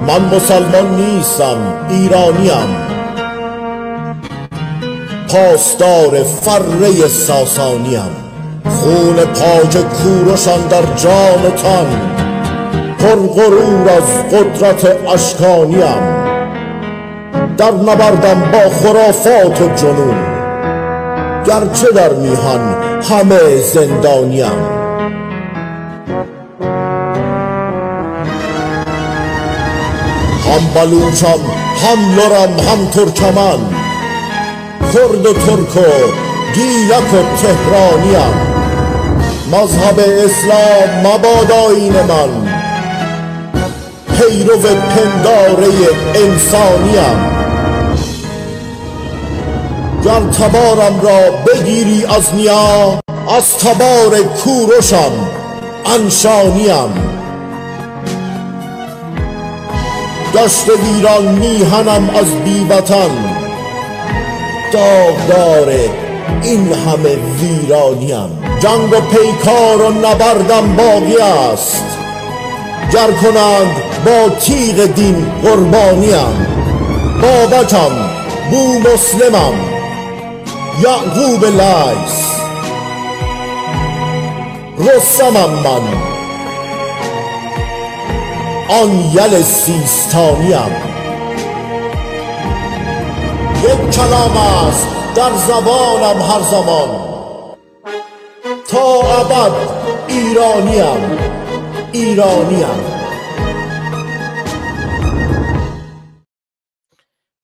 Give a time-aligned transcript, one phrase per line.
[0.00, 1.56] من مسلمان نیستم
[1.90, 2.76] ایرانیم.
[5.28, 8.16] پاسدار فره ساسانیم.
[8.68, 11.52] خون پاک کورشان در جان
[12.98, 16.24] تن غرور از قدرت اشکانیم.
[17.56, 20.16] در نبردم با خرافات جنون.
[21.46, 24.73] گرچه در میهن همه زندانیم.
[30.44, 31.40] هم بلوچم
[31.82, 33.58] هم لرم هم ترکمن.
[34.94, 35.90] کرد و ترک و
[36.54, 38.34] گیلک و تهرانیم
[39.52, 42.54] مذهب اسلام مباد آین من.
[44.18, 45.68] پیرو پنداره
[46.14, 47.34] انسانیم
[50.04, 53.00] گر تبارم را بگیری از نیا
[53.36, 55.12] از تبار کوروشم
[55.94, 57.13] انشانیم
[60.34, 63.10] دشت ویران میهنم از بیوطن.
[64.72, 65.68] داغدار
[66.42, 68.38] این همه ویرانیم.
[68.60, 71.16] جنگ و پیکار و نبردم باقی
[71.52, 71.84] است.
[72.92, 73.76] گر کنند
[74.06, 76.46] با تیغ دین قربانیم.
[77.22, 78.10] بابکم
[78.50, 79.54] بو مسلمم.
[80.82, 82.24] یعقوب لیس
[84.78, 86.13] رستمم من.
[88.68, 90.94] آن یل سیستانیم.
[93.64, 97.14] یک کلام است در زبانم هر زمان.
[98.68, 99.52] تا ابد
[100.08, 101.18] ایرانیم
[101.92, 102.94] ایرانیم.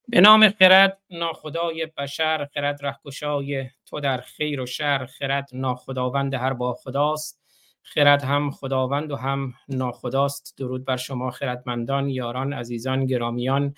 [0.09, 6.53] به نام خرد ناخدای بشر خرد رهگشای تو در خیر و شر خرد ناخداوند هر
[6.53, 7.40] با خداست.
[7.83, 10.55] خرد هم خداوند و هم ناخداست.
[10.59, 13.75] درود بر شما خردمندان یاران عزیزان گرامیان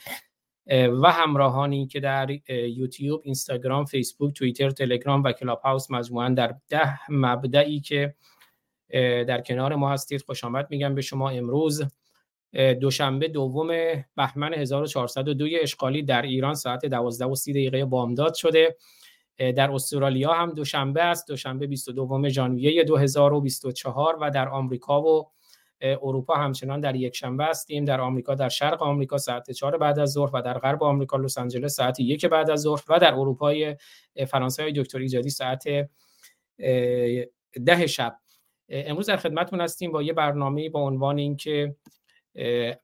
[1.02, 7.10] و همراهانی که در یوتیوب، اینستاگرام، فیسبوک، توییتر، تلگرام و کلاب هاوس مجموعا در ده
[7.10, 8.14] مبدعی که
[9.28, 11.30] در کنار ما هستید خوش آمد میگم به شما.
[11.30, 11.82] امروز
[12.80, 13.68] دوشنبه دوم
[14.16, 18.76] بهمن 1402 اشغالی در ایران ساعت 12 و 30 دقیقه بامداد شده.
[19.56, 21.28] در استرالیا هم دوشنبه است.
[21.28, 25.30] دوشنبه 22 ژانویه 2024 و در آمریکا و
[25.82, 27.84] اروپا همچنان در یک شنبه هستیم.
[27.84, 31.38] در آمریکا در شرق آمریکا ساعت 4 بعد از ظهر و در غرب آمریکا لس
[31.38, 33.76] آنجلس ساعت یک بعد از ظهر و در اروپای
[34.28, 35.64] فرانسه های دکتر ایجادی ساعت
[37.66, 38.18] ده شب.
[38.68, 41.76] امروز در خدمتتون هستیم با یه برنامه با عنوان اینکه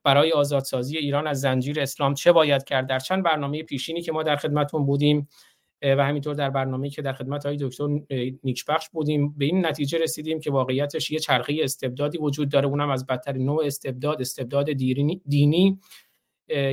[0.03, 2.87] برای آزادسازی ایران از زنجیر اسلام چه باید کرد.
[2.87, 5.27] در چند برنامه پیشینی که ما در خدمتتون بودیم
[5.81, 7.87] و همینطور در برنامه که در خدمت های دکتر
[8.43, 12.67] نیکبخش بودیم به این نتیجه رسیدیم که واقعیتش یه چرخه استبدادی وجود داره.
[12.67, 14.71] اونم از بدترین نوع استبداد استبداد
[15.25, 15.79] دینی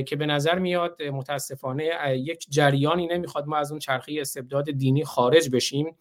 [0.05, 5.49] که به نظر میاد متاسفانه یک جریانی نمی‌خواد ما از اون چرخه استبداد دینی خارج
[5.49, 5.95] بشیم.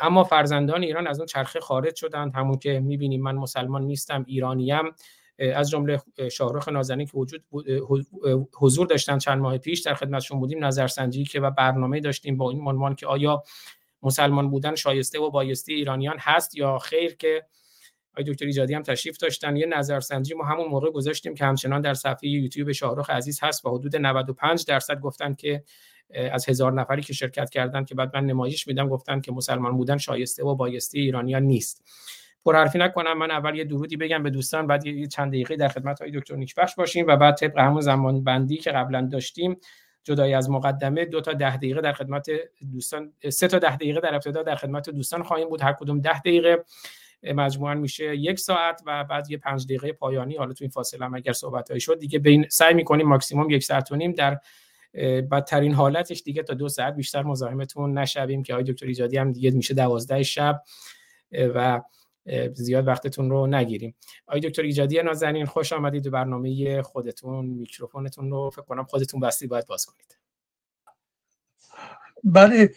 [0.00, 2.32] اما فرزندان ایران از اون چرخه خارج شدند.
[2.34, 4.82] همون که می‌بینیم من مسلمان نیستم ایرانیم.
[5.38, 7.44] از جمله شاهرخ نازنین که وجود
[8.58, 12.68] حضور داشتن چند ماه پیش در خدمتشون بودیم نظرسنجی که و برنامه داشتیم با این
[12.68, 13.42] عنوان که آیا
[14.02, 17.44] مسلمان بودن شایسته و بایسته ایرانیان هست یا خیر که
[18.12, 19.56] آقای دکتر ایجادی هم تشریف داشتن.
[19.56, 23.70] یه نظرسنجی ما همون موقع گذاشتیم که همچنان در صفحه یوتیوب شاهرخ عزیز هست و
[23.70, 25.64] حدود 95 درصد گفتن که
[26.32, 29.98] از هزار نفری که شرکت کردن که بعد من نمایش میدم گفتن که مسلمان بودن
[29.98, 31.84] شایسته و بایسته ایرانیان نیست.
[32.44, 33.18] پرحرفی نکنم.
[33.18, 36.36] من اول یه درودی بگم به دوستان بعد یه چند دقیقه در خدمت های دکتر
[36.36, 39.56] نیکبخش باشیم و بعد طبق همون زمان بندی که قبلا داشتیم
[40.04, 42.26] جدای از مقدمه دو تا ده دقیقه در خدمت
[42.72, 45.62] دوستان سه تا ده دقیقه در ابتدا در خدمت دوستان خواهیم بود.
[45.62, 46.64] هر کدوم ده دقیقه
[47.22, 50.36] مجموعا میشه یک ساعت و بعد یه پنج دقیقه پایانی.
[50.36, 53.92] حالا تو این فاصله هم اگر صحبت شد دیگه بین سعی می‌کنیم ماکسیموم یک ساعت
[53.92, 54.38] و نیم در
[55.30, 59.50] بدترین حالتش دیگه تا دو ساعت بیشتر مزاحمتون نشویم که آقای دکتر ایجادی هم دیگه
[59.50, 60.62] میشه دوازده شب
[61.32, 61.80] و
[62.54, 63.94] زیاد وقتتون رو نگیریم.
[64.26, 67.46] آقای دکتر ایجادی نازنین خوش آمدید به برنامه خودتون.
[67.46, 70.18] میکروفونتون رو فکر کنم خودتون بستی باید باز کنید.
[72.24, 72.74] بله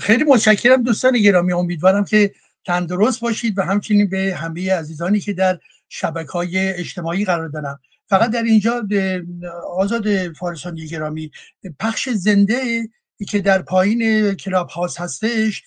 [0.00, 1.52] خیلی متشکرم دوستان گرامی.
[1.52, 2.34] امیدوارم که
[2.64, 5.58] تندرست باشید و همچنین به همه عزیزانی که در
[5.88, 7.80] شبکه های اجتماعی قرار دارم.
[8.06, 8.82] فقط در اینجا
[9.76, 11.30] آزاد فارسانی گرامی
[11.80, 12.88] پخش زنده
[13.28, 15.62] که در پایین کلاب هاست هستش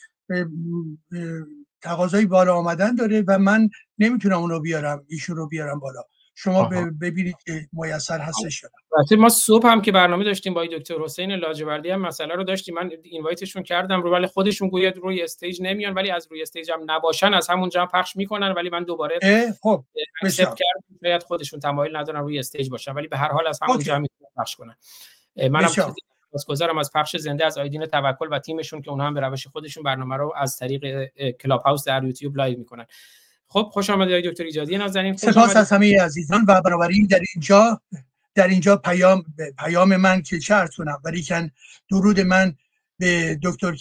[1.85, 6.01] تقاضای بالا آمدن داره و من نمی‌تونم اونو بیارم ایشون رو بیارم بالا.
[6.37, 6.69] شما
[7.01, 11.89] ببینید که میسر هستش شدم ما صبح هم که برنامه داشتیم با دکتر حسین لاجوردی
[11.89, 12.75] هم مسئله رو داشتیم.
[12.75, 16.71] من invite شون کردم رو ولی خودشون گوید روی stage نمیان ولی از روی stage
[16.71, 19.19] هم نباشن از همونجا هم پخش می‌کنن ولی من دوباره
[19.61, 19.83] خب
[21.03, 24.05] شاید خودشون تمایل ندارن روی stage باشن ولی به هر حال از همونجا هم
[24.37, 24.75] پخش کنن.
[25.49, 25.69] منم
[26.37, 29.83] سپاسگزارم از پخش زنده از آیدین توکل و تیمشون که اونها هم به روش خودشون
[29.83, 32.85] برنامه رو از طریق کلاب هاوس در یوتیوب live می‌کنن.
[33.47, 34.77] خب خوش آمدید دکتر ایجادی.
[34.77, 37.81] نازنین سپاس از همه عزیزان و بنابراین در اینجا
[38.35, 39.25] در اینجا پیام
[39.59, 41.51] پیام من که چه کنم ولی کن
[41.89, 42.55] درود من
[42.99, 43.75] به دکتر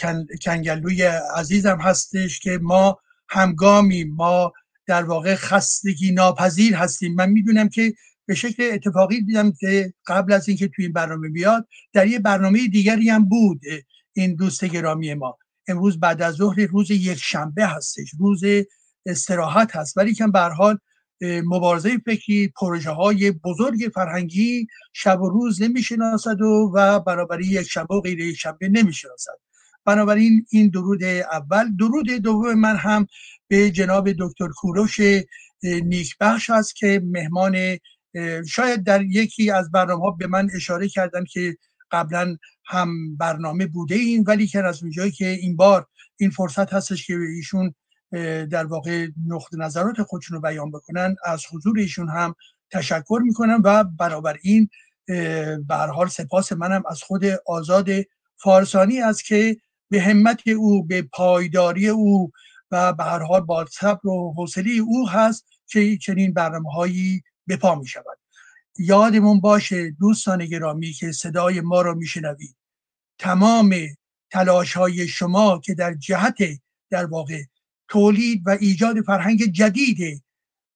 [0.44, 1.02] کنگلوی
[1.36, 2.98] عزیزم هستش که ما
[3.28, 4.52] همگامی ما
[4.86, 7.14] در واقع خستگی ناپذیر هستیم.
[7.14, 7.94] من می‌دونم که
[8.26, 12.68] به شکل اتفاقی دیدم که قبل از اینکه توی این برنامه بیاد در یه برنامه
[12.68, 13.60] دیگری هم بود
[14.12, 15.38] این دوست گرامی ما.
[15.68, 18.42] امروز بعد از ظهر روز یک شنبه هستش روز
[19.06, 19.96] استراحت هست.
[19.96, 20.78] ولی که به حال
[21.22, 27.94] مبارزه فکری پروژه های بزرگ فرهنگی شب و روز نمی‌شناسد و و بنابراین یک شنبه
[27.94, 29.38] و غیر یک شنبه نمی‌شناسد.
[29.84, 31.76] بنابراین این درود اول.
[31.76, 33.06] درود دوم من هم
[33.48, 35.00] به جناب دکتر کوروش
[35.62, 37.56] نیکبخش است که مهمان
[38.46, 41.56] شاید در یکی از برنامه ها به من اشاره کردن که
[41.90, 47.06] قبلا هم برنامه بوده این ولی که از اونجایی که این بار این فرصت هستش
[47.06, 47.74] که ایشون
[48.50, 52.34] در واقع نقط نظرات خودشون رو بیان بکنن از حضور ایشون هم
[52.70, 53.84] تشکر می‌کنم و
[54.42, 54.68] این
[55.68, 57.88] به حال سپاس منم از خود آزاد
[58.36, 59.56] فارسانی است که
[59.90, 62.30] به همت او به پایداری او
[62.70, 67.56] و به هر حال با صبر و حوصله او هست که چنین برنامه هایی به
[67.56, 68.18] پا می شود.
[68.78, 72.56] یادمون باشه دوستان گرامی که صدای ما را میشنوید
[73.18, 73.74] تمام
[74.30, 76.38] تلاش های شما که در جهت
[76.90, 77.42] در واقع
[77.88, 80.22] تولید و ایجاد فرهنگ جدید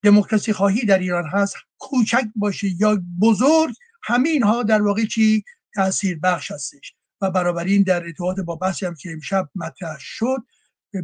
[0.03, 5.45] دموکراسی خواهی در ایران هست کوچک باشه یا بزرگ همین ها در واقع چی؟
[5.75, 6.95] تاثیر بخش هستش.
[7.21, 10.39] و بنابراین در ارتباط با بحثی هم که امشب مطرح شد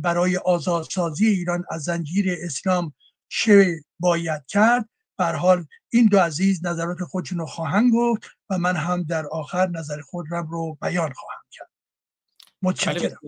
[0.01, 2.95] برای آزادسازی ایران از زنجیر اسلام
[3.29, 8.77] چه باید کرد؟ بر حال این دو عزیز نظرات خودشون رو خواهند گفت و من
[8.77, 11.71] هم در آخر نظر خودم رو بیان خواهم کرد.
[12.63, 13.19] متشکرم.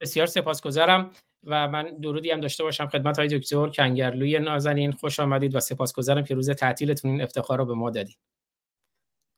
[0.00, 1.10] بسیار سپاسگزارم
[1.44, 4.92] و من درودی هم داشته باشم خدمت های دکتر کنگرلوی نازنین.
[4.92, 8.18] خوش آمدید و سپاسگزارم که روز تعطیلتون این افتخار رو به ما دادید.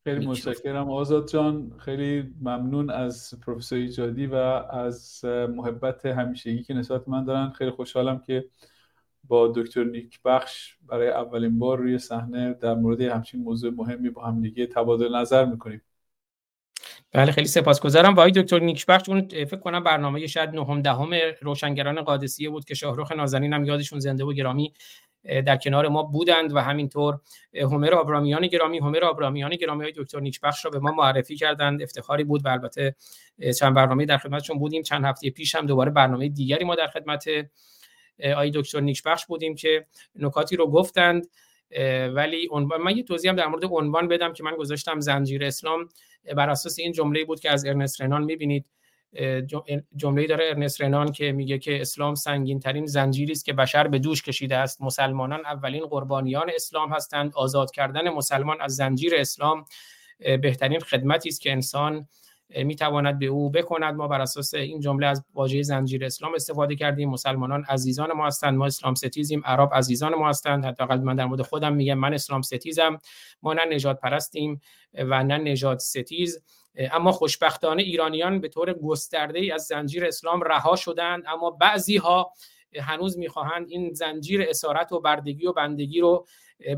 [0.04, 0.90] خیلی متشکرم.
[0.90, 7.50] آزاد جان خیلی ممنون از پروفسور ایجادی و از محبت همیشگی که نسبت من دارن.
[7.50, 8.44] خیلی خوشحالم که
[9.28, 14.24] با دکتر نیک بخش برای اولین بار روی صحنه در مورد همچین موضوع مهمی با
[14.24, 15.82] هم دیگه تبادل نظر می‌کنیم.
[17.12, 18.14] بله خیلی سپاسگزارم.
[18.14, 21.10] با دکتر نیکبخش اون فکر کنم برنامه شاید نهم دهم
[21.42, 24.72] روشنگران قادسیه بود که شاهرخ نازنین هم یادشون زنده و گرامی
[25.24, 27.20] در کنار ما بودند و همینطور
[27.54, 31.82] هومر آبرامیان گرامی هومر آبرامیان گرامی های دکتر نیکبخش را به ما معرفی کردند.
[31.82, 32.94] افتخاری بود و البته
[33.58, 34.82] چند برنامه در خدمتشون بودیم.
[34.82, 37.24] چند هفته پیش هم دوباره برنامه دیگری ما در خدمت
[38.36, 41.26] آی دکتر نیکبخش بودیم که نکاتی رو گفتند
[42.14, 45.88] ولی عنوان من یه توضیح هم در مورد عنوان بدم که من گذاشتم زنجیر اسلام
[46.36, 48.66] بر اساس این جمله بود که از ارنست رنان می‌بینید.
[49.96, 53.98] جمله داره ارنست رنان که میگه که اسلام سنگین ترین زنجیری است که بشر به
[53.98, 54.82] دوش کشیده است.
[54.82, 57.32] مسلمانان اولین قربانیان اسلام هستند.
[57.34, 59.64] آزاد کردن مسلمان از زنجیر اسلام
[60.18, 62.08] بهترین خدمتی است که انسان
[62.48, 63.94] می‌تواند به او بکند.
[63.94, 67.10] ما بر اساس این جمله از واژه زنجیر اسلام استفاده کردیم.
[67.10, 68.54] مسلمانان عزیزان ما هستند.
[68.54, 69.42] ما اسلام ستیزیم.
[69.44, 70.64] عرب عزیزان ما هستند.
[70.64, 72.98] حتی من در مورد خودم میگم من اسلام ستیزم.
[73.42, 74.60] ما نه نجات پرستیم
[74.94, 76.42] و نه نجات ستیز.
[76.92, 81.22] اما خوشبختانه ایرانیان به طور گسترده ای از زنجیر اسلام رها شدند.
[81.26, 82.32] اما بعضی ها
[82.82, 86.26] هنوز می‌خواهند این زنجیر اسارت و بردگی و بندگی رو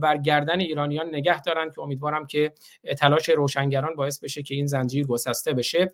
[0.02, 2.52] بر گردن ایرانیان نگه دارن که امیدوارم که
[2.98, 5.92] تلاش روشنگران باعث بشه که این زنجیر گسسته بشه.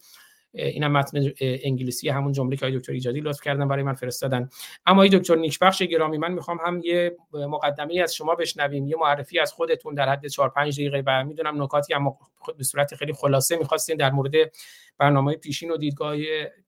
[0.55, 4.49] اینم متن انگلیسی همون جمله که دکتر ایجادی لطف کردن برای من فرستادن.
[4.87, 9.39] اما ای دکتر نیکبخش گرامی من می‌خوام هم یه مقدمه از شما بشنویم یه معرفی
[9.39, 11.03] از خودتون در حد 4 5 دقیقه.
[11.07, 12.19] و می‌دونم نکاتی اما
[12.59, 14.33] به صورت خیلی خلاصه می‌خواستین در مورد
[14.99, 16.17] برنامه پیشین و دیدگاه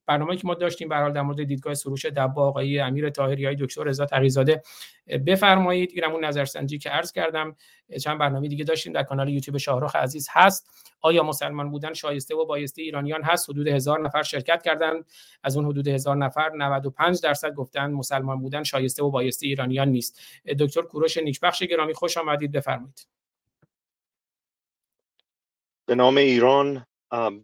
[0.06, 3.84] برنامه‌ای که ما داشتیم به در مورد دیدگاه سروش دبا آقای امیر طاهری های دکتر
[3.84, 4.62] رضا تقیزاده
[5.26, 5.90] بفرمایید.
[5.94, 7.56] اینم اون نظرسنجی که عرض کردم.
[8.02, 10.70] چند برنامه دیگه داشتیم در کانال یوتیوب شاهرخ عزیز هست.
[11.00, 15.04] آیا مسلمان بودن شایسته و بایسته ایرانیان هست؟ حدود هزار نفر شرکت کردند.
[15.42, 20.20] از اون حدود هزار نفر 95 درصد گفتن مسلمان بودن شایسته و بایسته ایرانیان نیست.
[20.58, 22.52] دکتر کوروش نیکبخش گرامی خوش آمدید.
[22.52, 23.06] بفرمایید.
[25.86, 26.86] به نام ایران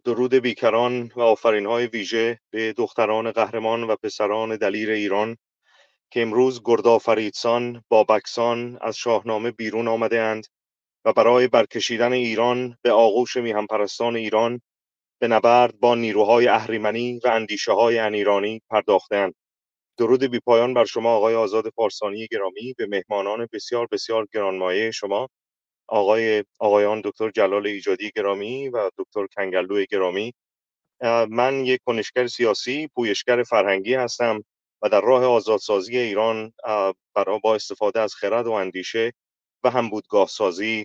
[0.05, 5.37] درود بیکران و آفرین های ویژه به دختران قهرمان و پسران دلیر ایران
[6.11, 10.47] که امروز گردآفریدسان بابکسان از شاهنامه بیرون آمده اند
[11.05, 14.61] و برای برکشیدن ایران به آغوش میهم پرستان ایران
[15.21, 19.35] به نبرد با نیروهای اهریمنی و اندیشه های انیرانی پرداختند
[19.99, 25.29] درود بی پایان بر شما آقای آزاد پارسانی گرامی به مهمانان بسیار بسیار گرانمایه شما.
[25.90, 30.35] آقای آقایان دکتر جلال ایجادی گرامی و دکتر کنگلو گرامی.
[31.30, 34.44] من یک کنشگر سیاسی پویشگر فرهنگی هستم
[34.82, 36.52] و در راه آزادسازی ایران
[37.14, 39.12] برای با استفاده از خرد و اندیشه
[39.64, 40.85] و هم بودگاه سازی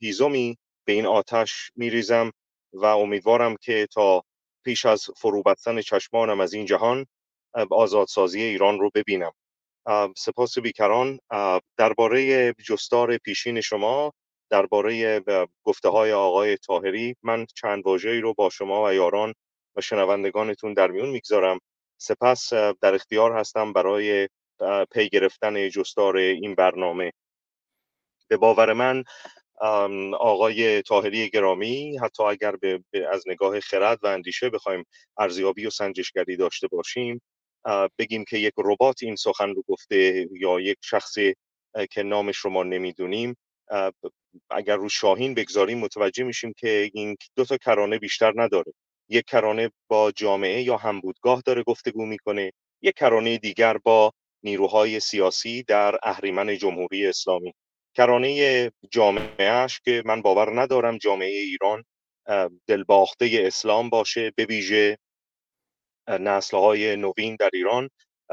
[0.00, 2.32] هیزمی به این آتش میریزم
[2.72, 4.22] و امیدوارم که تا
[4.64, 7.06] پیش از فرو بستن چشمانم از این جهان
[7.70, 9.32] آزادسازی ایران رو ببینم.
[10.16, 11.18] سپاس بیکران.
[11.76, 14.12] درباره جستار پیشین شما
[14.50, 15.22] درباره
[15.64, 19.34] گفته های آقای تاهری من چند واژه‌ای رو با شما و یاران
[19.76, 21.60] و شنوندگانتون در میون می‌گذارم.
[22.00, 24.28] سپس در اختیار هستم برای
[24.92, 27.12] پی گرفتن جستار این برنامه.
[28.28, 29.04] به باور من
[30.14, 32.82] آقای تاهری گرامی حتی اگر به
[33.12, 34.84] از نگاه خرد و اندیشه بخوایم
[35.18, 37.22] ارزیابی و سنجشگری داشته باشیم
[37.98, 41.34] بگیم که یک ربات این سخن رو گفته یا یک شخصی
[41.90, 43.36] که نامش رو ما نمی‌دونیم
[44.50, 48.72] اگر رو شاهین بگذاریم متوجه میشیم که این دو تا کرانه بیشتر نداره.
[49.08, 52.52] یک کرانه با جامعه یا همبودگاه داره گفتگو می‌کنه
[52.82, 54.12] یک کرانه دیگر با
[54.42, 57.52] نیروهای سیاسی در اهریمن جمهوری اسلامی.
[57.96, 61.84] کرانه جامعهش که من باور ندارم جامعه ایران
[62.66, 64.98] دلباخته اسلام باشه به ویژه
[66.08, 67.90] نسلهای نوین در ایران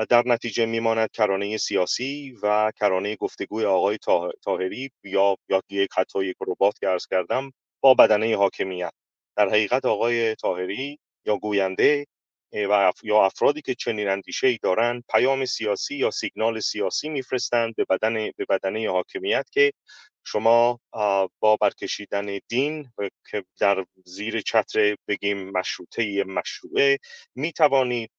[0.10, 3.98] در نتیجه میماند کرانه سیاسی و کرانه گفتگوی آقای
[4.42, 8.94] تاهری یا یا یک حتی یک ربات که ارز کردم با بدنه حاکمیت.
[9.38, 12.06] در حقیقت آقای تاهری یا گوینده
[12.54, 17.86] و یا افرادی که چنین اندیشه ای دارند پیام سیاسی یا سیگنال سیاسی میفرستند به
[17.90, 19.74] بدن به بدنه حاکمیت که
[20.28, 20.80] شما
[21.40, 22.90] با برکشیدن دین
[23.32, 26.98] که در زیر چتر بگیم مشروطه مشروعه
[27.36, 28.12] می توانید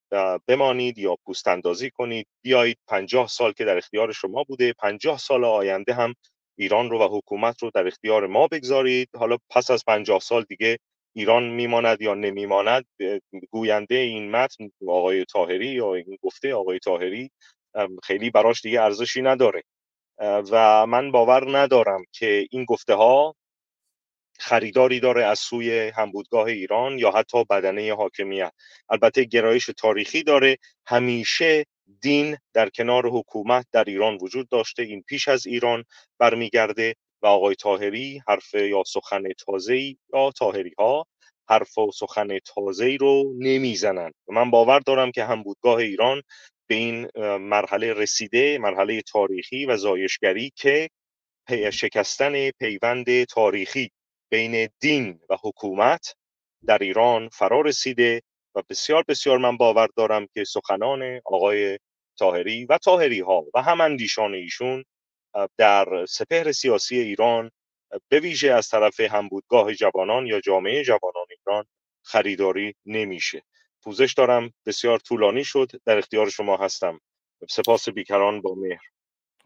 [0.46, 2.26] بمانید یا پوست اندازی کنید.
[2.42, 6.14] بیایید پنجاه سال که در اختیار شما بوده پنجاه سال آینده هم
[6.58, 9.08] ایران رو و حکومت رو در اختیار ما بگذارید.
[9.16, 10.78] حالا پس از پنجاه سال دیگه
[11.16, 12.84] ایران میماند یا نمیماند
[13.50, 17.30] گوینده این متن آقای تاهری یا این گفته آقای تاهری
[18.02, 19.62] خیلی براش دیگه ارزشی نداره.
[20.20, 23.34] و من باور ندارم که این گفته ها
[24.38, 28.52] خریداری داره از سوی همبودگاه ایران یا حتی بدنه حاکمیت.
[28.90, 30.58] البته گرایش تاریخی داره.
[30.86, 31.64] همیشه
[32.00, 34.82] دین در کنار حکومت در ایران وجود داشته.
[34.82, 35.84] این پیش از ایران
[36.18, 39.78] برمیگرده و آقای تاهری حرف یا سخن تازه
[40.14, 41.06] یا تاهری ها
[41.48, 46.22] حرف و سخن تازه رو نمی‌زنند من باور دارم که همبودگاه ایران
[46.68, 47.08] به این
[47.38, 50.88] مرحله رسیده مرحله تاریخی و زایشگری که
[51.72, 53.90] شکستن پیوند تاریخی
[54.30, 56.14] بین دین و حکومت
[56.66, 58.22] در ایران فرا رسیده
[58.54, 61.78] و بسیار بسیار من باور دارم که سخنان آقای
[62.18, 64.84] تاهری و تاهری ها و هم اندیشان ایشون
[65.56, 67.50] در سپهر سیاسی ایران
[68.08, 71.64] به ویژه از طرف همبودگاه جوانان یا جامعه جوانان ایران
[72.02, 73.42] خریداری نمیشه.
[73.82, 77.00] پوزش دارم بسیار طولانی شد در اختیار شما هستم.
[77.48, 78.80] سپاس بیکران با مهر.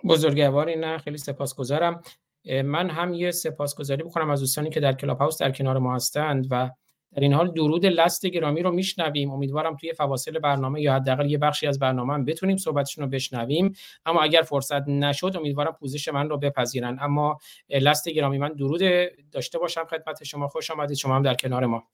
[0.05, 2.03] بزرگواری نه خیلی سپاسگزارم.
[2.65, 6.47] من هم یه سپاسگزاری بکنم از دوستانی که در کلاب هاوس در کنار ما هستند
[6.51, 6.71] و
[7.15, 9.31] در این حال درود لست گرامی رو میشنویم.
[9.31, 13.73] امیدوارم توی فواصل برنامه یا حداقل یه بخشی از برنامه هم بتونیم صحبتشون رو بشنویم.
[14.07, 16.99] اما اگر فرصت نشد امیدوارم پوزش من رو بپذیرن.
[17.01, 17.39] اما
[17.71, 18.81] لست گرامی من درود
[19.33, 20.49] داشته باشم خدمت شما.
[20.49, 20.97] خوش آمدید.
[20.97, 21.89] شما هم در کنار ما.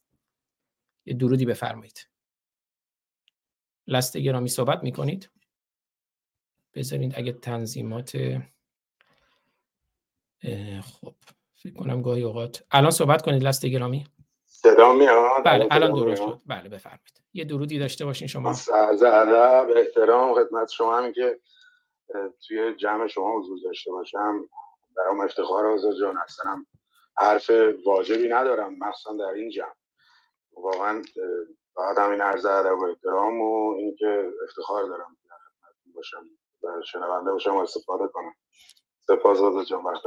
[1.18, 2.08] درودی بفرمایید.
[3.88, 5.30] لست گرامی صحبت می‌کنید؟
[6.74, 8.16] بذارید اگه تنظیمات
[10.82, 11.14] خب
[11.54, 12.64] فکر کنم گاهی اوقات.
[12.70, 14.06] الان صحبت کنید لست گرامی؟
[14.46, 16.40] صدا میاد؟ بله الان درست شد.
[16.46, 17.22] بله بفرمایید.
[17.32, 18.50] یه درودی داشته باشین شما.
[18.50, 21.40] از ادب احترام خدمت شما همین که
[22.46, 24.48] توی جمع شما حضور داشته باشم.
[24.96, 26.16] برام افتخار آزاد جان.
[26.16, 26.66] هستم
[27.16, 27.50] حرف
[27.86, 29.74] واجبی ندارم مخصوصا در این جمع.
[30.52, 31.02] واقعا
[31.78, 35.16] باید همین عرض ادب و احترام و اینکه افتخار دارم
[35.94, 36.22] باشم
[36.62, 38.32] و شنونده باشم و استفاده کنم.
[39.06, 40.02] سپاس آزاد جان وقت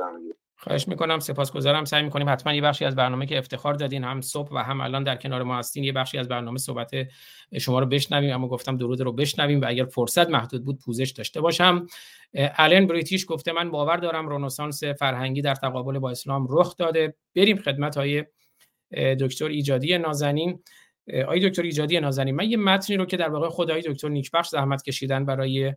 [0.58, 1.86] خواهش می‌کنم سپاسگزارم.
[1.86, 5.04] سعی می‌کنیم حتما یه بخشی از برنامه که افتخار دادین هم صبح و هم الان
[5.04, 6.92] در کنار ما هستین یه بخشی از برنامه صحبت
[7.62, 8.34] شما رو بشنویم.
[8.34, 11.88] اما گفتم درود رو بشنویم و اگر فرصت محدود بود پوزش داشته باشم.
[12.34, 17.16] الن بریتیش گفته من باور دارم رنسانس فرهنگی در تقابل با اسلام رخ داده.
[17.36, 18.26] بریم خدمت های
[19.20, 20.64] دکتر ایجادی نازنین.
[21.24, 24.84] آقای دکتر ایجادی نازنین من یه متنی رو که در واقع خدای دکتر نیکبخش زحمت
[24.84, 25.74] کشیدن برای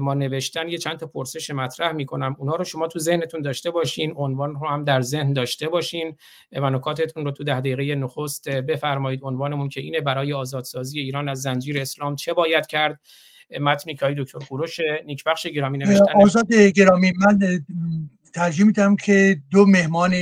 [0.00, 2.36] ما نوشتن یه چند تا پرسش مطرح می‌کنم.
[2.38, 6.16] اونها رو شما تو ذهنتون داشته باشین عنوان رو هم در ذهن داشته باشین
[6.52, 11.42] و نکاتتون رو تو ده دقیقه نخست بفرمایید عنوانمون که اینه برای آزادسازی ایران از
[11.42, 13.00] زنجیر اسلام چه باید کرد.
[13.60, 17.38] متنی که دکتر کوروش نیکبخش گرامی نوشتن آزاد گرامی من
[18.34, 20.14] ترجیح میدم که دو مهمان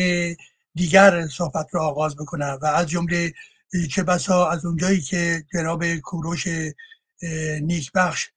[0.74, 3.32] دیگر صحبت را آغاز بکنم و از جمله
[3.90, 6.48] چه بسا از اونجایی که جناب کوروش
[7.62, 8.30] نیکبخش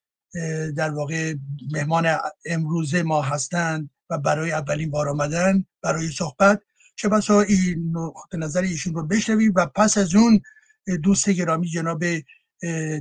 [0.75, 1.35] در واقع
[1.71, 6.61] مهمان امروز ما هستند و برای اولین بار آمدن برای صحبت
[6.95, 10.41] چه بسا این نقطه نظر ایشون رو بشنویم و پس از اون
[11.03, 12.03] دوست گرامی جناب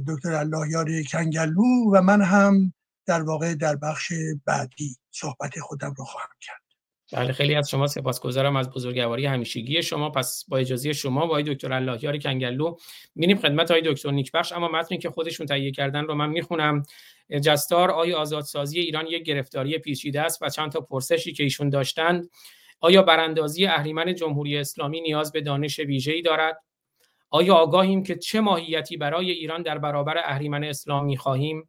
[0.07, 2.73] دکتر اللهیار کنگلو و من هم
[3.07, 4.13] در واقع در بخش
[4.45, 6.66] بعدی صحبت خودم رو خواهم کرد.
[7.13, 10.11] بله خیلی از شما سپاسگزارم از بزرگواری همیشگی شما.
[10.11, 12.77] پس با اجازه شما با دکتر اللهیار کنگلو
[13.15, 14.53] میریم خدمت های دکتر نیکبخش.
[14.53, 16.83] اما متنی که خودشون تهیه کردن رو من می‌خونم.
[17.43, 22.31] جستار آیا آزادسازی ایران یک گرفتاری پیچیده است و چند تا پرسشی که ایشون داشتند؟
[22.81, 26.63] آیا براندازی اهریمن جمهوری اسلامی نیاز به دانش ویژه‌ای دارد؟
[27.31, 31.69] آیا آگاهیم که چه ماهیتی برای ایران در برابر اهریمن اسلامی خواهیم؟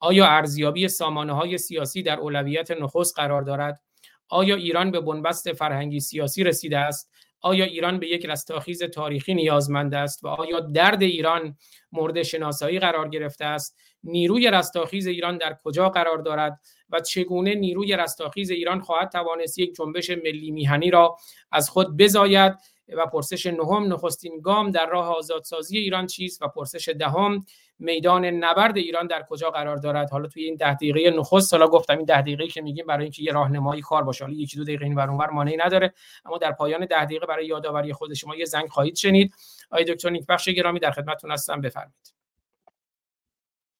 [0.00, 3.80] آیا ارزیابی سامانه های سیاسی در اولویت نخست قرار دارد؟
[4.28, 9.94] آیا ایران به بنبست فرهنگی سیاسی رسیده است؟ آیا ایران به یک رستاخیز تاریخی نیازمند
[9.94, 11.56] است؟ و آیا درد ایران
[11.92, 17.96] مورد شناسایی قرار گرفته است؟ نیروی رستاخیز ایران در کجا قرار دارد؟ و چگونه نیروی
[17.96, 21.16] رستاخیز ایران خواهد توانست یک جنبش ملی میهنی را
[21.52, 22.54] از خود بزاید؟
[22.88, 27.44] و پرسش نهم نخستین گام در راه آزادسازی ایران چیست؟ و پرسش دهم
[27.78, 31.96] میدان نبرد ایران در کجا قرار دارد؟ حالا توی این ده دقیقه نخست سالا گفتم
[31.96, 34.24] این ده دقیقه که میگیم برای اینکه یه راهنمایی کار باشه.
[34.24, 35.94] حالا یکی دو دقیقه این اونور مانعی نداره.
[36.24, 39.34] اما در پایان ده دقیقه برای یادآوری خود شما یه زنگ خواهید شنید.
[39.70, 41.60] آقای دکتر نیکبخش گرامی در خدمتتون هستم.
[41.60, 42.14] بفرمایید.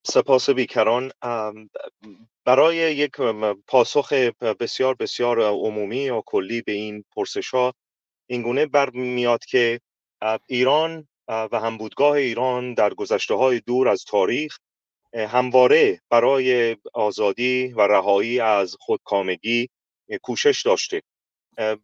[0.06, 1.12] سپاس بیکران.
[2.44, 3.16] برای یک
[3.66, 4.12] پاسخ
[4.60, 7.74] بسیار بسیار عمومی یا کلی به این پرسش ها
[8.26, 9.80] اینگونه برمیاد که
[10.46, 14.58] ایران و همبودگاه ایران در گذشته های دور از تاریخ
[15.14, 19.68] همواره برای آزادی و رهایی از خودکامگی
[20.22, 21.02] کوشش داشته.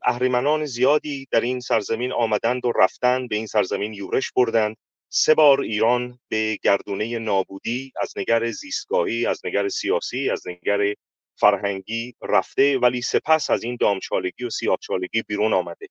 [0.04, 4.76] اهریمنان زیادی در این سرزمین آمدند و رفتند به این سرزمین یورش بردند.
[5.12, 10.94] سه بار ایران به گردونه نابودی از نگر زیستگاهی از نگر سیاسی از نگر
[11.40, 15.86] فرهنگی رفته ولی سپس از این دامچالگی و سیاهچالگی بیرون آمده.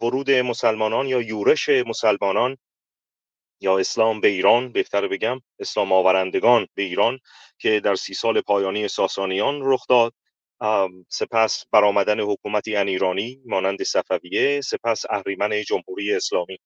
[0.00, 2.56] ورود مسلمانان یا یورش مسلمانان
[3.60, 7.18] یا اسلام به ایران بهتر بگم اسلام آورندگان به ایران
[7.58, 10.14] که در سی سال پایانی ساسانیان رخ داد.
[11.08, 16.58] سپس برآمدن حکومتی انیرانی مانند صفویه سپس اهریمن جمهوری اسلامی.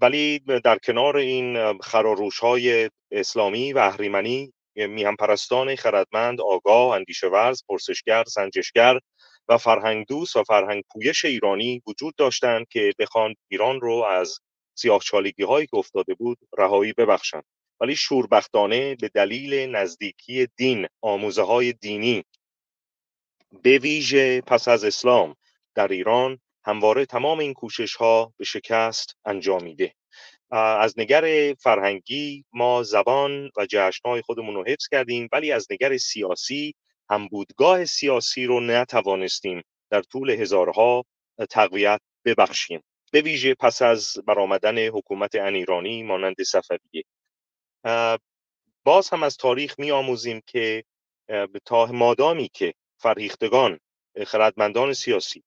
[0.00, 7.62] ولی در کنار این خراروش های اسلامی و اهریمنی میهم پرستان خردمند آگاه اندیشه ورز
[7.68, 8.98] پرسشگر سنجشگر
[9.48, 14.38] و فرهنگ دوست و فرهنگ پویش ایرانی وجود داشتند که بخوان ایران رو از
[14.74, 17.44] سیاه چالگی هایی که افتاده بود رهایی ببخشند.
[17.80, 22.24] ولی شوربختانه به دلیل نزدیکی دین آموزه های دینی
[23.62, 25.36] به ویژه پس از اسلام
[25.74, 29.94] در ایران همواره تمام این کوشش ها به شکست انجامیده
[30.50, 36.74] از نگر فرهنگی ما زبان و جشنهای خودمون رو حفظ کردیم ولی از نگر سیاسی
[37.10, 41.04] هم بودگاه سیاسی رو نتوانستیم در طول هزارها
[41.50, 42.82] تقویت ببخشیم.
[43.12, 47.04] به ویژه پس از برآمدن حکومت انیرانی مانند صفویه.
[48.84, 50.84] باز هم از تاریخ می آموزیم که
[51.64, 53.78] تا مادامی که فرهیختگان
[54.26, 55.42] خردمندان سیاسی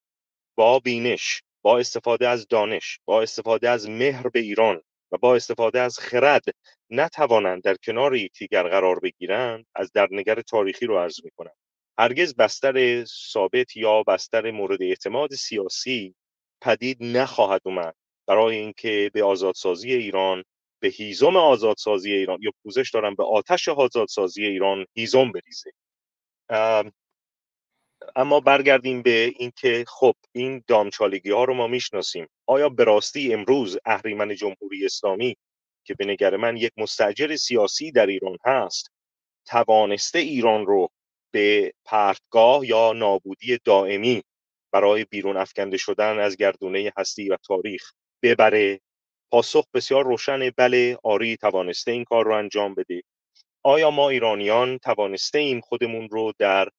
[0.57, 5.79] با بینش با استفاده از دانش با استفاده از مهر به ایران و با استفاده
[5.79, 6.43] از خرد
[6.89, 11.53] نتوانند در کنار یکدیگر قرار بگیرند از در نگر تاریخی رو عرض می کنم
[11.97, 16.15] هرگز بستر ثابت یا بستر مورد اعتماد سیاسی
[16.61, 17.95] پدید نخواهد اومد
[18.27, 20.43] برای اینکه به آزادسازی ایران
[20.79, 25.71] به هیزم آزادسازی ایران یا پوزش دارم به آتش آزادسازی ایران هیزم بریزه.
[28.15, 32.27] اما برگردیم به اینکه خب این دامچالگی ها رو ما می‌شناسیم.
[32.45, 35.35] آیا به راستی امروز اهریمن جمهوری اسلامی
[35.89, 38.91] که به نگر من یک مستجر سیاسی در ایران هست
[39.45, 40.89] توانسته ایران رو
[41.33, 44.23] به پرتگاه یا نابودی دائمی
[44.73, 47.91] برای بیرون افکنده شدن از گردونه هستی و تاریخ
[48.23, 48.79] ببره.
[49.31, 53.01] پاسخ بسیار روشن بله آری توانسته این کار رو انجام بده.
[53.63, 56.69] آیا ما ایرانیان توانسته ایم خودمون رو در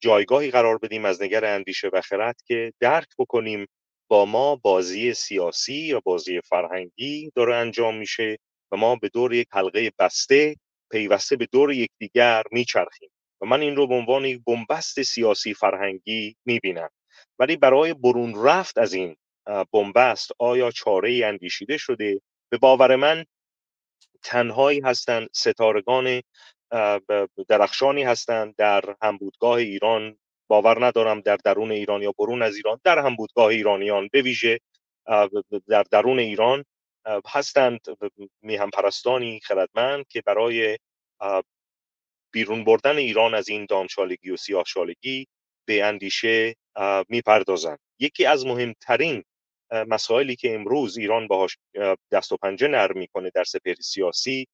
[0.00, 3.66] جایگاهی قرار بدیم از نگر اندیشه و خرد که درک بکنیم
[4.10, 8.38] با ما بازی سیاسی یا بازی فرهنگی داره انجام میشه
[8.72, 10.56] و ما به دور یک حلقه بسته
[10.90, 16.36] پیوسته به دور یکدیگر میچرخیم و من این رو به عنوان یک بنبست سیاسی فرهنگی
[16.44, 16.90] می‌بینم.
[17.38, 19.16] ولی برای برون رفت از این
[19.72, 22.20] بنبست آیا چاره اندیشیده شده؟
[22.52, 23.24] به باور من
[24.22, 26.22] تنهایی هستند ستارگان
[27.48, 30.18] درخشانی هستند در همبودگاه ایران
[30.50, 34.60] باور ندارم در درون ایران یا برون از ایران در همبودگاه ایرانیان به ویژه
[35.68, 36.64] در درون ایران
[37.26, 37.80] هستند
[38.42, 40.78] میهم پرستانی خردمند که برای
[42.32, 45.26] بیرون بردن ایران از این دامشالگی و سیاهشالگی
[45.64, 46.56] به اندیشه
[47.08, 47.78] می‌پردازند.
[47.98, 49.24] یکی از مهمترین
[49.72, 51.58] مسائلی که امروز ایران باهاش
[52.12, 54.46] دست و پنجه نرم می‌کنه در سپهر سیاسی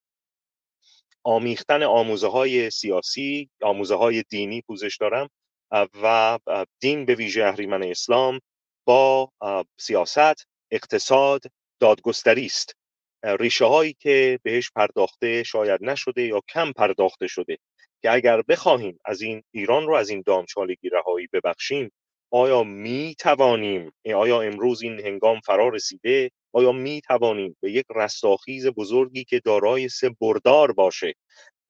[1.25, 5.29] آمیختن آموزه های سیاسی آموزه های دینی پوزش دارم.
[5.71, 6.39] و
[6.81, 8.41] دین به ویژه اهریمن اسلام
[8.87, 9.33] با
[9.79, 11.43] سیاست اقتصاد
[11.81, 12.77] دادگستری است.
[13.23, 17.59] ریشه هایی که بهش پرداخته شاید نشده یا کم پرداخته شده
[18.03, 21.93] که اگر بخواهیم از این ایران رو از این دامچالگی رهایی ببخشیم
[22.31, 28.67] آیا می توانیم آیا امروز این هنگام فرا رسیده؟ آیا می توانیم به یک رستاخیز
[28.67, 31.15] بزرگی که دارای سه بردار باشه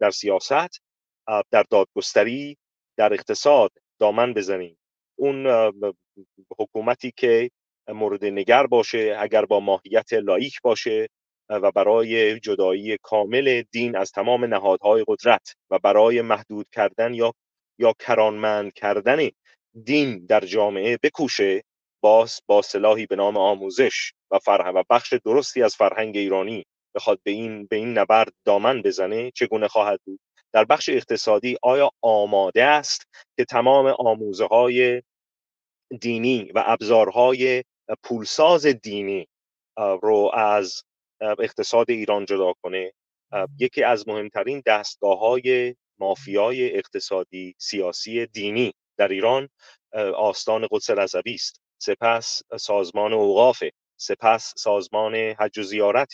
[0.00, 0.80] در سیاست
[1.50, 2.56] در دادگستری
[2.96, 4.76] در اقتصاد دامن بزنیم.
[5.18, 5.46] اون
[6.58, 7.50] حکومتی که
[7.88, 11.08] مورد نگر باشه اگر با ماهیت لایک باشه
[11.48, 17.32] و برای جدایی کامل دین از تمام نهادهای قدرت و برای محدود کردن یا
[17.78, 19.28] یا کرانمند کردن
[19.84, 21.62] دین در جامعه بکوشه
[22.02, 27.20] باز با سلاحی به نام آموزش و فرهنگ و بخش درستی از فرهنگ ایرانی بخواد
[27.22, 30.20] به این به این نبرد دامن بزنه چگونه خواهد بود؟
[30.52, 33.06] در بخش اقتصادی آیا آماده است
[33.36, 35.02] که تمام آموزه های
[36.00, 37.64] دینی و ابزارهای
[38.02, 39.28] پولساز دینی
[40.02, 40.82] رو از
[41.20, 42.92] اقتصاد ایران جدا کنه؟
[43.58, 49.48] یکی از مهمترین دستگاه های مافیای اقتصادی سیاسی دینی در ایران
[50.16, 51.60] آستان قدس رضوی است.
[51.78, 53.64] سپس سازمان اوقاف
[53.96, 56.12] سپس سازمان حج و زیارت.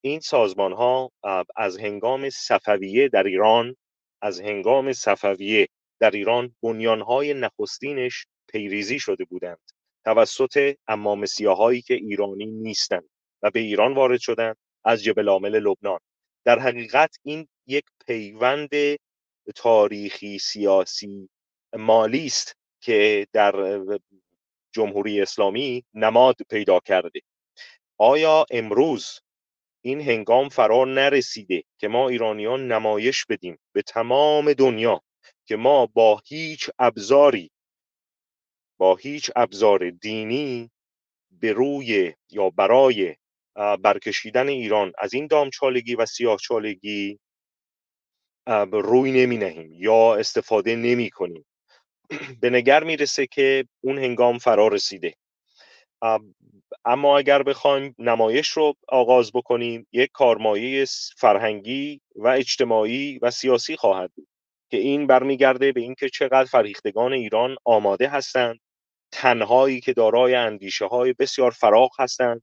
[0.00, 1.12] این سازمان ها
[1.56, 3.76] از هنگام صفویه در ایران
[4.22, 5.68] از هنگام صفویه
[6.00, 9.72] در ایران بنیان های نخستینش پیریزی شده بودند.
[10.04, 13.08] توسط امام سیاهایی که ایرانی نیستند
[13.42, 16.00] و به ایران وارد شدند از جبل عامل لبنان.
[16.44, 18.70] در حقیقت این یک پیوند
[19.54, 21.28] تاریخی سیاسی
[21.72, 23.80] مالی است که در
[24.72, 27.20] جمهوری اسلامی نماد پیدا کرده.
[27.98, 29.20] آیا امروز
[29.86, 35.02] این هنگام فرار نرسیده که ما ایرانیان نمایش بدیم به تمام دنیا
[35.48, 37.50] که ما با هیچ ابزاری
[38.78, 40.70] با هیچ ابزار دینی
[41.30, 43.16] به روی یا برای
[43.82, 47.18] برکشیدن ایران از این دامچالگی و سیاهچالگی
[48.72, 51.46] روی نمی نهیم یا استفاده نمی کنیم.
[52.40, 55.14] به نگر می‌رسه که اون هنگام فرا رسیده.
[56.84, 60.84] اما اگر بخوایم نمایش رو آغاز بکنیم یک کارمایه
[61.16, 64.28] فرهنگی و اجتماعی و سیاسی خواهد بود
[64.70, 68.60] که این برمیگرده به اینکه چقدر فرهیختگان ایران آماده هستند
[69.12, 72.42] تنهایی که دارای اندیشه های بسیار فراخ هستند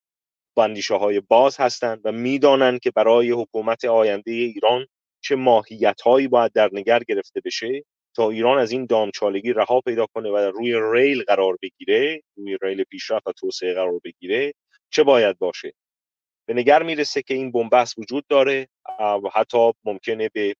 [0.57, 4.87] و اندیشه های باز هستند و می‌دانند که برای حکومت آینده ایران
[5.21, 7.83] چه ماهیت هایی باید در نگر گرفته بشه.
[8.15, 12.83] تا ایران از این دامچالگی رها پیدا کنه و روی ریل قرار بگیره روی ریل
[12.83, 14.53] پیشرفت و توسعه قرار بگیره
[14.89, 15.73] چه باید باشه؟
[16.47, 18.67] به نگر می‌رسه که این بنبست وجود داره
[18.99, 20.55] و حتی ممکنه به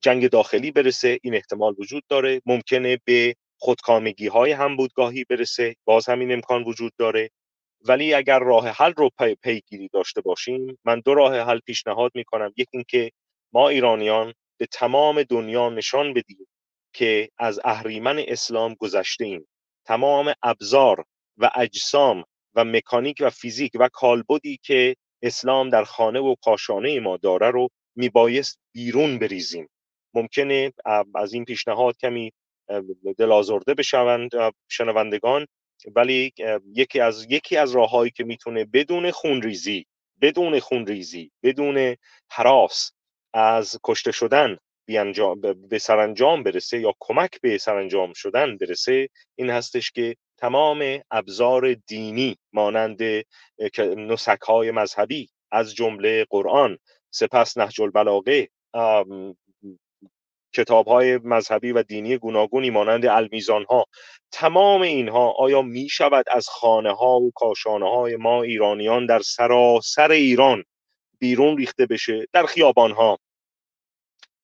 [0.00, 2.42] جنگ داخلی برسه این احتمال وجود داره.
[2.46, 7.30] ممکنه به خودکامگی های هم بودگاهی برسه باز همین امکان وجود داره.
[7.88, 9.10] ولی اگر راه حل رو
[9.42, 12.52] پیگیری داشته باشیم من دو راه حل پیشنهاد می‌کنم.
[12.56, 13.10] یکی اینکه
[13.52, 16.46] ما ایرانیان به تمام دنیا نشان بدیم
[16.92, 19.48] که از اهریمن اسلام گذشته ایم
[19.86, 21.04] تمام ابزار
[21.36, 27.16] و اجسام و مکانیک و فیزیک و کالبدی که اسلام در خانه و کاشانه ما
[27.16, 29.68] داره رو میبایست بیرون بریزیم.
[30.14, 30.72] ممکنه
[31.14, 32.32] از این پیشنهاد کمی
[33.18, 34.30] دلازرده بشوند
[34.68, 35.46] شنوندگان
[35.96, 36.32] ولی
[36.74, 39.86] یکی از یکی از راههایی که می‌تونه بدون خونریزی
[40.20, 41.96] بدون خونریزی بدون
[42.30, 42.92] حراس
[43.34, 44.56] از کشته شدن
[45.68, 52.36] به سرانجام برسه یا کمک به سرانجام شدن برسه این هستش که تمام ابزار دینی
[52.52, 52.98] مانند
[53.80, 56.78] نسک های مذهبی از جمله قرآن
[57.10, 58.48] سپس نهج البلاغه
[60.54, 63.86] کتاب های مذهبی و دینی گوناگونی مانند المیزان ها
[64.32, 70.10] تمام اینها آیا می شود از خانه ها و کاشانه های ما ایرانیان در سراسر
[70.10, 70.64] ایران
[71.18, 73.18] بیرون ریخته بشه؟ در خیابان ها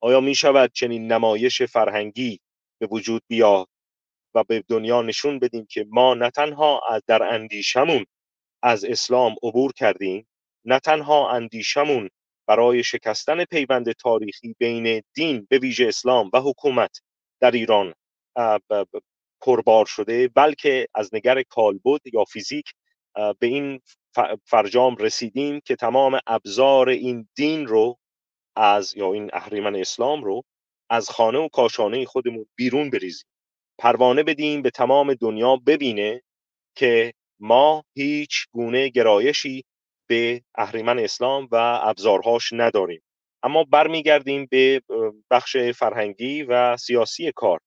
[0.00, 2.40] آیا می شود چنین نمایش فرهنگی
[2.80, 3.68] به وجود بیاد
[4.34, 8.06] و به دنیا نشون بدیم که ما نه تنها در اندیشمون
[8.62, 10.26] از اسلام عبور کردیم
[10.64, 12.10] نه تنها اندیشمون
[12.46, 17.00] برای شکستن پیوند تاریخی بین دین به ویژه اسلام و حکومت
[17.40, 17.94] در ایران
[19.40, 22.72] پربار شده بلکه از نگر کالبد یا فیزیک
[23.14, 23.80] به این
[24.44, 27.98] فرجام رسیدیم که تمام ابزار این دین رو
[28.56, 30.44] از یا این اهریمن اسلام رو
[30.90, 33.26] از خانه و کاشانه خودمون بیرون بریزیم.
[33.78, 36.22] پروانه بدیم به تمام دنیا ببینه
[36.74, 39.64] که ما هیچ گونه گرایشی
[40.08, 43.02] به اهریمن اسلام و ابزارهاش نداریم.
[43.42, 44.82] اما برمیگردیم به
[45.30, 47.60] بخش فرهنگی و سیاسی کار.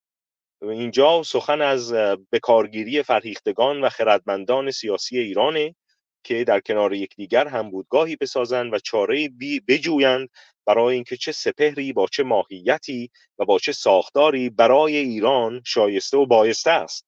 [0.61, 1.93] اینجا سخن از
[2.31, 5.75] بکارگیری فرهیختگان و خردمندان سیاسی ایرانه
[6.23, 9.29] که در کنار یکدیگر هم بودگاهی بسازند و چاره
[9.67, 10.29] بجویند
[10.65, 16.25] برای اینکه چه سپهری با چه ماهیتی و با چه ساختاری برای ایران شایسته و
[16.25, 17.05] بایسته است.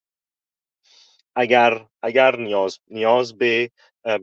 [1.35, 3.71] اگر اگر نیاز نیاز به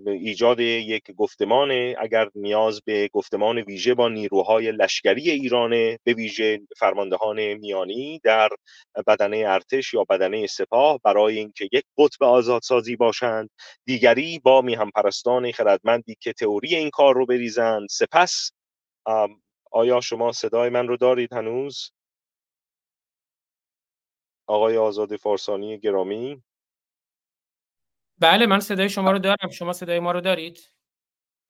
[0.06, 7.54] ایجاد یک گفتمان اگر نیاز به گفتمان ویژه با نیروهای لشکری ایرانه به ویژه فرماندهان
[7.54, 8.48] میانی در
[9.06, 13.50] بدنه ارتش یا بدنه سپاه برای اینکه یک قطب آزادسازی باشند
[13.84, 18.52] دیگری با میهم پرستان خردمندی که تئوری این کار رو بریزند سپس
[19.70, 21.92] آیا شما صدای من رو دارید هنوز؟
[24.46, 26.42] آقای آزاد فارسانی گرامی؟
[28.18, 29.50] بله من صدای شما رو دارم.
[29.50, 30.72] شما صدای ما رو دارید؟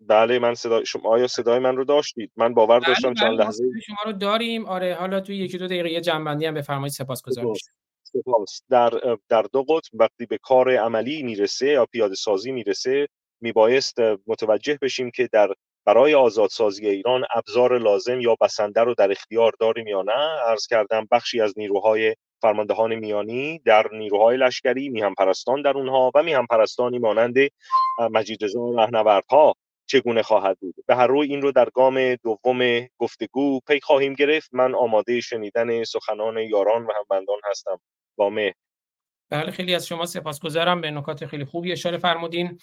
[0.01, 3.45] بله من صدای شما آیا صدای من رو داشتید؟ من باور بله داشتم چند بله
[3.45, 4.67] لحظه شما رو داریم.
[4.67, 7.55] آره حالا توی یکی دو دقیقه جنبندی هم بفرمایید سپاسگزارم
[8.03, 13.09] سپاس در در دو قطب وقتی به کار عملی می‌رسه یا پیاده سازی می‌رسه
[13.41, 19.53] میبایست متوجه بشیم که در برای آزادسازی ایران ابزار لازم یا بسنده رو در اختیار
[19.61, 25.63] داریم یا نه؟ عرض کردم بخشی از نیروهای فرماندهان میانی در نیروهای لشکری میهم پرستان
[25.63, 27.35] در اونها و میهم پرستانی مانند
[28.11, 29.55] مجید رضا رهنوردها
[29.87, 34.49] چگونه خواهد بود؟ به هر روی این رو در گام دوم گفتگو پی خواهیم گرفت.
[34.53, 37.81] من آماده شنیدن سخنان یاران و همبندان هستم.
[38.17, 38.55] با مه
[39.31, 40.81] بله خیلی از شما سپاسگزارم.
[40.81, 42.59] به نکات خیلی خوبی اشاره فرمودین.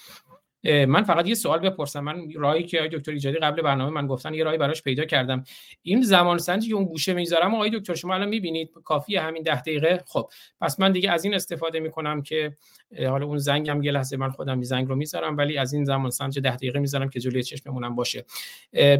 [0.63, 1.99] من فقط یه سوال بپرسم.
[1.99, 5.43] من راهی که آقای دکتر ایجادی قبل برنامه من گفتن یه راهی براش پیدا کردم.
[5.81, 9.61] این زمان سنجی که اون گوشه می‌ذارم آقای دکتر شما الان می‌بینید کافی همین ده
[9.61, 10.29] دقیقه؟ خب
[10.61, 12.57] پس من دیگه از این استفاده می‌کنم که
[12.99, 16.39] حالا اون زنگم یه لحظه من خودم زنگ رو می‌ذارم ولی از این زمان سنج
[16.39, 18.25] ده دقیقه می‌ذارم که جلوی چشممونم باشه.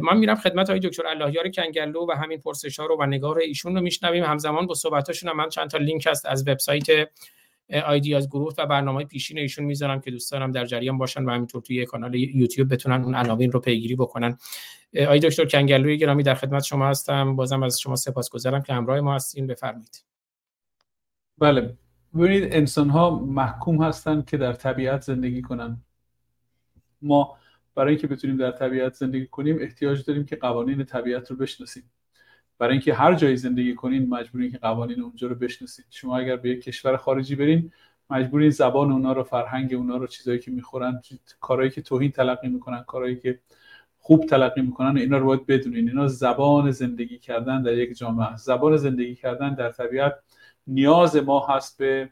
[0.02, 3.74] من میرم خدمت آقای دکتر اللهیار کنگلو و همین پرسش ها رو و نگاه ایشون
[3.74, 4.24] رو میشنویم.
[4.24, 7.08] همزمان با صحبتاشون من چند تا لینک هست از وبسایت
[8.16, 11.84] از گروه و برنامه پیشین ایشون می‌ذارم که دوستانم در جریان باشن و همینطور توی
[11.84, 14.38] کانال یوتیوب بتونن اون عناوین رو پیگیری بکنن.
[15.02, 17.36] آقای دکتر کنگلوی گرامی در خدمت شما هستم.
[17.36, 19.46] بازم از شما سپاسگزارم که همراه ما هستین.
[19.46, 20.04] بفرمایید.
[21.38, 21.76] بله.
[22.14, 25.82] ببینید انسان ها محکوم هستند که در طبیعت زندگی کنن.
[27.02, 27.36] ما
[27.74, 31.90] برای اینکه بتونیم در طبیعت زندگی کنیم احتیاج داریم که قوانین طبیعت رو بشناسیم.
[32.60, 36.50] برای اینکه هر جایی زندگی کنین مجبورین که قوانین اونجا رو بشناسید شما اگر به
[36.50, 37.72] یک کشور خارجی برین
[38.10, 41.02] مجبورین زبان اونا رو فرهنگ اونا رو چیزایی که می‌خورن
[41.40, 43.38] کارهایی که توهین تلقی می‌کنن کارهایی که
[43.98, 45.88] خوب تلقی می‌کنن اینا رو باید بدونین.
[45.88, 50.14] اینا زبان زندگی کردن در یک جامعه زبان زندگی کردن در طبیعت
[50.66, 52.10] نیاز ما هست به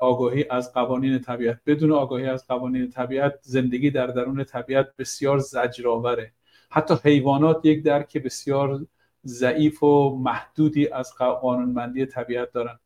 [0.00, 1.60] آگاهی از قوانین طبیعت.
[1.66, 6.32] بدون آگاهی از قوانین طبیعت زندگی در درون طبیعت بسیار زجرآوره.
[6.70, 8.86] حتی حیوانات یک درک بسیار
[9.26, 12.78] ضعیف و محدودی از قانونمندی طبیعت دارن.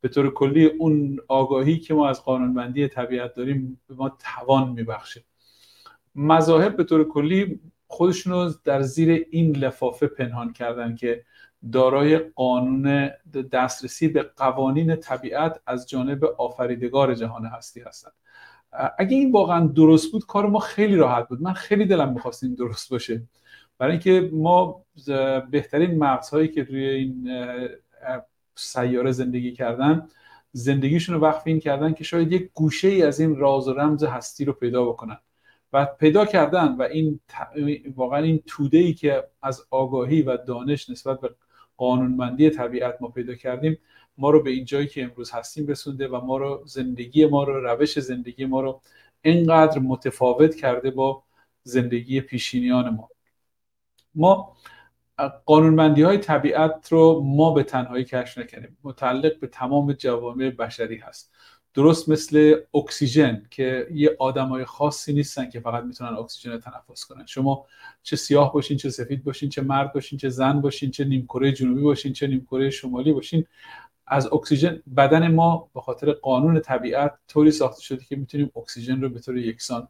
[0.00, 5.24] به طور کلی اون آگاهی که ما از قانونمندی طبیعت داریم به ما توان میبخشه.
[6.14, 11.24] مذاهب به طور کلی خودشون رو در زیر این لفافه پنهان کردن که
[11.72, 13.10] دارای قانون
[13.52, 18.12] دسترسی به قوانین طبیعت از جانب آفریدگار جهان هستی هستند
[18.98, 21.42] اگه این واقعا درست بود کار ما خیلی راحت بود.
[21.42, 23.22] من خیلی دلم می‌خواست این درست باشه.
[23.78, 24.84] برای اینکه ما
[25.50, 27.28] بهترین مغزهایی که روی این
[28.54, 30.08] سیاره زندگی کردن
[30.52, 34.04] زندگیشون رو وقف این کردن که شاید یک گوشه ای از این راز و رمز
[34.04, 35.18] هستی رو پیدا بکنن.
[35.72, 37.20] و پیدا کردن و این
[37.96, 41.30] واقعا این توده ای که از آگاهی و دانش نسبت به
[41.76, 43.78] قانونمندی طبیعت ما پیدا کردیم
[44.18, 47.66] ما رو به این جایی که امروز هستیم رسونده و ما رو زندگی ما رو
[47.66, 48.80] روش زندگی ما رو
[49.22, 51.22] اینقدر متفاوت کرده با
[51.62, 53.08] زندگی پیشینیان ما.
[54.16, 54.56] ما
[55.46, 61.32] قانونمندی های طبیعت رو ما به تنهایی کشف نکنیم متعلق به تمام جوامع بشری هست.
[61.74, 67.04] درست مثل اکسیژن که یه آدم های خاصی نیستن که فقط می‌تونن اکسیژن رو تنفس
[67.04, 67.26] کنن.
[67.26, 67.66] شما
[68.02, 71.82] چه سیاه باشین چه سفید باشین چه مرد باشین چه زن باشین چه نیمکره جنوبی
[71.82, 73.46] باشین چه نیمکره شمالی باشین
[74.06, 79.08] از اکسیژن بدن ما به خاطر قانون طبیعت طوری ساخته شده که می‌تونیم اکسیژن رو
[79.08, 79.88] به طور یکسان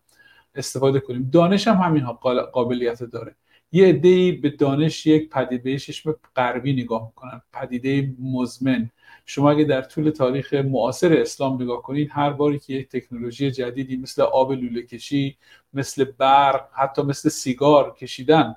[0.55, 1.31] استفاده کنیم.
[1.33, 2.05] دانش هم همین
[2.53, 3.37] قابلیت داره.
[3.73, 7.43] یه عده به دانش یک پدیده چشم غربی نگاه می‌کنن.
[7.53, 8.91] پدیده مزمن.
[9.27, 13.97] شما اگه در طول تاریخ معاصر اسلام نگاه کنید هر باری که یک تکنولوژی جدیدی
[13.97, 15.37] مثل آب لوله کشی
[15.73, 18.57] مثل برق حتی مثل سیگار کشیدن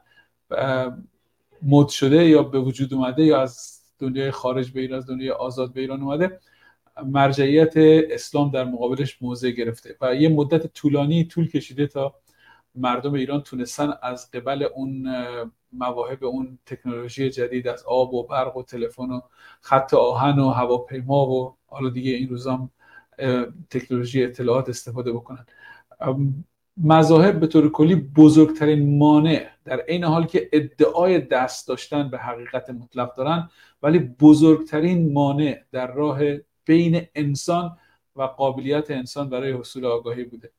[1.62, 5.74] مد شده یا به وجود اومده یا از دنیای خارج به ایران از دنیای آزاد
[5.74, 6.40] به ایران اومده
[7.06, 7.74] مرجعیت
[8.12, 12.16] اسلام در مقابلش موضع گرفته و یه مدت طولانی طول کشیده تا
[12.76, 15.08] مردم ایران تونستن از قبل اون
[15.74, 19.22] مواهب اون تکنولوژی جدید از آب و برق و تلفن و
[19.62, 22.72] خط آهن و هواپیما و حالا دیگه این روزام
[23.70, 25.46] تکنولوژی اطلاعات استفاده بکنن.
[26.78, 32.70] مذاهب به طور کلی بزرگترین مانع در عین حال که ادعای دست داشتن به حقیقت
[32.70, 33.50] مطلق دارن
[33.84, 36.20] ولی بزرگترین مانع در راه
[36.66, 37.78] بین انسان
[38.16, 40.52] و قابلیت انسان برای حصول آگاهی بوده.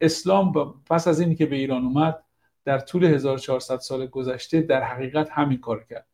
[0.00, 0.52] اسلام
[0.90, 2.22] پس از اینکه به ایران اومد
[2.64, 6.06] در طول 1400 سال گذشته در حقیقت همین کار کرد.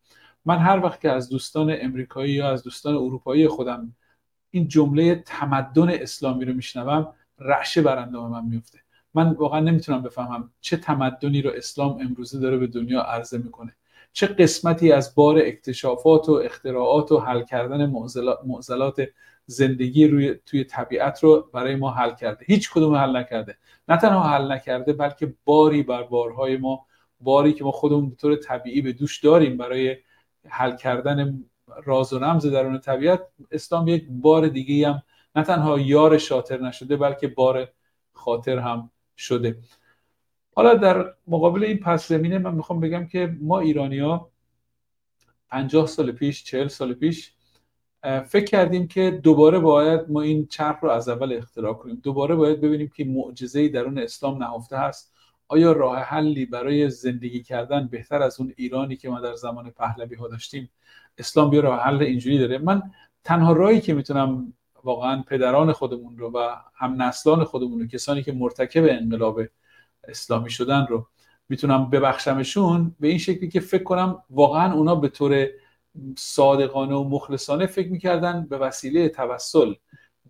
[0.44, 3.96] من هر وقت که از دوستان امریکایی یا از دوستان اروپایی خودم
[4.50, 8.78] این جمله تمدن اسلامی رو میشنوم رعشه بر اندام من میفته
[9.14, 13.76] من واقعا نمی‌تونم بفهمم چه تمدنی رو اسلام امروزه داره به دنیا عرضه می‌کنه.
[14.12, 17.86] چه قسمتی از بار اکتشافات و اختراعات و حل کردن
[18.46, 19.08] معضلات
[19.46, 22.44] زندگی روی توی طبیعت رو برای ما حل کرده.
[22.48, 23.58] هیچ کدوم حل نکرده.
[23.88, 26.86] نه تنها حل نکرده بلکه باری بر بارهای ما
[27.20, 29.96] باری که ما خودمون به طور طبیعی به دوش داریم برای
[30.48, 31.44] حل کردن
[31.84, 35.02] راز و رمز درون طبیعت اسلام یک بار دیگه هم
[35.36, 37.68] نه تنها یار شاطر نشده بلکه بار
[38.12, 39.58] خاطر هم شده.
[40.54, 44.30] حالا در مقابل این پس زمینه من می‌خوام بگم که ما ایرانی ها
[45.48, 47.35] 50 سال پیش 40 سال پیش
[48.26, 52.00] فکر کردیم که دوباره باید ما این چرخ رو از اول اختراع کنیم.
[52.02, 55.12] دوباره باید ببینیم که معجزه درون اسلام نهفته هست.
[55.48, 60.14] آیا راه حلی برای زندگی کردن بهتر از اون ایرانی که ما در زمان پهلوی
[60.14, 60.70] ها داشتیم؟
[61.18, 62.58] اسلام بیا راه حل اینجوری داره.
[62.58, 62.82] من
[63.24, 64.52] تنها راهی که می‌تونم
[64.84, 69.40] واقعا پدران خودمون رو و هم نسلان خودمون رو کسانی که مرتکب انقلاب
[70.08, 71.06] اسلامی شدن رو
[71.48, 75.46] می‌تونم ببخشمشون به این شکلی که فکر کنم واقعا اونا به طور
[76.18, 79.74] صادقانه و مخلصانه فکر می‌کردن به وسیله توسل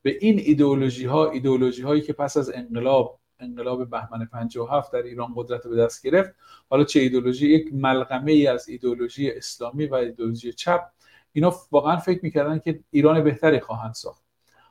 [0.02, 5.33] به این ایدئولوژی ها ایدئولوژی هایی که پس از انقلاب انقلاب بهمن 57 در ایران
[5.37, 6.31] قدرت به دست گرفت.
[6.70, 10.81] حالا چه ایدئولوژی؟ یک ملغمه ای از ایدئولوژی اسلامی و ایدئولوژی چپ.
[11.33, 14.22] اینا واقعا فکر می‌کردن که ایران بهتری خواهند ساخت.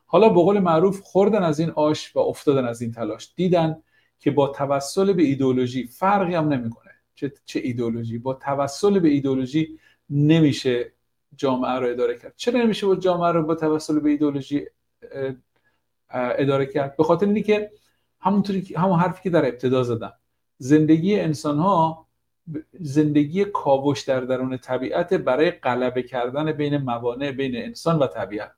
[0.05, 3.33] حالا به قول معروف خوردن از این آش و افتادن از این تلاش.
[3.35, 3.81] دیدن
[4.19, 6.91] که با توسل به ایدئولوژی فرقی هم نمی‌کنه.
[7.15, 10.91] چه چه ایدئولوژی؟ با توسل به ایدئولوژی نمیشه
[11.35, 12.33] جامعه رو اداره کرد.
[12.35, 14.65] چرا نمیشه با جامعه رو با توسل به ایدئولوژی
[16.11, 17.71] اداره کرد؟ به خاطر اینکه که
[18.19, 20.13] همونطوری همون حرفی که در ابتدا زدم.
[20.57, 22.07] زندگی انسان ها
[22.79, 28.51] زندگی کاوش در درون طبیعت برای غلبه کردن بین موانع بین انسان و طبیعت.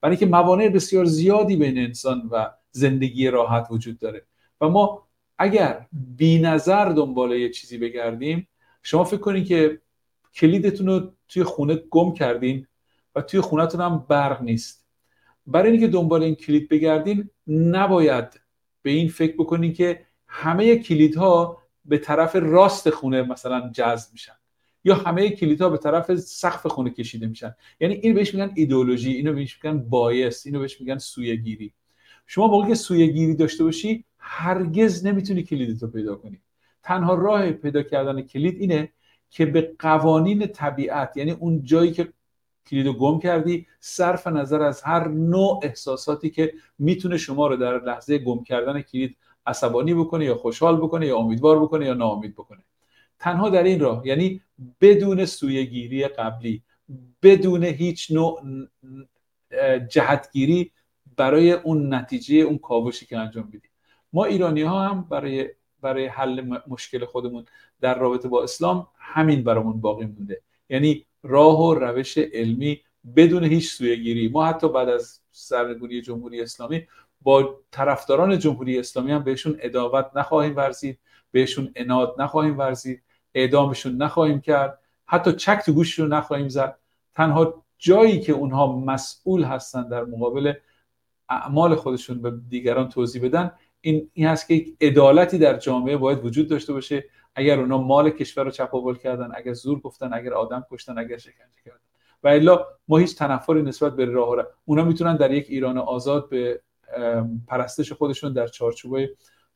[0.00, 4.26] برای که موانع بسیار زیادی بین انسان و زندگی راحت وجود داره.
[4.60, 5.06] و ما
[5.38, 8.48] اگر بی نظر دنبال یه چیزی بگردیم
[8.82, 9.80] شما فکر کنید که
[10.34, 12.66] کلیدتون رو توی خونه گم کردین
[13.14, 14.86] و توی خونهتون هم برق نیست.
[15.46, 18.40] برای اینکه دنبال این کلید بگردین نباید
[18.82, 24.32] به این فکر بکنین که همه کلیدها به طرف راست خونه مثلا جذب میشن
[24.84, 27.54] یا همه کلیدها به طرف سقف خونه کشیده میشن.
[27.80, 31.72] یعنی این بهش میگن ایدئولوژی اینو بهش میگن بایس اینو بهش میگن سویگیری
[32.26, 36.40] شما موقعی که سویگیری داشته باشی هرگز نمی‌تونی کلیدتو پیدا کنی.
[36.82, 38.92] تنها راه پیدا کردن کلید اینه
[39.30, 42.12] که به قوانین طبیعت یعنی اون جایی که
[42.66, 47.84] کلید رو گم کردی صرف نظر از هر نوع احساساتی که می‌تونه شما رو در
[47.84, 49.16] لحظه گم کردن کلید
[49.46, 52.62] عصبانی بکنه یا خوشحال بکنه یا امیدوار بکنه یا ناامید بکنه.
[53.18, 54.40] تنها در این راه یعنی
[54.80, 56.62] بدون سویگیری قبلی
[57.22, 58.42] بدون هیچ نوع
[59.90, 60.72] جهتگیری
[61.16, 63.70] برای اون نتیجه اون کاوشی که انجام بدیم
[64.12, 65.48] ما ایرانی ها هم برای
[65.80, 67.44] برای حل مشکل خودمون
[67.80, 70.40] در رابطه با اسلام همین برامون باقی مونده.
[70.68, 72.80] یعنی راه و روش علمی
[73.16, 74.28] بدون هیچ سویگیری.
[74.28, 76.86] ما حتی بعد از سرنگونی جمهوری اسلامی
[77.22, 80.98] با طرفداران جمهوری اسلامی هم بهشون اداوت نخواهیم ورزید
[81.30, 83.02] بهشون اناد نخواهیم ورزید
[83.34, 86.78] اعدامشون نخواهیم کرد حتی چک تو گوششون نخواهیم زد.
[87.14, 90.52] تنها جایی که اونها مسئول هستن در مقابل
[91.28, 96.24] اعمال خودشون به دیگران توضیح بدن این این هست که یک عدالتی در جامعه باید
[96.24, 97.04] وجود داشته باشه.
[97.34, 101.62] اگر اونا مال کشور رو چپاول کردن اگر زور گفتن اگر آدم کشتن اگر شکنجه
[101.64, 101.80] کردن.
[102.22, 106.28] و الا ما هیچ تنفری نسبت به راه را اونا می‌تونن در یک ایران آزاد
[106.28, 106.60] به
[107.46, 109.08] پرستش خودشون در چارچوبای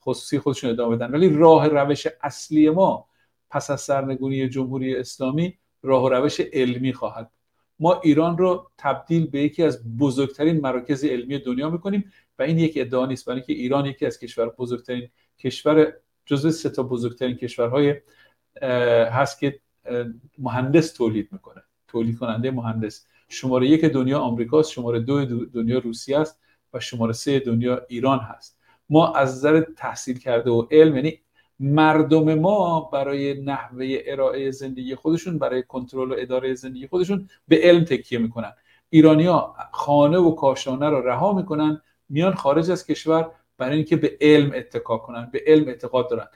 [0.03, 1.11] خصوصی خودشون ادامه بدن.
[1.11, 3.07] ولی راه روش اصلی ما
[3.51, 7.31] پس از سرنگونی جمهوری اسلامی راه و روش علمی خواهد
[7.81, 12.73] ما ایران رو تبدیل به یکی از بزرگترین مراکز علمی دنیا می‌کنیم و این یک
[12.77, 13.27] ادعا نیست.
[13.27, 15.09] برای اینکه ایران یکی از کشور بزرگترین
[15.39, 15.93] کشور
[16.27, 17.95] جزو سه تا بزرگترین کشورهای
[19.11, 19.61] هست که
[20.39, 21.63] مهندس تولید می‌کنه.
[21.89, 23.07] تولید کننده مهندس.
[23.29, 26.41] شماره یک دنیا آمریکاست شماره دو دنیا روسیه است
[26.75, 28.59] و شماره سه دنیا ایران هست.
[28.91, 31.19] ما از نظر تحصیل کرده و علم یعنی
[31.61, 37.85] مردم ما برای نحوه ارائه زندگی خودشون برای کنترل و اداره زندگی خودشون به علم
[37.85, 38.53] تکیه می‌کنن.
[38.91, 44.53] ایرانیا خانه و کاشانه رو رها می‌کنن میان خارج از کشور برای اینکه به علم
[44.55, 46.27] اتکا کنن به علم اعتقاد دارن.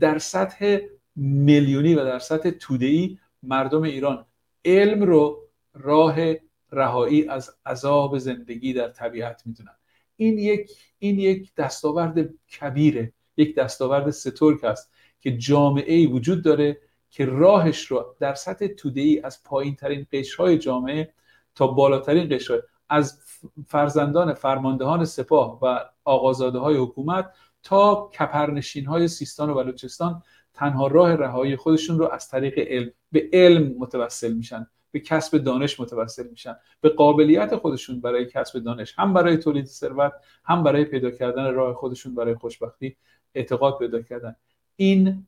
[0.00, 0.78] در سطح
[1.16, 4.26] میلیونی و در سطح توده‌ای مردم ایران
[4.64, 6.34] علم رو راه
[6.72, 9.74] رهایی از عذاب زندگی در طبیعت می‌دونن.
[10.16, 12.28] این یک این یک دستاورد
[12.60, 18.66] کبیره یک دستاورد سترک است که جامعه ای وجود داره که راهش رو در سطح
[18.66, 21.12] توده از پایین ترین قشرهای جامعه
[21.54, 23.20] تا بالاترین قشر از
[23.66, 27.30] فرزندان فرماندهان سپاه و آقازاده های حکومت
[27.62, 30.22] تا کپرنشین های سیستان و بلوچستان
[30.54, 35.80] تنها راه رهایی خودشون رو از طریق علم به علم متوسل میشن به کسب دانش
[35.80, 36.56] متوسل میشن.
[36.80, 40.12] به قابلیت خودشون برای کسب دانش هم برای تولید ثروت
[40.44, 42.96] هم برای پیدا کردن راه خودشون برای خوشبختی
[43.34, 44.36] اعتقاد پیدا کردن.
[44.76, 45.26] این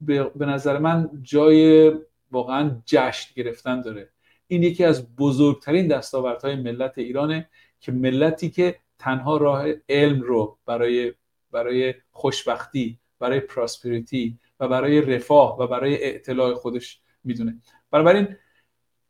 [0.00, 1.92] به نظر من جای
[2.30, 4.10] واقعا جشن گرفتن داره.
[4.46, 7.48] این یکی از بزرگترین دستاوردهای ملت ایرانه
[7.80, 11.12] که ملتی که تنها راه علم رو برای
[11.50, 17.58] برای خوشبختی برای پراسپریتی و برای رفاه و برای اطلاع خودش می‌دونه.
[17.90, 18.36] بنابراین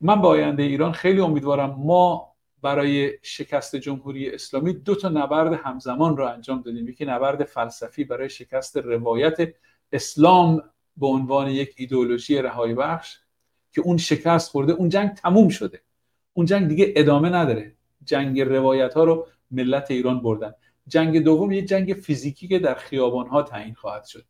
[0.01, 6.16] من با آینده ایران خیلی امیدوارم ما برای شکست جمهوری اسلامی دو تا نبرد همزمان
[6.16, 6.89] رو انجام دادیم.
[6.89, 9.55] یکی نبرد فلسفی برای شکست روایت
[9.93, 10.62] اسلام
[10.97, 13.18] به عنوان یک ایدئولوژی رهایی بخش
[13.72, 15.80] که اون شکست خورده اون جنگ تموم شده.
[16.32, 17.72] اون جنگ دیگه ادامه نداره.
[18.04, 20.54] جنگ روایت ها رو ملت ایران بردن.
[20.88, 24.24] جنگ دوم یه جنگ فیزیکی که در خیابان ها تعیین خواهد شد.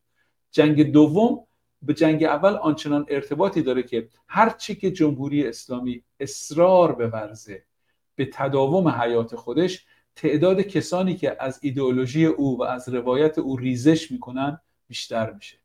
[0.50, 1.46] جنگ دوم
[1.82, 7.62] به جنگ اول آنچنان ارتباطی داره که هر چی که جمهوری اسلامی اصرار به ورزه
[8.14, 9.86] به تداوم حیات خودش
[10.16, 15.56] تعداد کسانی که از ایدئولوژی او و از روایت او ریزش می‌کنن بیشتر میشه.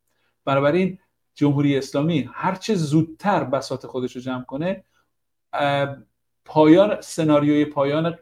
[0.45, 0.99] بنابراین
[1.37, 4.83] جمهوری اسلامی هرچه زودتر بساط خودش رو جمع کنه
[6.45, 8.17] پایان سناریوی پایان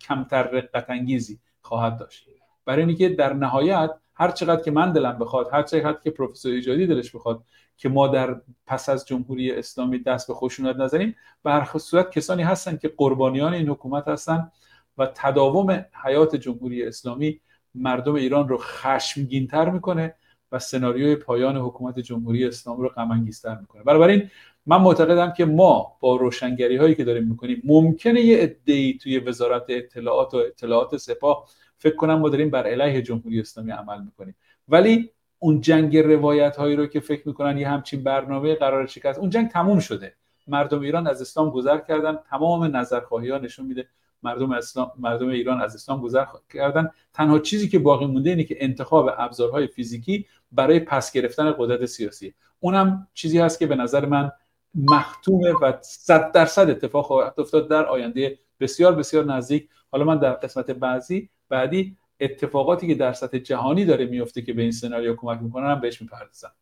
[0.00, 2.28] کمتر رقت انگیزی خواهد داشت.
[2.64, 6.86] برای اینکه در نهایت هر چقدر که من دلم بخواد هر چقدر که پروفسور ایجادی
[6.86, 7.44] دلش بخواد
[7.76, 12.42] که ما در پس از جمهوری اسلامی دست به خشونت نزنیم به هر صورت کسانی
[12.42, 14.50] هستن که قربانیان این حکومت هستن
[14.98, 17.40] و تداوم حیات جمهوری اسلامی
[17.74, 20.14] مردم ایران رو خشمگینتر می‌کنه
[20.52, 23.82] و سناریوی پایان حکومت جمهوری اسلامی رو غم انگیزتر می‌کنه.
[23.82, 24.30] بنابراین
[24.66, 29.64] من معتقدم که ما با روشنگری هایی که داریم می‌کنیم ممکنه یه عده‌ای توی وزارت
[29.68, 34.34] اطلاعات و اطلاعات سپاه فکر کنم ما داریم بر علیه جمهوری اسلامی عمل می‌کنیم.
[34.68, 39.30] ولی اون جنگ روایت هایی رو که فکر می‌کنن یه همچین برنامه قرار شکست اون
[39.30, 40.14] جنگ تموم شده.
[40.46, 43.88] مردم ایران از اسلام گذر کردن تمام نظرخواهی ها نشون میده.
[44.26, 46.90] مردم اسلام مردم ایران از اسلام گذر کردن.
[47.14, 52.34] تنها چیزی که باقی مونده اینه که انتخاب ابزارهای فیزیکی برای پس گرفتن قدرت سیاسی.
[52.60, 54.32] اونم چیزی هست که به نظر من
[54.74, 59.68] مختومه و صد درصد اتفاق خواهد افتاد در آینده بسیار بسیار نزدیک.
[59.92, 64.62] حالا من در قسمت بعضی بعدی اتفاقاتی که در سطح جهانی داره میفته که به
[64.62, 66.52] این سناریو کمک می‌کنن هم بهش می‌پردازم.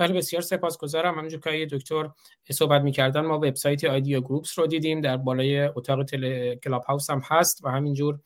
[0.00, 1.14] بله بسیار سپاسگزارم.
[1.14, 2.10] همونجور که دکتر
[2.50, 5.00] صحبت می‌کردن ما وبسایت Idea Groups رو دیدیم.
[5.00, 6.54] در بالای اتاق تل...
[6.54, 8.18] کلاب هاوس هم هست و همینجور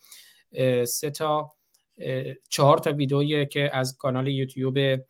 [0.84, 1.52] سه تا
[2.48, 5.00] چهار تا ویدئویی که از کانال یوتیوب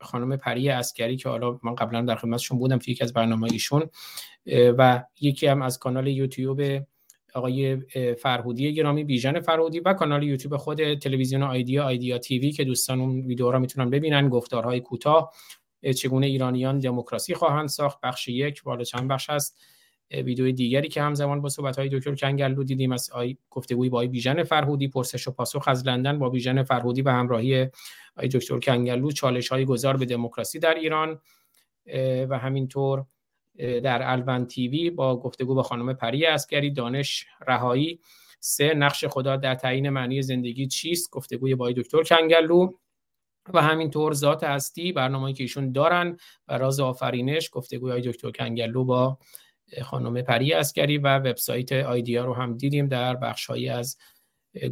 [0.00, 3.90] خانم پری اسکری که حالا من قبلا در خدمتشون بودم توی یکی از برنامه ایشون
[4.78, 6.62] و یکی هم از کانال یوتیوب
[7.34, 7.76] آقای
[8.14, 13.20] فرهودی گرامی بیژن فرهودی و کانال یوتیوب خود تلویزیون Idea Idea TV که دوستان اون
[13.20, 14.28] ویدیو را می‌تونن ببینن.
[14.28, 15.32] گفتارهای کوتاه
[15.96, 19.58] چگونه ایرانیان دموکراسی خواهند ساخت؟ بخش یک بالا چند بخش هست.
[20.10, 24.08] ویدیو دیگری که همزمان با صحبت های دکتر کنگرلو دیدیم از آقای گفتگوی با آقای
[24.08, 27.68] بیژن فرهودی پرسش و پاسخ از لندن با بیژن فرهودی و همراهی
[28.16, 31.20] آقای دکتر کنگرلو چالش های گذار به دموکراسی در ایران
[32.28, 33.04] و همینطور
[33.58, 38.00] در الون TV با گفتگو با خانم پری اسکری دانش رهایی.
[38.40, 42.68] سه نقش خدا در تعیین معنی زندگی چیست؟ گفتگوی با دکتر کنگرلو.
[43.54, 46.16] و همینطور ذات هستی برنامه‌ای که ایشون دارن
[46.48, 49.18] و راز آفرینش گفتگوی دکتر کنگرلو با
[49.82, 53.96] خانم پری اسکری و وبسایت Idea رو هم دیدیم در بخشهایی از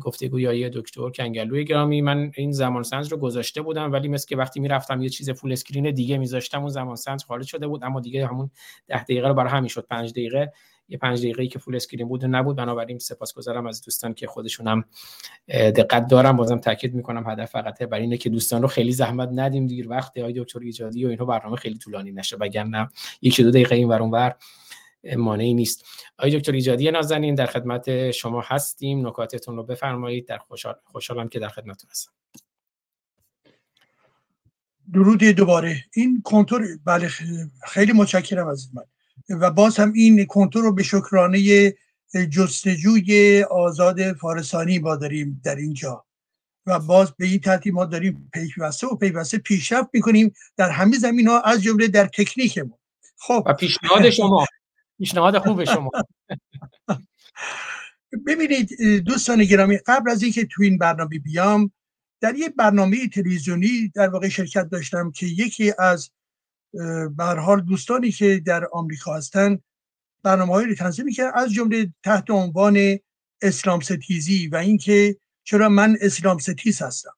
[0.00, 2.00] گفتگویایی دکتر کنگرلوی گرامی.
[2.00, 5.52] من این زمان سنج رو گذاشته بودم ولی مثل که وقتی می‌رفتم یه چیز full
[5.52, 7.84] screen دیگه میذاشتم اون زمان سنج خارج شده بود.
[7.84, 8.50] اما دیگه همون
[8.88, 9.86] ده دقیقه رو برای همین شد.
[9.90, 10.52] پنج دقیقه
[10.88, 12.56] یه پنج دقیقه که full screen بود نبود.
[12.56, 14.84] بنابراین سپاسگزارم از دوستان که خودشون هم
[15.48, 19.66] دقت دارم بازم تاکید می‌کنم هدف فقط برای اینه که دوستان رو خیلی زحمت ندیم.
[19.66, 22.36] دیر وقت های دکتر ایجادی و اینها برنامه خیلی طولانی نشه.
[22.36, 22.88] وگرنه
[23.22, 24.34] یک دو دقیقه این ور ور
[25.16, 25.84] مانعی نیست.
[26.18, 29.06] آقای دکتر ایجادی نازنین در خدمت شما هستیم.
[29.06, 30.26] نکاتتون رو بفرمایید.
[30.26, 32.12] در خوشحال خوشحالم که در خدمتتون هستم.
[34.92, 35.84] درود دوباره.
[35.94, 37.08] این کنتور بله
[37.68, 38.84] خیلی متشکرم از من.
[39.40, 41.72] و باز هم این کنتور رو به شکرانه
[42.30, 46.04] جستجوی آزاد فارسانی ما داریم در اینجا.
[46.66, 51.28] و باز به این ترتیب ما داریم پیوسته و پیوسته پیشرفت می‌کنیم در همه زمین
[51.28, 52.78] ها از جمله در تکنیکمون.
[53.16, 53.42] خب.
[53.46, 54.46] و پیشنهاد شما.
[55.00, 55.90] پیشنهاد خوب شما.
[58.26, 61.72] ببینید دوستان گرامی قبل از اینکه تو این برنامه بیام
[62.20, 66.10] در یک برنامه تلویزیونی در واقع شرکت داشتم که یکی از
[67.16, 69.58] به حال دوستانی که در آمریکا هستن
[70.22, 72.98] برنامه هایی رو تنظیم کرد از جمله تحت عنوان
[73.42, 77.16] اسلام ستیزی و اینکه چرا من اسلام ستیز هستم.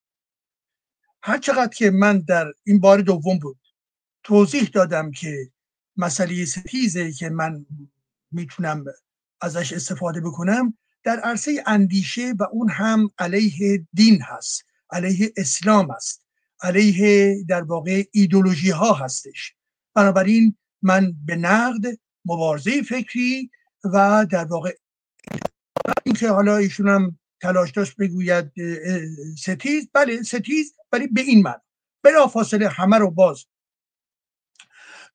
[1.23, 3.59] هر چقدر که من در این بار دوم بود
[4.23, 5.51] توضیح دادم که
[5.97, 7.67] مسئله ستیزه که من
[8.31, 8.85] می‌تونم
[9.41, 16.27] ازش استفاده بکنم در عرصه اندیشه و اون هم علیه دین هست علیه اسلام است
[16.63, 19.55] علیه در واقع ایدولوژی ها هستش.
[19.95, 23.51] بنابراین من به نقد مبارزه فکری
[23.85, 24.75] و در واقع
[26.05, 28.53] اینکه حالا ایشون هم تلاش داشت بگوید
[29.39, 31.57] ستیز بله ستیز ولی به این من
[32.03, 33.45] بلافاصله همه رو باز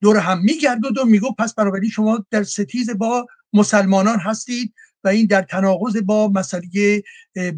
[0.02, 4.74] دور هم میگرده و میگه پس بنابراین شما در ستیز با مسلمانان هستید
[5.04, 7.04] و این در تناقض با مسئله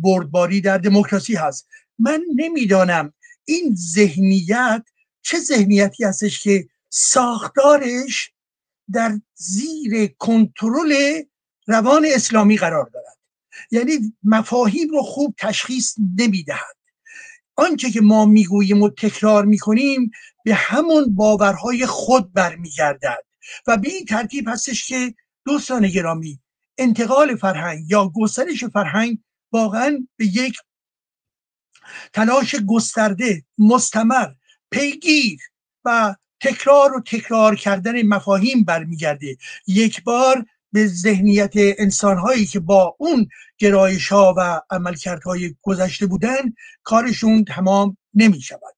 [0.01, 1.67] بردباری در دموکراسی هست.
[1.99, 3.13] من نمی‌دانم
[3.45, 4.83] این ذهنیت
[5.21, 8.33] چه ذهنیتی هستش که ساختارش
[8.91, 11.21] در زیر کنترل
[11.67, 13.17] روان اسلامی قرار دارد.
[13.71, 16.78] یعنی مفاهیم رو خوب تشخیص نمی‌دهد.
[17.59, 20.11] آنچه که ما می‌گوییم و تکرار می‌کنیم
[20.45, 23.23] به همون باورهای خود برمیگردد.
[23.67, 25.13] و به این ترتیب هستش که
[25.45, 26.39] دوستان گرامی
[26.77, 29.17] انتقال فرهنگ یا گسترش فرهنگ
[29.51, 30.57] واقعا به یک
[32.13, 34.27] تلاش گسترده مستمر
[34.71, 35.39] پیگیر
[35.85, 39.37] و تکرار و تکرار کردن مفاهیم برمیگرده.
[39.67, 43.27] یک بار به ذهنیت انسانهایی که با اون
[43.59, 46.53] گرایش ها و عملکردهای گذشته بودن
[46.83, 48.75] کارشون تمام نمی شود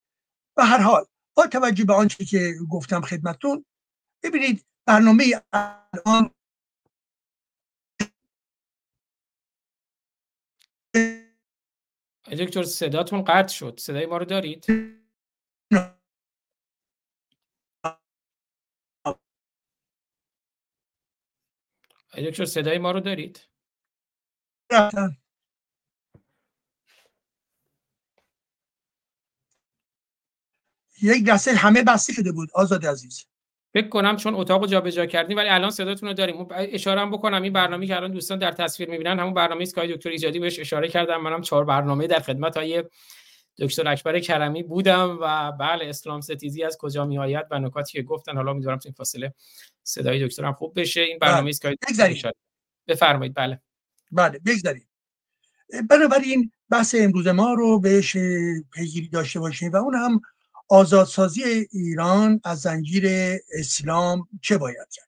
[0.58, 1.06] و هر حال
[1.38, 3.66] با توجه به آنچه که گفتم خدمتتون
[4.24, 6.32] ببینید برنامه الان
[12.40, 13.80] دکتر صداتون قطع شد.
[13.80, 14.66] صدای ما رو دارید؟
[22.18, 23.51] دکتر صدای ما رو دارید؟
[31.02, 33.26] یک دسته همه بسته شده بود آزاد عزیز.
[33.74, 36.48] فکر کنم چون اتاق جابجا کردیم ولی الان صداتون رو داریم.
[36.52, 40.10] اشاره بکنم این برنامه که الان دوستان در تصویر می‌بینن همون برنامه است که دکتر
[40.10, 42.84] ایجادی بهش اشاره کردم منم چهار برنامه در خدمت های
[43.60, 48.36] دکتر اکبر کرمی بودم و بله اسلام ستیزی از کجا میآید و نکاتی که گفتن.
[48.36, 49.34] حالا می‌دونم تو این فاصله
[49.84, 51.02] صدای دکترم خوب بشه.
[51.02, 51.78] این برنامه است که
[52.88, 53.34] بفرمایید.
[53.36, 53.62] بله.
[54.12, 54.88] بله بگذارید
[55.90, 58.18] بنابراین بحث امروز ما رو بهش
[58.74, 60.22] پیگیری داشته باشیم و اون هم
[60.70, 63.06] آزادسازی ایران از زنجیر
[63.54, 65.08] اسلام چه باید کرد؟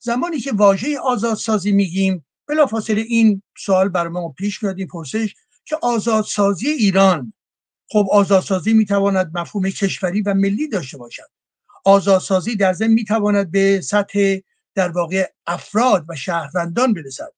[0.00, 5.78] زمانی که واژه آزادسازی میگیم بلافاصله این سوال بر ما پیش میاد این پرسش که
[5.82, 7.32] آزادسازی ایران
[7.88, 11.30] خب آزادسازی می‌تواند مفهوم کشوری و ملی داشته باشد.
[11.84, 14.38] آزادسازی در ضمن می‌تواند به سطح
[14.74, 17.32] در واقع افراد و شهروندان برسد.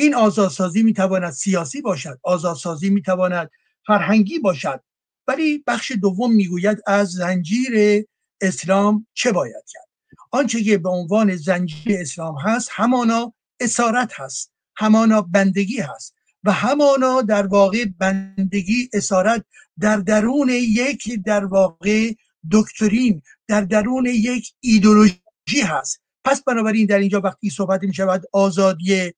[0.00, 3.50] این آزادسازی می‌تواند سیاسی باشد آزادسازی می‌تواند
[3.86, 4.80] فرهنگی باشد.
[5.26, 8.04] ولی بخش دوم می‌گوید از زنجیر
[8.40, 9.88] اسلام چه باید کرد؟
[10.30, 17.22] آنچه که به عنوان زنجیر اسلام هست همانا اسارت هست همانا بندگی هست و همانا
[17.22, 19.44] در واقع بندگی اسارت
[19.80, 22.12] در درون یک در واقع
[22.50, 26.00] دکترین در درون یک ایدولوژی هست.
[26.24, 29.12] پس بنابراین در اینجا وقتی صحبت می شود آزادی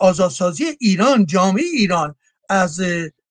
[0.00, 2.14] آزادسازی ایران جامعه ایران
[2.48, 2.80] از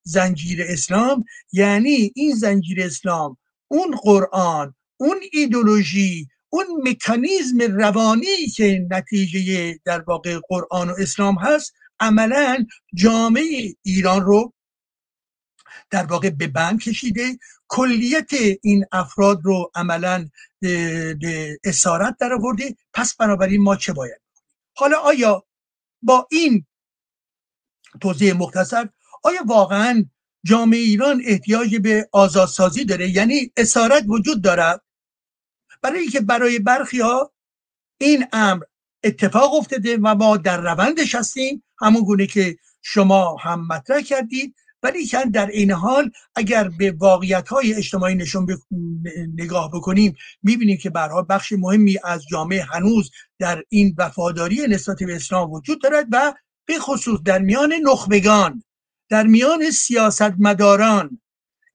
[0.04, 1.26] زنجیر اسلام.
[1.52, 10.40] یعنی این زنجیر اسلام اون قرآن اون ایدولوژی اون مکانیزم روانی که نتیجه در واقع
[10.50, 14.54] قرآن و اسلام هست عملا جامعه ایران رو
[15.90, 17.40] در واقع به بند کشیده.
[17.68, 18.30] کلیت
[18.62, 20.30] این افراد رو عملا
[20.62, 22.76] به اسارت در آورده.
[22.94, 24.22] پس بنابراین ما چه باید؟
[24.76, 25.45] حالا آیا
[26.06, 26.66] با این
[28.01, 28.89] توضیح مختصر
[29.24, 30.06] آیا واقعا
[30.45, 34.82] جامعه ایران احتیاج به آزادسازی داره؟ یعنی اسارت وجود دارد
[35.82, 37.34] برای اینکه برای برخی ها
[37.97, 38.64] این امر
[39.03, 41.64] اتفاق افتاده و ما در روندش هستیم.
[41.80, 44.56] همون گونه که شما هم مطرح کردید.
[44.86, 48.48] ولی که در این حال اگر به واقعیت های اجتماعی نشون
[49.36, 55.16] نگاه بکنیم می‌بینیم که برها بخش مهمی از جامعه هنوز در این وفاداری نسبت به
[55.16, 56.34] اسلام وجود دارد و
[56.66, 58.64] به خصوص در میان نخبگان
[59.10, 61.22] در میان سیاستمداران.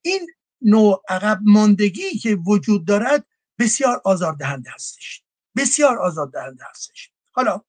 [0.03, 0.27] این
[0.63, 3.27] نوع عقب ماندگی که وجود دارد
[3.59, 5.23] بسیار آزاردهنده هستش
[5.57, 7.11] بسیار آزاردهنده هستش.
[7.33, 7.61] حالا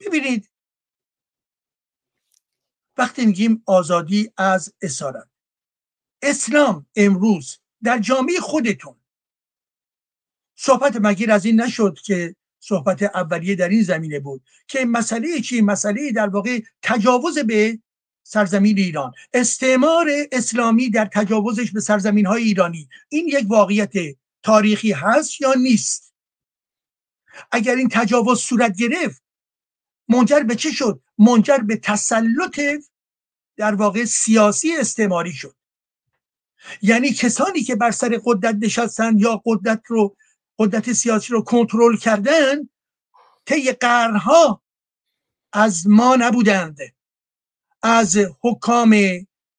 [0.00, 0.50] ببینید
[2.98, 5.28] وقتی میگیم آزادی از اسارت.
[6.22, 8.96] اسلام امروز در جامعه خودتون.
[10.56, 15.60] صحبت مگیر از این نشد که صحبت اولیه در این زمینه بود که مسئله چی؟
[15.60, 17.78] مسئله در واقع تجاوز به
[18.22, 19.12] سرزمین ایران.
[19.32, 22.88] استعمار اسلامی در تجاوزش به سرزمین های ایرانی.
[23.08, 23.92] این یک واقعیت
[24.42, 26.14] تاریخی هست یا نیست؟
[27.52, 29.22] اگر این تجاوز صورت گرفت
[30.08, 32.60] منجر به چه شد؟ منجر به تسلط
[33.56, 35.56] در واقع سیاسی استعماری شد.
[36.82, 40.16] یعنی کسانی که بر سر قدرت نشستن یا قدرت رو
[40.58, 42.68] قدرت سیاسی رو کنترل کردن
[43.46, 44.62] طی قرنها
[45.52, 46.78] از ما نبودند.
[47.82, 48.96] از حکام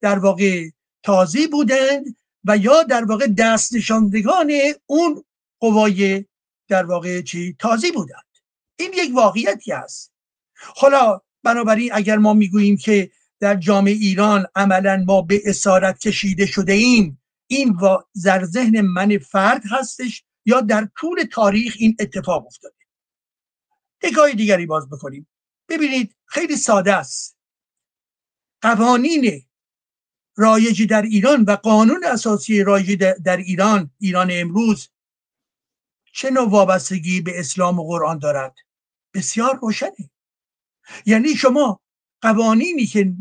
[0.01, 0.69] در واقع
[1.03, 4.51] تازی بودند و یا در واقع دست نشاندگان
[4.85, 5.23] اون
[5.59, 6.25] قوای
[6.67, 8.23] در واقع چی؟ تازی بودند.
[8.79, 10.11] این یک واقعیتی است.
[10.55, 16.73] حالا بنابراین اگر ما می‌گوییم که در جامعه ایران عملا ما به اسارت کشیده شده
[16.73, 17.77] ایم این
[18.23, 22.75] در ذهن من فرد هستش یا در طول تاریخ این اتفاق افتاده.
[24.03, 25.27] نگاه دیگری باز بکنیم.
[25.69, 27.37] ببینید خیلی ساده است.
[28.61, 29.41] قوانین
[30.35, 34.89] رایجی در ایران و قانون اساسی رایجی در ایران ایران امروز
[36.13, 38.55] چه نوع وابستگی به اسلام و قرآن دارد؟
[39.13, 40.09] بسیار روشنه.
[41.05, 41.81] یعنی شما
[42.21, 43.13] قوانینی که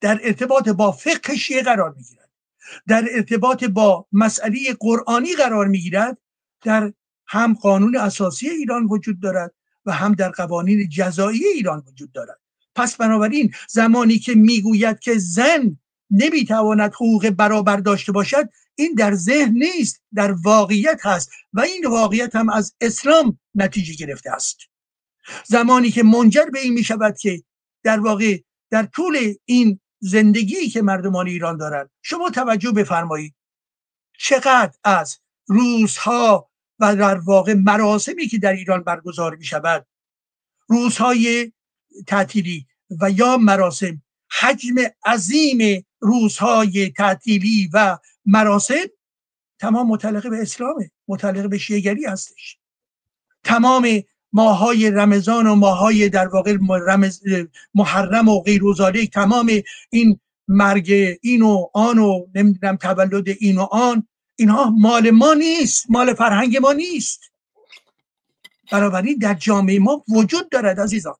[0.00, 2.30] در ارتباط با فقه شیعه قرار می‌گیرد
[2.86, 6.18] در ارتباط با مسئله قرآنی قرار می‌گیرد
[6.62, 6.92] در
[7.26, 9.54] هم قانون اساسی ایران وجود دارد
[9.86, 12.40] و هم در قوانین جزایی ایران وجود دارد.
[12.74, 15.78] پس بنابراین زمانی که می‌گوید که زن
[16.10, 22.36] نمی‌تواند حقوق برابر داشته باشد این در ذهن نیست در واقعیت هست و این واقعیت
[22.36, 24.58] هم از اسلام نتیجه گرفته است.
[25.44, 27.42] زمانی که منجر به این می شود که
[27.82, 28.38] در واقع
[28.70, 33.34] در طول این زندگی که مردمان ایران دارند شما توجه بفرمایید
[34.18, 39.86] چقدر از روزها و در واقع مراسمی که در ایران برگزار می شود
[40.68, 41.52] روزهای
[42.06, 42.66] تعطیلی
[43.00, 44.74] و یا مراسم حجم
[45.06, 48.74] عظیم روزهای تعطیلی و مراسم
[49.58, 52.58] تمام متعلق به اسلامه متعلق به شیعگری هستش.
[53.44, 54.02] تمام
[54.36, 56.56] ماهای رمضان و ماهای در واقع
[57.74, 58.74] محرم و غیر و
[59.12, 59.50] تمام
[59.90, 65.90] این مرگ این و آن و نمی‌دونم تولد این و آن اینها مال ما نیست
[65.90, 67.20] مال فرهنگ ما نیست.
[68.72, 71.14] بنابراین در جامعه ما وجود دارد عزیزان.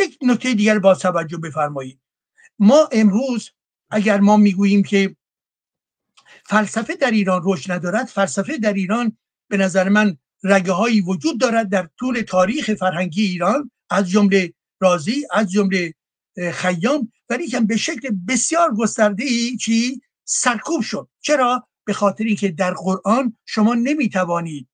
[0.00, 2.00] یک نکته دیگر با توجه بفرمایید.
[2.58, 3.50] ما امروز
[3.90, 5.16] اگر ما می‌گوییم که
[6.44, 9.16] فلسفه در ایران رشد ندارد فلسفه در ایران
[9.48, 15.26] به نظر من رگه هایی وجود دارد در طول تاریخ فرهنگی ایران از جمله رازی
[15.32, 15.94] از جمله
[16.52, 21.08] خیام ولی که به شکل بسیار گسترده ای چی؟ سرکوب شد.
[21.20, 24.68] چرا؟ به خاطر اینکه در قرآن شما نمی‌توانید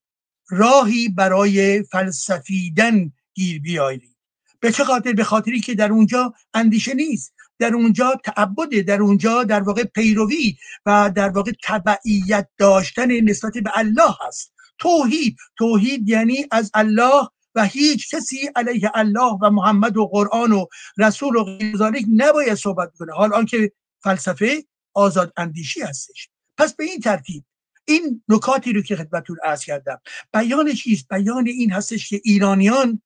[0.49, 4.17] راهی برای فلسفیدن گیر بیایید
[4.59, 7.33] به چه خاطر؟ به خاطری که در اونجا اندیشه نیست.
[7.59, 13.71] در اونجا تعبده در اونجا در واقع پیروی و در واقع تبعیت داشتن نسبت به
[13.75, 14.53] الله هست.
[14.81, 15.37] توحید.
[15.57, 20.65] توحید یعنی از الله و هیچ کسی علیه الله و محمد و قرآن و
[20.97, 23.13] رسول و غیر نباید صحبت کنه.
[23.13, 23.71] حال آنکه
[24.03, 24.63] فلسفه
[24.93, 26.29] آزاد اندیشی هستش.
[26.57, 27.43] پس به این ترتیب
[27.85, 30.01] این نکاتی رو که خدمتتون عرض کردم
[30.33, 33.01] بیان چیست؟ بیان این هستش که ایرانیان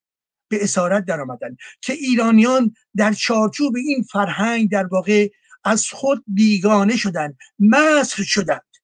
[0.48, 5.28] به اسارت در آمدن که ایرانیان در چارچوب این فرهنگ در واقع
[5.64, 8.75] از خود بیگانه شدن مسخ شدند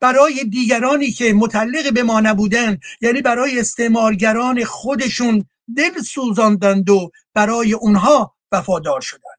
[0.00, 5.44] برای دیگرانی که متعلق به ما نبودن یعنی برای استعمارگران خودشون
[5.76, 9.30] دل سوزاندند و برای اونها وفادار شدن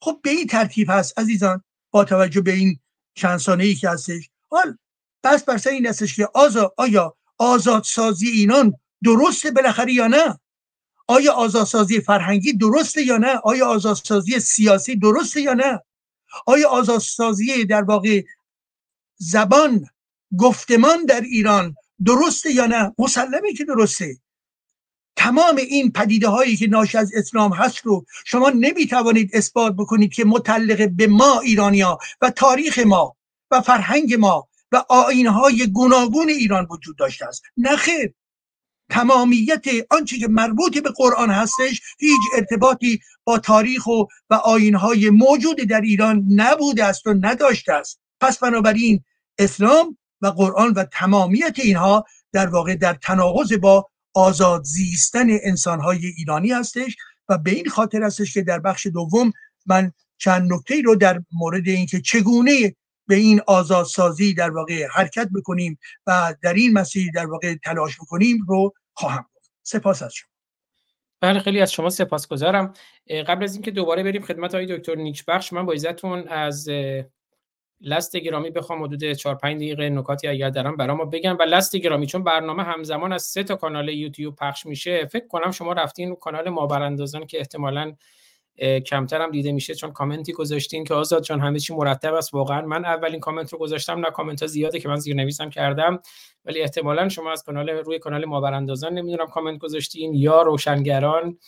[0.00, 2.78] خب به این ترتیب هست عزیزان با توجه به این
[3.14, 4.30] چند ای که هستش.
[4.50, 4.78] حال
[5.24, 8.72] بس بر این هستش که آزا آیا آزادسازی اینان
[9.04, 10.40] درسته بالاخره یا نه؟
[11.06, 15.80] آیا آزادسازی فرهنگی درسته یا نه؟ آیا آزادسازی سیاسی درسته یا نه؟
[16.46, 18.22] آیا آزادسازی در واقع
[19.18, 19.86] زبان
[20.38, 24.18] گفتمان در ایران درسته یا نه؟ مسلمه که درسته.
[25.16, 30.24] تمام این پدیده هایی که ناشی از اسلام هست رو شما نمی‌توانید اثبات بکنید که
[30.24, 33.16] متعلق به ما ایرانیا و تاریخ ما
[33.50, 34.84] و فرهنگ ما و
[35.28, 37.42] های گوناگون ایران وجود داشته است.
[37.56, 38.14] نه خیر.
[38.90, 44.36] تمامیت آنچه که مربوط به قرآن هستش هیچ ارتباطی با تاریخ و و
[44.74, 48.00] های موجود در ایران نبوده است و نداشته است.
[48.20, 49.04] پس بنابراین
[49.38, 56.52] اسلام و قرآن و تمامیت اینها در واقع در تناقض با آزاد زیستن انسانهای ایرانی
[56.52, 56.96] هستش
[57.28, 59.32] و به این خاطر هستش که در بخش دوم
[59.66, 62.76] من چند نکته رو در مورد اینکه چگونه
[63.06, 68.44] به این آزادسازی در واقع حرکت بکنیم و در این مسیر در واقع تلاش بکنیم
[68.48, 69.50] رو خواهم گفت.
[69.62, 70.30] سپاس از شما.
[71.20, 72.72] بله خیلی از شما سپاسگزارم.
[73.28, 76.68] قبل از اینکه دوباره بریم خدمت های دکتر نیکبخش من با عزتون از
[77.80, 81.36] لست گرامی بخوام حدود 4 5 دقیقه نکاتی اگر دارم برای ما بگم.
[81.40, 85.50] و لست گرامی چون برنامه همزمان از سه تا کانال یوتیوب پخش میشه فکر کنم
[85.50, 87.94] شما رفتین کانال ما براندازان که احتمالاً
[88.86, 92.34] کمتر هم دیده میشه چون کامنتی گذاشتین که آزاد جان همه چی مرتب است.
[92.34, 96.00] واقعا من اولین کامنت رو گذاشتم نه کامنت ها زیاده که من زیر نویسم کردم.
[96.44, 101.38] ولی احتمالا شما از کانال روی کانال ما براندازان نمی‌دونم کامنت گذاشتین یا روشنگران.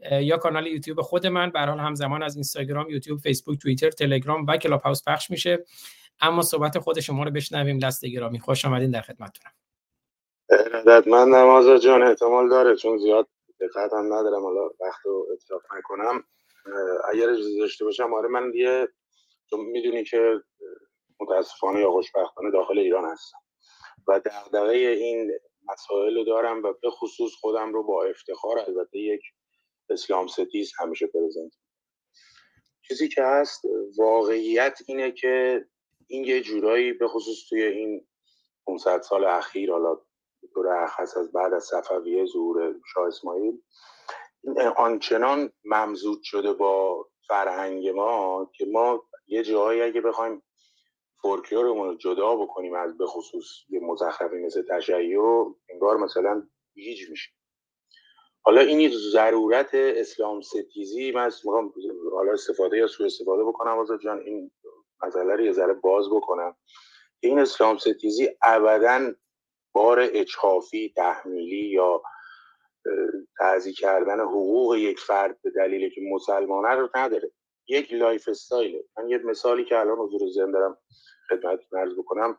[0.00, 1.50] یا کانال یوتیوب خود من.
[1.50, 5.64] به حال همزمان از اینستاگرام یوتیوب فیسبوک توییتر تلگرام و کلاب هاوس پخش میشه.
[6.20, 7.78] اما صحبت خود شما رو بشنویم.
[7.78, 8.38] دست گرامی.
[8.38, 9.52] خوش آمدین در خدمتتونم.
[11.06, 12.02] من نماز جان.
[12.02, 12.76] احتمال داره.
[12.76, 13.28] چون زیاد
[13.60, 14.42] دقت هم ندارم.
[14.42, 16.24] حالا وقت رو اتفاق نکنم.
[17.10, 18.88] اگر اجازه داشته باشم آره من یه
[19.50, 20.40] چون می‌دونی که
[21.20, 23.38] متاسفانه یا خوشبختانه داخل ایران هستم.
[24.08, 25.32] و دغدغه این
[25.72, 29.22] مسائل رو دارم و به خصوص خودم رو با افتخار البته یک
[29.90, 31.52] اسلام ستیز همیشه پرزنت
[32.88, 33.62] چیزی که هست
[33.98, 35.64] واقعیت اینه که
[36.06, 38.06] این یه جورایی به خصوص توی این
[38.66, 40.00] 500 سال اخیر حالا
[40.54, 43.62] طور اخص از بعد از صفویه ظهور شاه اسماعیل
[44.76, 50.42] آنچنان ممزود شده با فرهنگ ما که ما یه جایی اگه بخوایم
[51.22, 54.96] فولکلورمون رو جدا بکنیم از به خصوص یه مزخرفی مثل تشیع
[55.68, 57.30] انگار مثلا هیچ میشه.
[58.46, 61.72] حالا این ضرورت اسلام ستیزی من می‌خوام
[62.12, 64.20] حالا استفاده یا سوء استفاده بکنم آزاد جان.
[64.20, 64.50] این
[65.02, 66.56] مسئله رو یه ذره باز بکنم.
[67.20, 69.12] این اسلام ستیزی ابدا
[69.72, 72.02] بار اچخافی تحمیلی یا
[73.38, 77.30] تعدی کردن حقوق یک فرد به دلیلی که مسلمانه رو نداره.
[77.68, 80.78] یک lifestyle ه من یه مثالی که الان حضور ذهن دارم
[81.28, 82.38] خدمتتون عرض بکنم.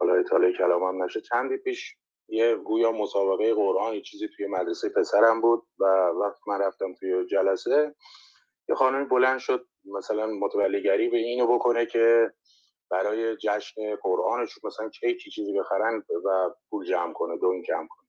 [0.00, 1.20] حالا اطاله کلامم نشه.
[1.20, 1.96] چندی پیش
[2.28, 7.26] یه گویا مسابقه قرآن یه چیزی توی مدرسه پسرم بود و وقتی من رفتم توی
[7.26, 7.94] جلسه
[8.68, 12.32] یه خانمی بلند شد مثلا متولیگری به اینو بکنه که
[12.90, 18.08] برای جشن قرآنش مثلا کیکی چیزی بخرن و پول جمع کنه دو این جمع کنه.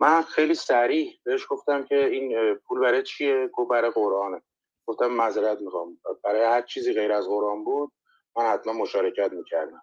[0.00, 4.42] من خیلی سریع بهش گفتم که این پول برای چیه؟ گفت برای قرآنه.
[4.86, 5.98] گفتم معذرت می‌خوام.
[6.24, 7.92] برای هر چیزی غیر از قرآن بود
[8.36, 9.82] من حتما مشارکت می‌کردم.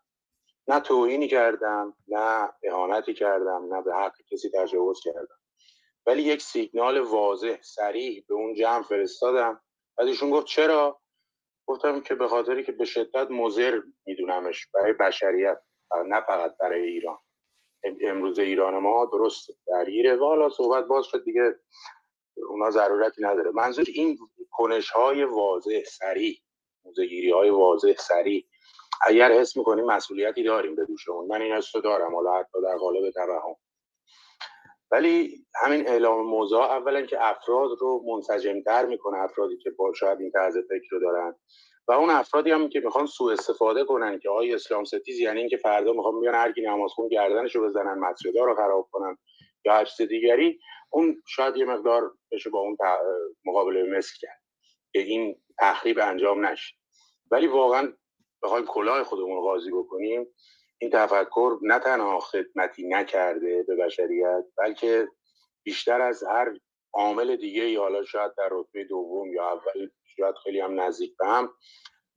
[0.68, 5.40] نه توهینی کردم نه اهانتی کردم نه به حق کسی تجاوز کردم.
[6.06, 9.62] ولی یک سیگنال واضح سریع به اون جمع فرستادم.
[9.98, 11.02] بعد ایشون گفت چرا؟
[11.68, 15.58] گفتم که به خاطری که به شدت مضر میدونمش برای بشریت
[16.06, 17.18] نه فقط برای ایران.
[18.02, 20.16] امروز ایران ما درست درگیره.
[20.16, 21.56] و حالا صحبت باز شد دیگه
[22.50, 23.52] اونا ضرورتی نداره.
[23.52, 24.18] منظور این
[24.52, 26.38] کنش های واضح سریع.
[26.86, 28.46] موزگیری های واضح سریع.
[29.02, 33.12] اگر حس می‌کنیم مسئولیتی داریم به دوشمون من این حس دارم حالا حتی در قالب
[33.12, 33.56] توهم.
[34.92, 40.32] ولی همین اعلام موضوع اولا که افراد رو منسجمتر می‌کنه افرادی که با شاید این
[40.32, 41.36] طرز فکر رو دارن.
[41.88, 45.58] و اون افرادی هم که می‌خوان سوء استفاده کنن که آقای اسلام ستیز یعنی اینکه
[45.58, 49.18] فردا می‌خوان بیان هر کی نماز خون گردنشو بزنن مسجدا رو خراب کنن
[49.66, 52.78] یا هر چیز دیگری اون شاید یه مقدار بشه با اون
[53.46, 54.42] مقابله مثل کرد
[54.94, 56.76] که این تخریب انجام نشه.
[57.32, 57.94] ولی واقعا
[58.46, 60.28] بخوایم کلاه خودمون قاضی بکنیم.
[60.78, 65.08] این تفکر نه تنها خدمتی نکرده به بشریت بلکه
[65.64, 66.60] بیشتر از هر
[66.94, 71.28] عامل دیگه ای حالا شاید در رتبه دوم یا اول شاید خیلی هم نزدیک به
[71.28, 71.54] هم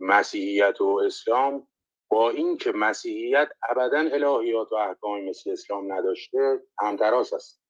[0.01, 1.68] مسیحیت و اسلام.
[2.11, 7.62] با اینکه مسیحیت ابدا الهیات و احکامی مثل اسلام نداشته همتراس است.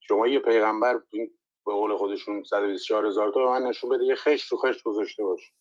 [0.00, 1.02] شما یه پیغمبر
[1.66, 5.52] به قول خودشون 124 هزار تا من نشون بده یه خش تو خش گذاشته باشه.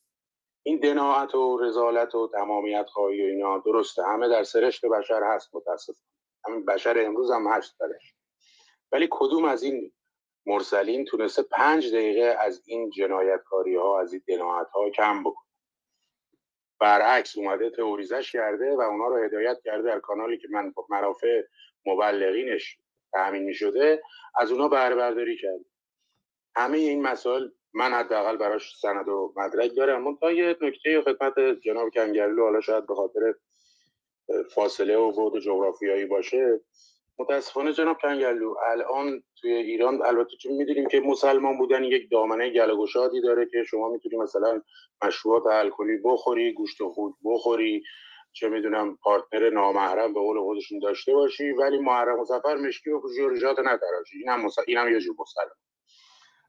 [0.67, 4.03] این دناعت و رزالت و تمامیت خواهی و اینا درسته.
[4.03, 5.95] همه در سرشت بشر هست متاسف
[6.45, 8.13] همین بشر امروز هم هست درش.
[8.91, 9.91] ولی کدوم از این
[10.45, 15.45] مرسلین تونسته پنج دقیقه از این جنایتکاری ها از این دناعت ها کم بکنه؟
[16.79, 21.41] برعکس اومده تئوریزش کرده و اونا رو هدایت کرده در کانالی که من مرافع
[21.85, 22.77] مبلغینش
[23.13, 24.03] تأمین می شده
[24.39, 25.65] از اونا بهره برداری کرده.
[26.55, 30.03] همه این مسائل من حداقل براش سند و مدرک دارم.
[30.03, 33.33] من تا یه نکته خدمت جناب کنگرلو حالا شاید به خاطر
[34.55, 36.59] فاصله و بعد جغرافیایی باشه.
[37.19, 43.21] متاسفانه جناب کنگلو الان توی ایران البته چون می‌دونیم که مسلمان بودن یک دامنه گلگشادی
[43.21, 44.61] داره که شما می‌تونی مثلا
[45.03, 47.83] مشروبات الکلی بخوری گوشت خوک بخوری
[48.33, 53.01] چه می‌دونم پارتنر نامحرم به قول خودشون داشته باشی ولی محرم و سفر مشکی و
[53.17, 54.17] جورجات نتراشی.
[54.17, 54.55] اینم مس...
[54.67, 55.55] اینم یه جور مسلمان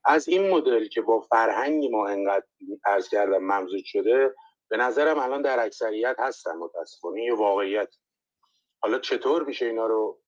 [0.06, 2.46] از این مدل که با فرهنگ ما انقدر
[2.86, 4.34] ارز کردم ممزود شده
[4.68, 7.88] به نظرم الان در اکثریت هستن متاسفانه یه واقعیت.
[8.82, 10.22] حالا چطور میشه اینا رو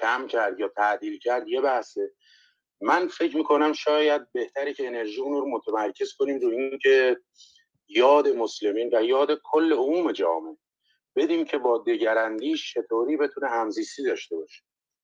[0.00, 2.12] کم کرد یا تعدیل کرد؟ یه بحثه.
[2.80, 7.16] من فکر می‌کنم شاید بهتری که انرژی اون رو متمرکز کنیم رو این که
[7.88, 10.56] یاد مسلمین و یاد کل عموم جامعه
[11.16, 14.62] بدیم که با دگراندیش چطوری بتونه همزیستی داشته باشه.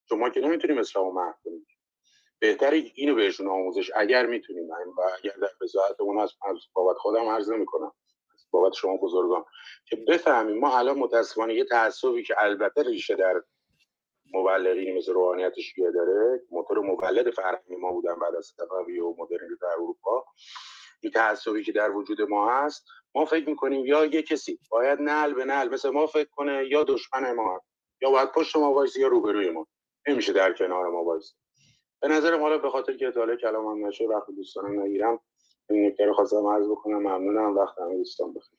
[0.09, 1.67] شما که نمی‌تونیم اسلام رو کنیم.
[2.41, 3.91] بهتری اینو بهشون آموزش.
[3.95, 4.75] اگر می‌تونیم و
[5.19, 5.49] اگر در
[5.99, 6.33] اون از
[6.73, 7.93] بابت خودم عرض نمی‌کنم.
[8.51, 9.45] بابت شما بزرگان.
[9.87, 13.43] که بفهمیم ما الان متاسفانه یه تعصبی که البته ریشه در
[14.35, 19.57] مبلغینی مثل روحانیت شیعه داره موتور مولد فرهنگی ما بودن بعد از صفوی و مدرنی
[19.61, 20.25] در اروپا.
[21.01, 22.85] این تعصبی که در وجود ما هست
[23.15, 26.85] ما فکر می‌کنیم یا یه کسی باید نعل به نعل مثل ما فکر کنه یا
[26.85, 27.63] دشمن ما
[28.03, 29.67] یا باید پشت ما وایسی یا روبروی ما.
[30.09, 31.35] نمیشه در کنار ما وایسی
[32.01, 35.19] به نظرم حالا به خاطر که اطلاع کلامم نشه وقت دوستانم نگیرم
[35.71, 37.57] این نکته رو خواستم عرض بکنم ممنونم.
[37.57, 38.59] وقت همه دوستان بخیر.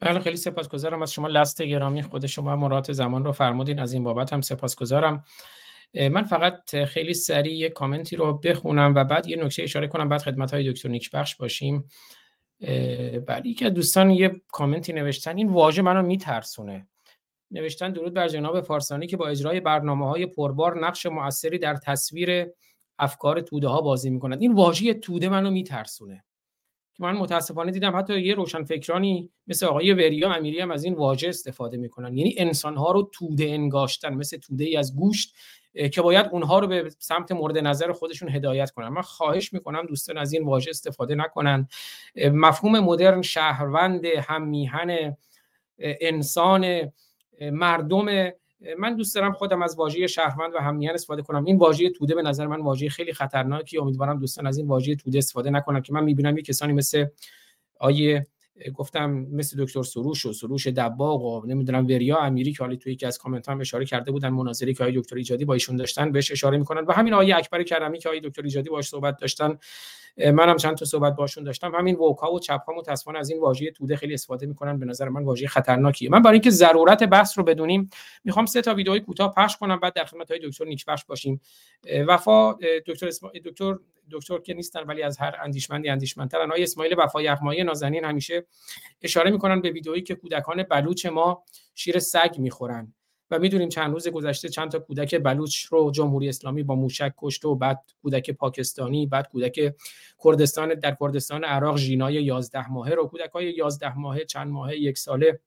[0.00, 1.28] بله خیلی سپاسگزارم از شما.
[1.28, 3.78] لست گرامی خود شما مرات زمان رو فرمودین.
[3.78, 5.24] از این بابت هم سپاسگزارم.
[5.94, 10.08] من فقط خیلی سریع یک کامنتی رو بخونم و بعد یه نکته اشاره کنم.
[10.08, 11.88] بعد خدمت های دکتر نیکبخش باشیم.
[13.26, 16.88] بعد که دوستان یه کامنتی نوشتن این واژه منو میترسونه.
[17.54, 22.46] نوشتن درود بر جناب فارسانی که با اجرای برنامه های پربار نقش موثری در تصویر
[22.98, 26.24] افکار توده ها بازی می‌کنند این واژه توده منو میترسونه.
[26.96, 31.28] که من متاسفانه دیدم حتی یه روشنفکرانی مثل آقای وریا امیری هم از این واژه
[31.28, 32.16] استفاده می‌کنن.
[32.16, 35.34] یعنی انسان ها رو توده انگاشتن مثل توده ای از گوشت
[35.92, 38.88] که باید اونها رو به سمت مورد نظر خودشون هدایت کنن.
[38.88, 41.68] من خواهش می‌کنم دوستان از این واژه استفاده نکنن.
[42.16, 45.16] مفهوم مدرن شهروند هم میهن
[45.78, 46.92] انسان
[47.40, 48.32] مردم
[48.78, 51.44] من دوست دارم خودم از واژه شهروند و همیان استفاده کنم.
[51.44, 55.18] این واژه توده به نظر من واژه خیلی خطرناکی امیدوارم دوستان از این واژه توده
[55.18, 57.06] استفاده نکنن که من می‌بینم یه کسانی مثل
[57.80, 58.26] آیه
[58.74, 63.06] گفتم مثل دکتر سروش و سروش دباغ و نمی‌دونم وریا امیری که حالا توی یکی
[63.06, 66.32] از کامنت هم اشاره کرده بودن مناظری که آقای دکتر ایجادی با ایشون داشتن بهش
[66.32, 66.84] اشاره می‌کنن.
[66.84, 69.58] و همین آقای اکبر کرمی که آقای دکتر ایجادی باش صحبت داشتن
[70.16, 71.74] منم چند تا صحبت باشون داشتم.
[71.74, 74.78] همین ووکا و چپا متاسفانه از این واژه توده خیلی استفاده می‌کنن.
[74.78, 76.10] به نظر من واژه خطرناکیه.
[76.10, 77.90] من برای اینکه ضرورت بحث رو بدونیم
[78.24, 81.40] می‌خوام سه تا ویدئوی کوتاه پخش کنم بعد در خدمت های دکتر نیکبخش باشیم.
[82.06, 82.52] وفا
[82.86, 83.28] دکتر اسم...
[83.44, 83.78] دکتر
[84.10, 86.50] دکتر که نیستن ولی از هر اندیشمندی اندیشمندترن.
[86.50, 88.46] آقای اسماعیل وفا یغمایی نازنین همیشه
[89.02, 91.44] اشاره می‌کنن به ویدئویی که کودکان بلوچ ما
[91.74, 92.94] شیر سگ می‌خورن.
[93.38, 97.54] می‌دونیم چند روز گذشته چند تا کودک بلوچ رو جمهوری اسلامی با موشک کشته و
[97.54, 99.74] بعد کودک پاکستانی بعد کودک
[100.24, 104.98] کردستان در کردستان عراق ژینای 11 ماهه رو کودک های 11 ماهه چند ماهه یک
[104.98, 105.40] ساله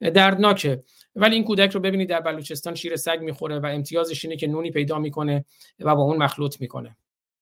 [0.00, 0.82] دردناکه
[1.14, 4.70] ولی این کودک رو ببینید در بلوچستان شیر سگ می‌خوره و امتیازش اینه که نونی
[4.70, 5.44] پیدا می‌کنه
[5.80, 6.96] و با اون مخلوط می‌کنه.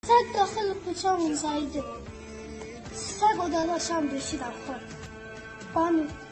[0.04, 1.34] سگ داخل کوچه
[2.92, 6.23] سگ و داداشم دوشیدم خورد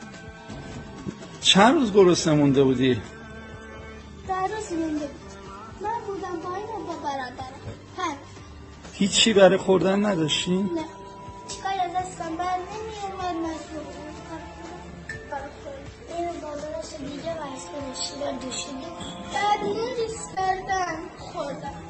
[1.43, 3.01] چند روز گرسنه مونده بودی؟
[4.29, 5.33] در روز مونده بود.
[5.83, 7.61] من بودم با این با برادرم.
[7.97, 8.17] پنج
[8.93, 10.67] هیچی برای خوردن نداشتی؟ نه.
[11.63, 13.83] کار از دستم بر نمی اومد مجبور
[16.19, 18.87] این بادرش دیگه و اسمش شیرا دوشیده.
[19.35, 19.61] بعد
[19.99, 21.83] ریس کردن خوردم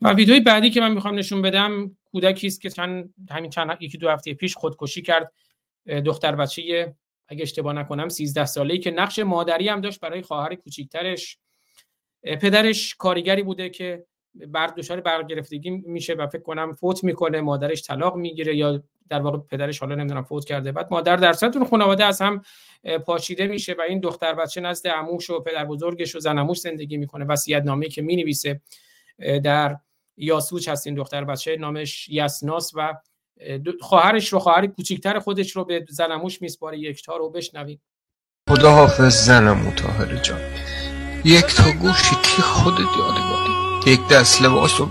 [0.00, 3.98] و ویدیوی بعدی که من می‌خوام نشون بدم کودکی است که چند همین چند یکی
[3.98, 5.32] دو هفته پیش خودکشی کرد.
[5.88, 6.94] دختر بچه
[7.28, 11.38] اگه اشتباه نکنم 13 ساله‌ای که نقش مادری هم داشت برای خواهر کوچیکترش.
[12.22, 18.16] پدرش کارگری بوده که بر دچار برگرفتگی میشه و فکر کنم فوت می‌کنه مادرش طلاق
[18.16, 20.72] می‌گیره یا در واقع پدرش حالا نمی‌دونم فوت کرده.
[20.72, 22.42] بعد مادر در سطح خانواده از هم
[23.06, 26.96] پاشیده میشه و این دختر بچه نزد عموش و پدر بزرگش و زن عموش زندگی
[26.96, 27.24] می‌کنه.
[27.24, 28.60] وصیت نامه که می‌نویسه
[29.44, 29.76] در
[30.16, 32.94] یاسوچ هست این دختر بچه نامش یسناس و
[33.80, 37.80] خواهرش رو خواهر کوچیکتر خودش رو به زنموش میسپاره یکتا رو بشنویم.
[38.50, 40.40] خدا حافظ زنم متاهر جان.
[41.24, 43.52] یک تا گوشی کی خودت یادگاری؟
[43.86, 44.88] یک دست لباس رو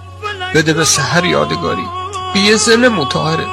[0.56, 1.86] بده به سهر یادگاری.
[2.34, 3.46] بیه زن متاهره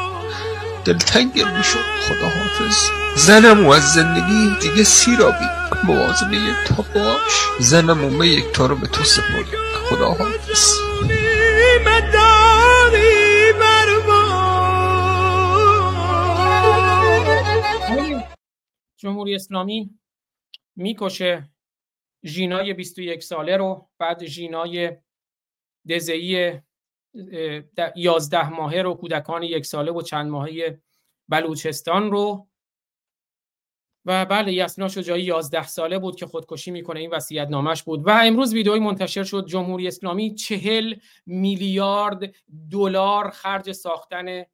[0.85, 5.47] دلتنگم می‌شد خدا حافظ زنم و از زندگی دیگه سیرابی.
[5.85, 7.49] موازن یک تا باش.
[7.61, 9.47] زنم و یک تا رو به تو سپرد
[9.89, 10.75] خدا حافظ
[19.05, 19.99] جمهوری اسلامی
[20.77, 21.51] می‌کشه
[22.25, 24.97] ژینای 21 ساله رو بعد ژینای
[25.89, 26.53] دزئی
[27.97, 30.83] 11 ماهه رو کودکان یک ساله و چند ماهه
[31.29, 32.49] بلوچستان رو.
[34.05, 38.07] و بله یسنا شجاعی 11 ساله بود که خودکشی می‌کنه این وصیت نامش بود.
[38.07, 40.95] و امروز ویدئوی منتشر شد جمهوری اسلامی چهل
[41.27, 42.35] میلیارد
[42.71, 44.45] دلار خرج ساختن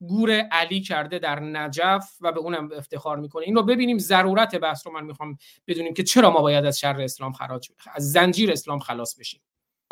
[0.00, 4.86] گور علی کرده در نجف و به اونم افتخار می‌کنه این رو ببینیم ضرورت بحث
[4.86, 5.36] رو من می‌خوام
[5.66, 9.40] بدونیم که چرا ما باید از شر اسلام خراج از زنجیر اسلام خلاص بشیم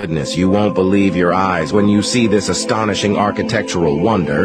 [0.03, 4.43] Goodness, you won't believe your eyes when you see this astonishing architectural wonder.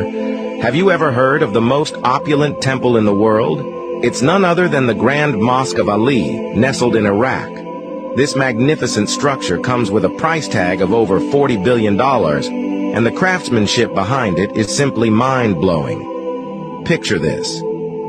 [0.62, 3.60] Have you ever heard of the most opulent temple in the world?
[4.06, 6.24] It's none other than the Grand Mosque of Ali,
[6.56, 7.71] nestled in Iraq.
[8.14, 13.94] This magnificent structure comes with a price tag of over $40 billion, and the craftsmanship
[13.94, 16.84] behind it is simply mind-blowing.
[16.84, 17.62] Picture this.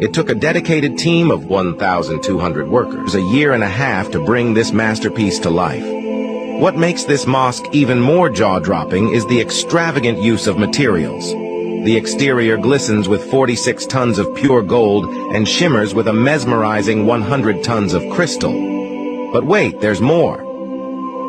[0.02, 4.54] It took a dedicated team of 1,200 workers a year and a half to bring
[4.54, 5.86] this masterpiece to life.
[6.60, 11.30] What makes this mosque even more jaw-dropping is the extravagant use of materials.
[11.30, 17.62] The exterior glistens with 46 tons of pure gold and shimmers with a mesmerizing 100
[17.62, 18.81] tons of crystal.
[19.32, 20.40] But wait, there's more.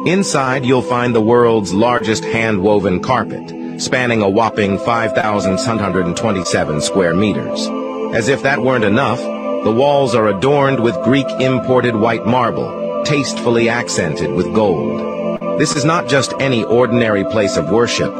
[0.05, 7.65] Inside, you'll find the world's largest hand-woven carpet, spanning a whopping 5,727 square meters.
[8.13, 9.21] As if that weren't enough,
[9.63, 15.39] the walls are adorned with Greek imported white marble, tastefully accented with gold.
[15.57, 18.13] This is not just any ordinary place of worship.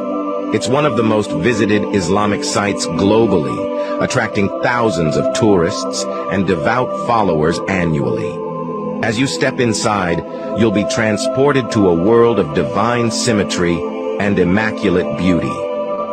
[0.54, 6.88] It's one of the most visited Islamic sites globally, attracting thousands of tourists and devout
[7.06, 8.43] followers annually.
[9.04, 10.24] As you step inside,
[10.58, 13.76] you'll be transported to a world of divine symmetry
[14.18, 15.54] and immaculate beauty,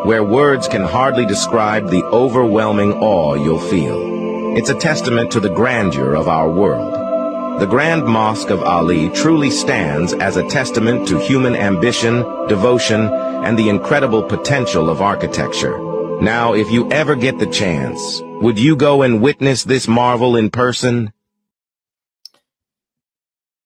[0.04, 4.58] where words can hardly describe the overwhelming awe you'll feel.
[4.58, 7.62] It's a testament to the grandeur of our world.
[7.62, 13.08] The Grand Mosque of Ali truly stands as a testament to human ambition, devotion,
[13.46, 15.78] and the incredible potential of architecture.
[16.20, 20.50] Now, if you ever get the chance, would you go and witness this marvel in
[20.50, 21.14] person?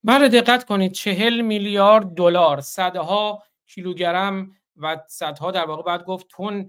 [0.07, 0.91] بله دقت کنید.
[0.91, 2.61] چهل میلیارد دلار.
[2.61, 6.67] صدها کیلوگرم و صدها در واقع باید گفت تن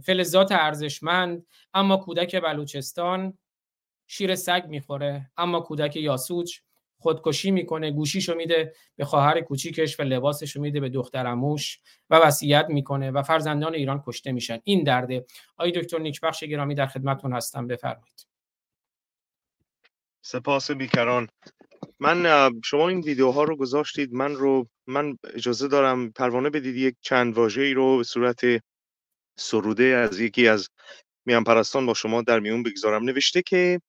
[0.00, 1.46] فلزات ارزشمند.
[1.74, 3.38] اما کودک بلوچستان
[4.06, 5.30] شیر سگ می‌خوره.
[5.36, 6.60] اما کودک یاسوج
[6.98, 12.66] خودکشی می‌کنه گوشیشو میده به خواهر کوچیکش و لباسشو میده به دختر اموش و وصیت
[12.68, 14.58] می‌کنه و فرزندان ایران کشته میشن.
[14.64, 17.66] این درده آقای دکتر نیکبخش گرامی در خدمتتون هستم.
[17.66, 18.26] بفرمایید.
[20.22, 21.28] سپاس بیکران.
[22.00, 27.34] من شما این ویدیوها رو گذاشتید من رو من اجازه دارم پروانه بدید یک چند
[27.34, 28.40] واژه ای رو به صورت
[29.38, 30.68] سروده از یکی از
[31.26, 33.04] میان پرستان با شما در میون بگذارم.
[33.04, 33.80] نوشته که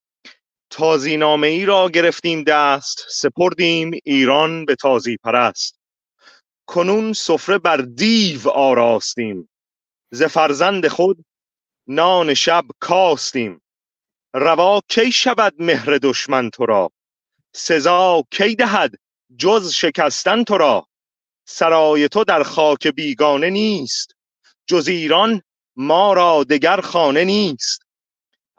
[0.70, 5.80] تازی نامه ای را گرفتیم دست سپردیم ایران به تازی پرست
[6.68, 9.50] کنون سفره بر دیو آراستیم.
[10.12, 11.26] ز فرزند خود
[11.88, 13.62] نان شب کاستیم.
[14.34, 16.92] روا کی شود مهر دشمن تو را؟
[17.54, 18.92] سزا کی دهد
[19.38, 20.88] جز شکستن تو را؟
[21.48, 24.16] سرای تو در خاک بیگانه نیست
[24.68, 25.42] جز ایران
[25.76, 27.82] ما را دگر خانه نیست.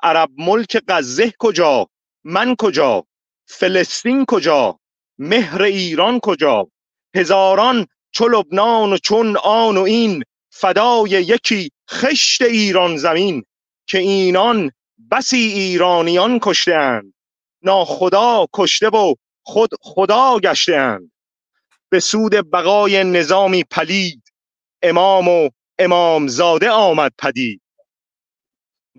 [0.03, 1.87] عرب ملک غزه کجا؟
[2.25, 3.05] من کجا؟
[3.47, 4.79] فلسطین کجا؟
[5.19, 6.69] مهر ایران کجا؟
[7.15, 13.45] هزاران چو لبنان و چون آن و این فدای یکی خشت ایران زمین
[13.87, 14.73] که اینان
[15.11, 17.03] بسی ایرانیان کشته
[17.63, 20.99] ناخدا کشته و خود خدا گشته
[21.91, 24.23] به سود بقای نظامی پلید.
[24.83, 27.63] امام و امامزاده آمد پدید.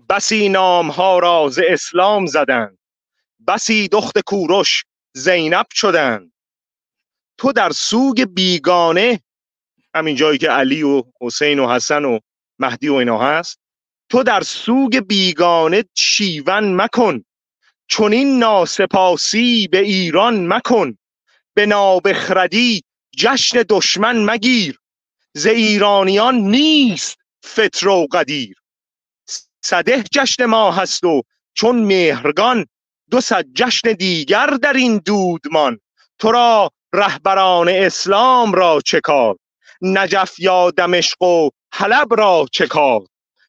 [0.08, 2.78] بسی نام ها را ز اسلام زدند.
[3.46, 4.84] بسی دخت کوروش
[5.14, 6.32] زینب شدند.
[7.38, 9.20] تو در سوگ بیگانه
[9.94, 12.18] همین جایی که علی و حسین و حسن و
[12.58, 13.60] مهدی و اینا هست
[14.08, 17.24] تو در سوگ بیگانه شیون مکن.
[17.90, 20.98] چون این ناسپاسی به ایران مکن
[21.54, 22.84] به نابخردی
[23.16, 24.78] جشن دشمن مگیر
[25.34, 28.56] ز ایرانیان نیست فطر و قدیر.
[29.64, 31.22] صده جشن ما هست و
[31.54, 32.66] چون مهرگان
[33.10, 35.80] دو صد جشن دیگر در این دودمان
[36.18, 39.00] تو را رهبران اسلام را چه
[39.82, 42.68] نجف یا دمشق و حلب را چه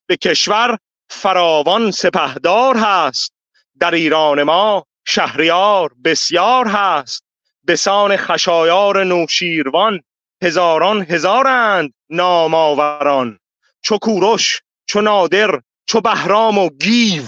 [0.08, 0.78] به کشور
[1.10, 3.34] فراوان سپهدار هست
[3.82, 7.24] در ایران ما شهریار بسیار هست.
[7.68, 10.02] بسان خشایار نوشیروان
[10.44, 13.40] هزاران هزارند ناماوران
[13.82, 17.24] چو کوروش چو نادر چو بهرام و گیو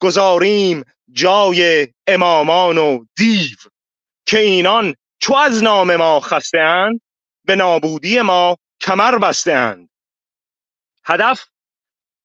[0.00, 3.56] گذاریم جای امامان و دیو.
[4.26, 7.00] که اینان چو از نام ما خسته اند
[7.44, 9.90] به نابودی ما کمر بسته اند
[11.04, 11.46] هدف؟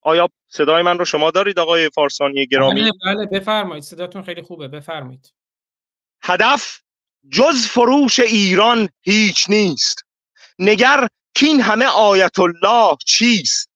[0.02, 3.84] آیا صدای من رو شما دارید آقای فارسانی گرامی؟ بله بله بفرمایید.
[3.84, 5.34] صداتون خیلی خوبه بفرمایید.
[6.22, 6.80] هدف
[7.30, 10.06] جز فروش ایران هیچ نیست.
[10.60, 13.70] نگر کین همه آیت الله چیست؟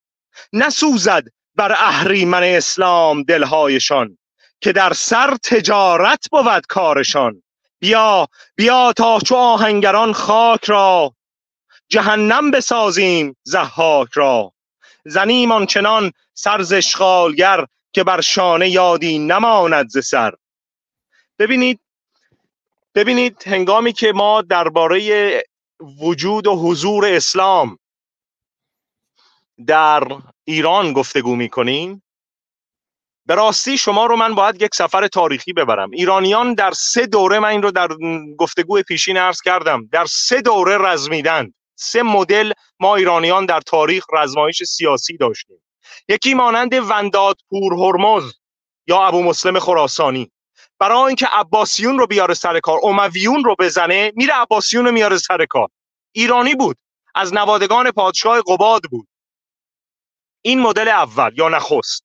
[0.53, 1.23] نسوزد
[1.55, 4.17] بر اهریمن اسلام دلهایشان
[4.61, 7.43] که در سر تجارت بود کارشان.
[7.79, 11.15] بیا بیا تا چو آهنگران خاک را
[11.89, 14.53] جهنم بسازیم زحاک را.
[15.05, 20.33] زنیم آنچنان سر ز اشغالگر که بر شانه یادی نماند ز سر.
[21.39, 21.79] ببینید
[22.95, 25.43] ببینید هنگامی که ما درباره
[26.01, 27.79] وجود و حضور اسلام
[29.67, 30.03] در
[30.45, 32.03] ایران گفتگو می‌کنیم
[33.25, 35.91] به راستی شما رو من باید یک سفر تاریخی ببرم.
[35.91, 37.87] ایرانیان در سه دوره من این رو در
[38.37, 41.53] گفتگو پیشین عرض کردم در سه دوره رزمیدند.
[41.75, 45.63] سه مدل ما ایرانیان در تاریخ رزمایش سیاسی داشتیم.
[46.07, 48.33] یکی مانند وندادپور هرمز
[48.87, 50.31] یا ابو مسلم خراسانی.
[50.79, 55.45] برای اینکه عباسیون رو بیاره سر کار امویون رو بزنه میره عباسیون رو میاره سر
[55.45, 55.69] کار.
[56.11, 56.77] ایرانی بود.
[57.15, 59.07] از نوادگان پادشاه قباد بود.
[60.41, 62.03] این مدل اول یا نخست.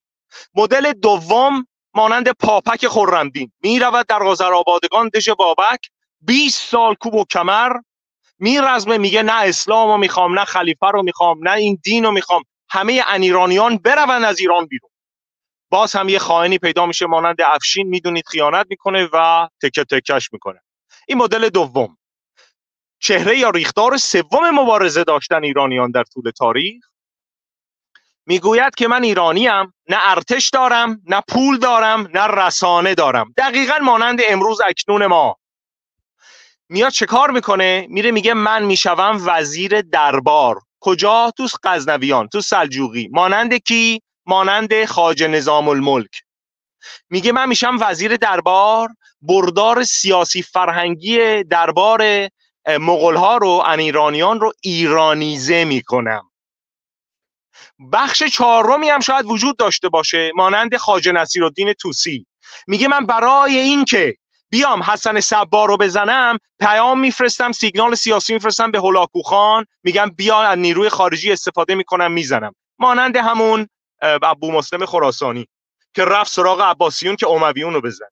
[0.55, 3.51] مدل دوم مانند پاپک خرمدین.
[3.63, 5.89] می‌رود در آبادگان دژ بابک
[6.21, 7.71] 20 سال کوب و کمر
[8.39, 12.43] میرزمه میگه نه اسلام رو می‌خوام نه خلیفه رو می‌خوام نه این دین رو می‌خوام.
[12.69, 14.91] همه انیرانیان برون از ایران بیرون.
[15.71, 20.61] باز هم یه خائنی پیدا میشه مانند افشین می‌دونید خیانت می‌کنه و تکه تکش می‌کنه.
[21.07, 21.97] این مدل دوم.
[23.01, 26.85] چهره یا ریختار سوم مبارزه داشتن ایرانیان در طول تاریخ.
[28.25, 33.33] می‌گوید که من ایرانیم نه ارتش دارم نه پول دارم نه رسانه دارم.
[33.37, 35.38] دقیقا مانند امروز اکنون ما.
[36.69, 40.59] میاد چه کار می‌کنه؟ میره میگه من می‌شوم وزیر دربار.
[40.79, 43.09] کجا؟ تو غزنویان تو سلجوقی.
[43.11, 46.21] مانند کی؟ مانند خاج نظام الملک
[47.09, 48.89] میگه من میشم وزیر دربار
[49.21, 52.29] بردار سیاسی فرهنگی دربار
[52.67, 56.31] مغول ها رو ان ایرانیان رو ایرانیزه می‌کنم.
[57.93, 62.25] بخش چهارمی هم شاید وجود داشته باشه مانند خاج نصیرالدین توسی.
[62.67, 64.15] میگه من برای اینکه
[64.49, 70.39] بیام حسن صبا رو بزنم پیام میفرستم سیگنال سیاسی میفرستم به هلاکو خان میگم بیا
[70.39, 72.55] از نیروی خارجی استفاده می‌کنم می‌زنم.
[72.79, 73.67] مانند همون
[74.01, 75.47] ابو مسلم خراسانی
[75.95, 78.05] که رفت سراغ عباسیون که امویون رو بزن.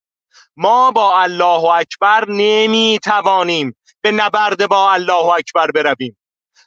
[0.57, 6.17] ما با الله اکبر نمی‌توانیم به نبرد با الله اکبر برویم.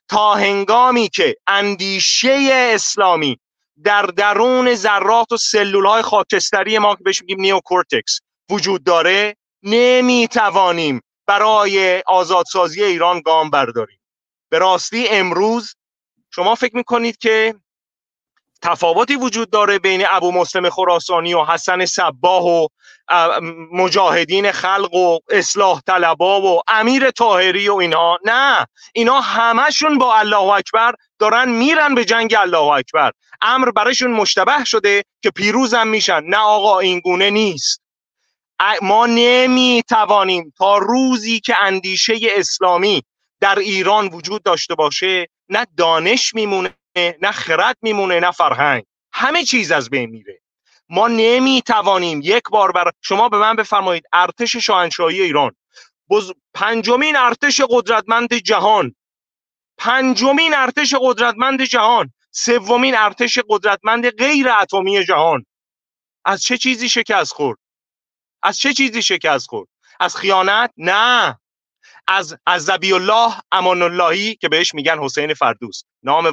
[0.09, 3.39] تا هنگامی که اندیشه اسلامی
[3.85, 8.21] در درون ذرات و سلول های خاکستری ما که بهش میگیم نیوکورتکس
[8.51, 14.01] وجود داره نمی‌توانیم برای آزادسازی ایران گام برداریم.
[14.49, 15.75] به راستی امروز
[16.31, 17.55] شما فکر می‌کنید که
[18.63, 22.67] تفاوتی وجود داره بین ابو مسلم خراسانی و حسن صباح و
[23.73, 28.67] مجاهدین خلق و اصلاح طلبا و امیر طاهری و اینها؟ نه.
[28.95, 33.13] اینا همشون با الله اکبر دارن میرن به جنگ الله اکبر.
[33.41, 36.25] امر برایشون مشتبه شده که پیروزم میشن.
[36.25, 37.83] نه آقا این گونه نیست.
[38.83, 43.03] ما نمی توانیم تا روزی که اندیشه اسلامی
[43.41, 48.85] در ایران وجود داشته باشه نه دانش میمونه نه خرد میمونه نه فرهنگ.
[49.13, 50.41] همه چیز از بین میره.
[50.89, 55.57] ما نمی توانیم یک بار بر شما به من بفرمایید ارتش شاهنشاهی ایران.
[56.11, 56.33] بز...
[56.55, 58.95] پنجمین ارتش قدرتمند جهان.
[59.79, 62.13] پنجمین ارتش قدرتمند جهان.
[62.31, 65.47] سومین ارتش قدرتمند غیر اتمی جهان.
[66.25, 67.59] از چه چیزی شکست خورد؟
[68.43, 69.69] از چه چیزی شکست خورد؟
[70.01, 71.39] از خیانت؟ نه.
[72.09, 75.83] از از زبی الله امان اللهی که بهش میگن حسین فردوس.
[76.03, 76.27] نام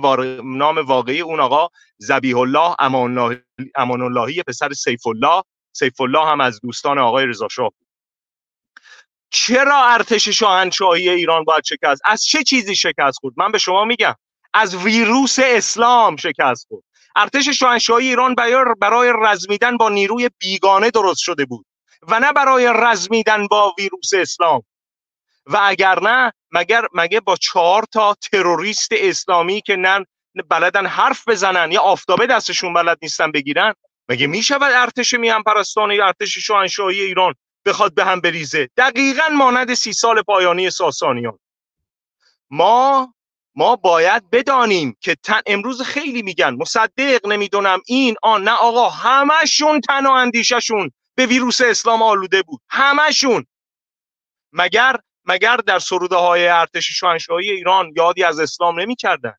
[0.58, 1.68] نام واقعی اون آقا
[1.98, 3.44] زبیح الله امان, الله...
[3.76, 5.44] امان اللهی پسر سیف الله
[5.74, 7.72] سیف الله هم از دوستان آقای رضا شاه
[9.32, 14.16] چرا ارتش شاهنشاهی ایران باید شکست؟ از چه چیزی شکست خورد؟ من به شما میگم.
[14.54, 16.84] از ویروس اسلام شکست خورد.
[17.16, 18.36] ارتش شاهنشاهی ایران
[18.82, 21.66] برای رزمیدن با نیروی بیگانه درست شده بود.
[22.08, 24.64] و نه برای رزمیدن با ویروس اسلام.
[25.46, 30.06] و اگر نه مگر مگه با چهار تا تروریست اسلامی که نه
[30.50, 33.74] بلدن حرف بزنن یا آفتابه دستشون بلد نیستن بگیرن؟
[34.10, 37.34] مگه می‌شود ارتش میهم پرستان یا ارتش شاهنشاهی ایران
[37.66, 41.40] بخواد به هم بریزه؟ دقیقا مانند سی سال پایانی ساسانیان.
[42.50, 43.14] ما
[43.56, 49.82] ما باید بدانیم که تن امروز خیلی میگن مصدق نمی‌دونم این آن نه آقا همشون
[49.82, 50.10] تن و
[51.18, 52.62] به ویروس اسلام آلوده بود.
[52.70, 53.46] همشون
[54.54, 54.96] مگر
[55.26, 59.36] مگر در سروده های ارتش شاهنشاهی ایران یادی از اسلام نمی‌کردن؟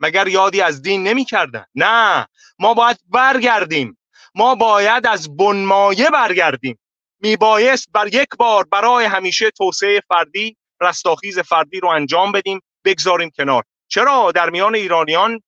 [0.00, 2.26] مگر یادی از دین نمی‌کردن؟ نه.
[2.58, 3.98] ما باید برگردیم.
[4.34, 6.78] ما باید از بنمایه برگردیم.
[7.20, 13.64] میبایست بر یک بار برای همیشه توسعه فردی رستاخیز فردی رو انجام بدیم بگذاریم کنار.
[13.88, 15.40] چرا؟ در میان ایرانیان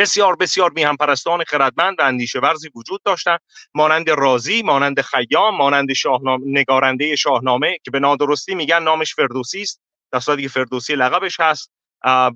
[0.00, 3.36] بسیار بسیار میهم پرستان خردمند و اندیشه ورزی وجود داشتن
[3.74, 9.80] مانند رازی مانند خیام مانند شاهنامه نگارنده شاهنامه که به نادرستی میگن نامش فردوسی است.
[10.12, 11.70] در که فردوسی لقبش هست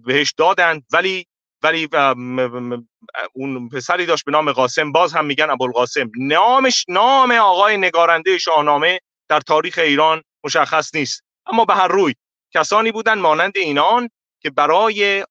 [0.04, 0.84] بهش دادند.
[0.92, 1.26] ولی
[1.62, 1.88] ولی
[3.32, 4.92] اون پسری داشت به نام قاسم.
[4.92, 6.10] باز هم میگن ابوالقاسم.
[6.18, 11.22] نامش نام آقای نگارنده شاهنامه در تاریخ ایران مشخص نیست.
[11.46, 12.14] اما به هر روی
[12.54, 14.10] کسانی بودند مانند اینان
[14.40, 15.24] که برای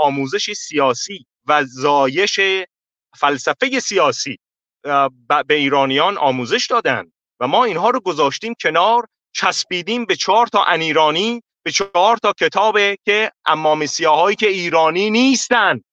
[0.00, 2.40] آموزش سیاسی و زایش
[3.16, 4.38] فلسفه سیاسی
[5.46, 11.42] به ایرانیان آموزش دادند و ما اینها رو گذاشتیم کنار چسبیدیم به چهار تا انیرانی
[11.64, 15.84] به چهار تا کتابه که امام سیاهایی که ایرانی نیستند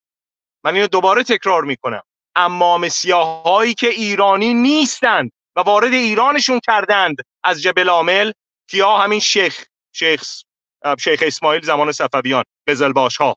[0.63, 2.01] من اینو دوباره تکرار می‌کنم.
[2.35, 8.31] امام سیاهایی که ایرانی نیستند و وارد ایرانشون کردند از جبل عامل
[8.69, 10.23] کیا؟ همین شیخ شیخ
[10.99, 13.35] شیخ اسماعیل زمان صفویان قزلباش ها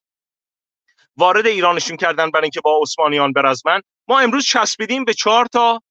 [1.16, 3.80] وارد ایرانشون کردن برای اینکه با عثمانیان برزمن.
[4.08, 5.82] ما امروز چسبیدیم به چهار تا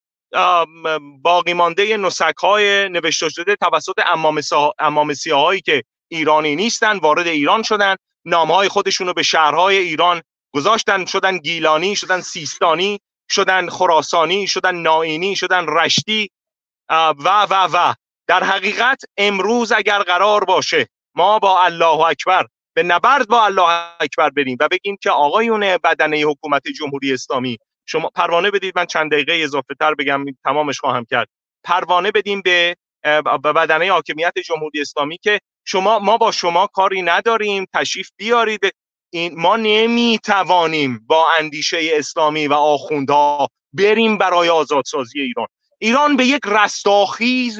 [1.21, 3.99] باقی مانده نسک های نوشته شده توسط
[4.79, 7.95] امام, سیاهایی که ایرانی نیستن وارد ایران شدن.
[8.25, 10.21] نام های خودشون رو به شهرهای ایران
[10.53, 11.05] گذاشتن.
[11.05, 12.99] شدن گیلانی شدن سیستانی
[13.31, 16.29] شدن خراسانی شدن نائینی شدن رشتی.
[16.89, 17.93] و و و.
[18.27, 24.29] در حقیقت امروز اگر قرار باشه ما با الله اکبر به نبرد با الله اکبر
[24.29, 29.33] بریم و بگیم که آقایون بدنه حکومت جمهوری اسلامی شما پروانه بدید من چند دقیقه
[29.33, 31.27] اضافه تر بگم تمامش خواهم کرد.
[31.63, 32.75] پروانه بدیم به
[33.55, 38.61] بدنه حاکمیت جمهوری اسلامی که شما ما با شما کاری نداریم تشریف بیارید.
[39.09, 45.47] این ما نمی‌توانیم با اندیشه اسلامی و آخوندها بریم برای آزادسازی ایران.
[45.79, 47.59] ایران به یک رستاخیز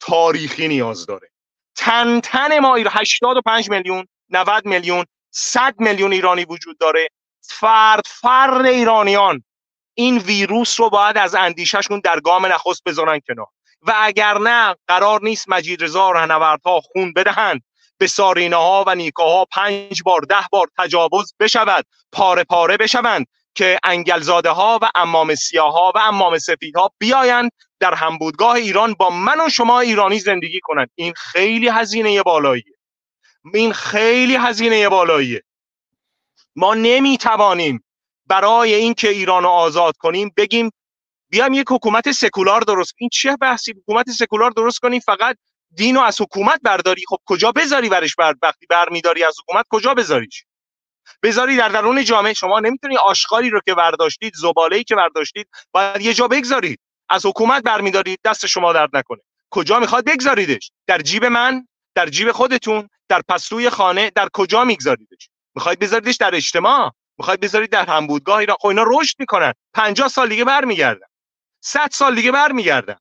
[0.00, 1.31] تاریخی نیاز داره.
[1.76, 7.08] تن تن ما 85 میلیون 90 میلیون 100 میلیون ایرانی وجود داره.
[7.40, 9.44] فرد فرد ایرانیان
[9.94, 13.46] این ویروس رو باید از اندیشهشون در گام نخست بذارن کنار.
[13.82, 17.62] و اگر نه قرار نیست مجید رضا رهنوردها خون بدهند.
[17.98, 21.84] به سارینه ها و نیکاها پنج بار ده بار تجاوز بشود.
[22.12, 23.26] پاره پاره بشوند.
[23.54, 27.50] که انگلزاده ها و امام سیاه ها و امام سفید ها بیایند
[27.80, 30.90] در همبودگاه ایران با من و شما ایرانی زندگی کنند.
[30.94, 32.78] این خیلی هزینه بالاییه.
[33.54, 35.42] این خیلی هزینه بالاییه.
[36.56, 37.84] ما نمی‌توانیم
[38.26, 40.70] برای اینکه ایران رو آزاد کنیم بگیم
[41.28, 45.36] بیام یک حکومت سکولار درست این چه بحثی؟ حکومت سکولار درست کنیم فقط
[45.76, 47.02] دین از حکومت برداری.
[47.08, 50.44] خب کجا بذاری برش بر وقتی برمیداری از حکومت کجا بذاریش؟
[51.22, 52.32] بذاری در درون جامعه.
[52.34, 54.34] شما نمی‌تونی آشغالی رو که برداشتید
[54.72, 56.80] ای که برداشتید باید یه جا بگذارید.
[57.08, 59.20] از حکومت برمیدارید دست شما درد نکنه.
[59.50, 65.28] کجا می‌خواد بگذاریدش؟ در جیب من در جیب خودتون در پستوی خانه در کجا میگذاریدش؟
[65.54, 69.52] می‌خواید بذاریدش در اجتماع؟ می‌خواید بذارید در همبودگاه اینا خب اینا رشد می‌کنن.
[69.74, 71.06] 50 سال دیگه برمیگردن.
[71.60, 72.96] 100 سال دیگه برمیگردن.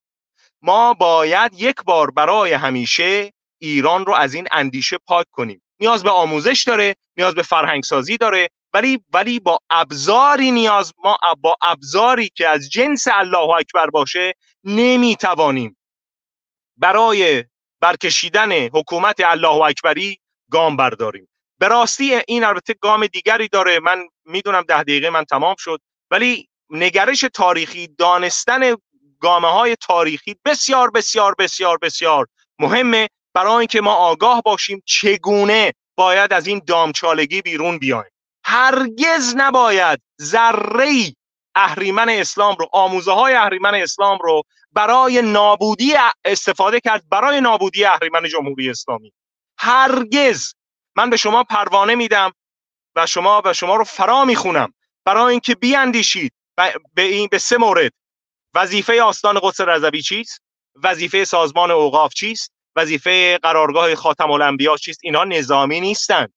[0.61, 5.61] ما باید یک بار برای همیشه ایران رو از این اندیشه پاک کنیم.
[5.82, 11.18] نیاز به آموزش داره نیاز به فرهنگ سازی داره ولی ولی با ابزاری نیاز ما
[11.41, 14.34] با ابزاری که از جنس الله اکبر باشه
[14.64, 15.78] نمی‌توانیم.
[16.78, 17.45] برای
[17.82, 20.20] برکشیدن حکومت الله اکبری
[20.52, 21.28] گام برداریم.
[21.60, 23.80] به راستی این البته گام دیگری داره.
[23.80, 25.80] من می‌دونم ده دقیقه من تمام شد
[26.12, 28.76] ولی نگرش تاریخی دانستن
[29.20, 32.28] گامه های تاریخی بسیار بسیار بسیار بسیار
[32.60, 33.08] مهمه.
[33.34, 38.12] برای اینکه ما آگاه باشیم چگونه باید از این دامچالگی بیرون بیایم.
[38.45, 41.16] هرگز نباید ذره
[41.56, 45.94] اهریمن اسلام رو آموزه های اهریمن اسلام رو برای نابودی
[46.26, 49.14] استفاده کرد برای نابودی اهریمن جمهوری اسلامی.
[49.58, 50.53] هرگز.
[50.95, 52.32] من به شما پروانه میدم
[52.95, 54.74] و شما و شما رو فرا می‌خونم.
[55.06, 56.34] برای اینکه بیاندیشید
[56.94, 57.91] به این به سه مورد.
[58.56, 60.41] وظیفه آستان قدس رضوی چیست؟
[60.84, 66.34] وظیفه سازمان اوقاف چیست؟ وظیفه قرارگاه خاتم الانبیا چیست؟ اینا نظامی نیستند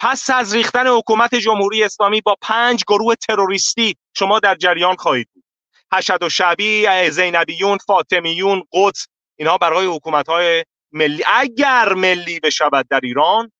[0.00, 5.44] پس از ریختن حکومت جمهوری اسلامی با پنج گروه تروریستی شما در جریان خواهید بود.
[5.92, 9.06] حشد و شبی زینبیون فاطمیون قدس
[9.36, 11.24] اینها برای حکومت های ملی.
[11.26, 13.52] اگر ملی بشود در ایران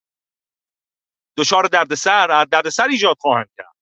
[1.36, 3.74] دچار دردسر دردسر ایجاد خواهند کرد.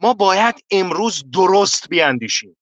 [0.00, 2.56] ما باید امروز درست بیاندیشیم.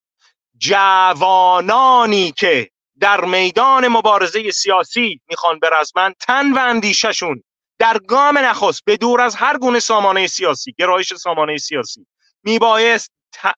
[0.59, 2.71] جوانانی که
[3.01, 7.43] در میدان مبارزه سیاسی می‌خوان برزمن تن و اندیششون
[7.79, 12.07] در گام نخست به دور از هر گونه سامانه سیاسی گرایش سامانه سیاسی
[12.45, 13.11] میبایست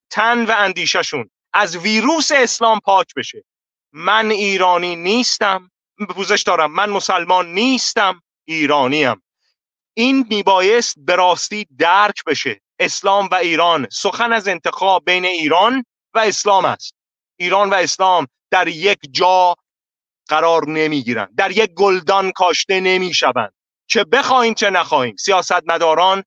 [0.09, 3.43] تن و اندیششون از ویروس اسلام پاک بشه.
[3.93, 5.71] من ایرانی نیستم
[6.09, 9.23] پوزش دارم من مسلمان نیستم ایرانیم.
[9.93, 12.61] این میبایست به راستی درک بشه.
[12.79, 16.95] اسلام و ایران سخن از انتخاب بین ایران و اسلام است.
[17.39, 19.55] ایران و اسلام در یک جا
[20.27, 23.53] قرار نمی‌گیرند در یک گلدان کاشته نمی‌شوند.
[23.87, 25.15] چه بخواهیم چه نخواهیم.
[25.15, 26.23] سیاستمداران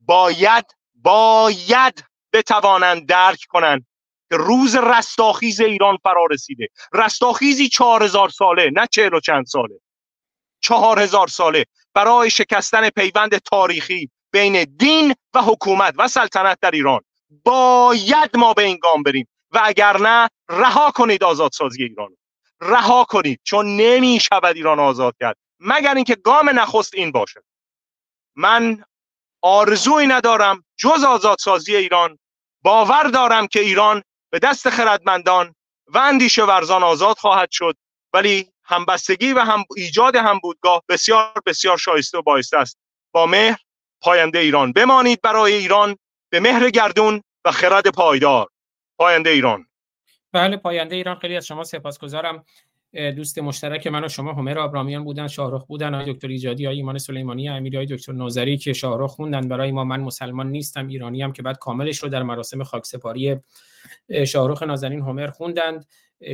[0.00, 0.64] باید
[0.94, 3.86] باید بتوانند درک کنند
[4.30, 6.68] که روز رستاخیز ایران فرا رسیده.
[6.92, 9.80] رستاخیزی چهار هزار ساله نه چهل و چند ساله.
[10.60, 11.64] چهار هزار ساله.
[11.94, 17.00] برای شکستن پیوند تاریخی بین دین و حکومت و سلطنت در ایران.
[17.44, 19.28] باید ما به این گام بریم.
[19.54, 22.16] و اگر نه رها کنید آزادسازی ایران
[22.60, 25.36] رها کنید چون نمی شود ایران آزاد کرد.
[25.60, 27.42] مگر اینکه گام نخست این باشه.
[28.36, 28.84] من
[29.42, 32.18] آرزوی ندارم جز آزادسازی ایران
[32.62, 35.54] باور دارم که ایران به دست خردمندان
[35.86, 37.76] و اندیشه ورزان آزاد خواهد شد.
[38.12, 42.78] ولی همبستگی و هم ایجاد هم بودگاه بسیار بسیار شایسته و بایسته است.
[43.12, 43.58] با مهر
[44.00, 45.96] پاینده ایران بمانید برای ایران
[46.30, 48.48] به مهر گردون و خرد پایدار.
[48.98, 49.66] پاینده ایران.
[50.32, 51.16] بله پاینده ایران.
[51.18, 52.44] خیلی از شما سپاسگزارم.
[53.16, 56.98] دوست مشترک من و شما همر آبرامیان بودن شاهرخ بودن آقای دکتر ایجادی آقای ایمان
[56.98, 59.48] سلیمانی امیری آقای دکتر نوزری که شاهرخ خوندن.
[59.48, 63.36] برای ما من مسلمان نیستم ایرانی هم که بعد کاملش رو در مراسم خاکسپاری
[64.26, 65.86] شاهرخ نازنین همر خوندند.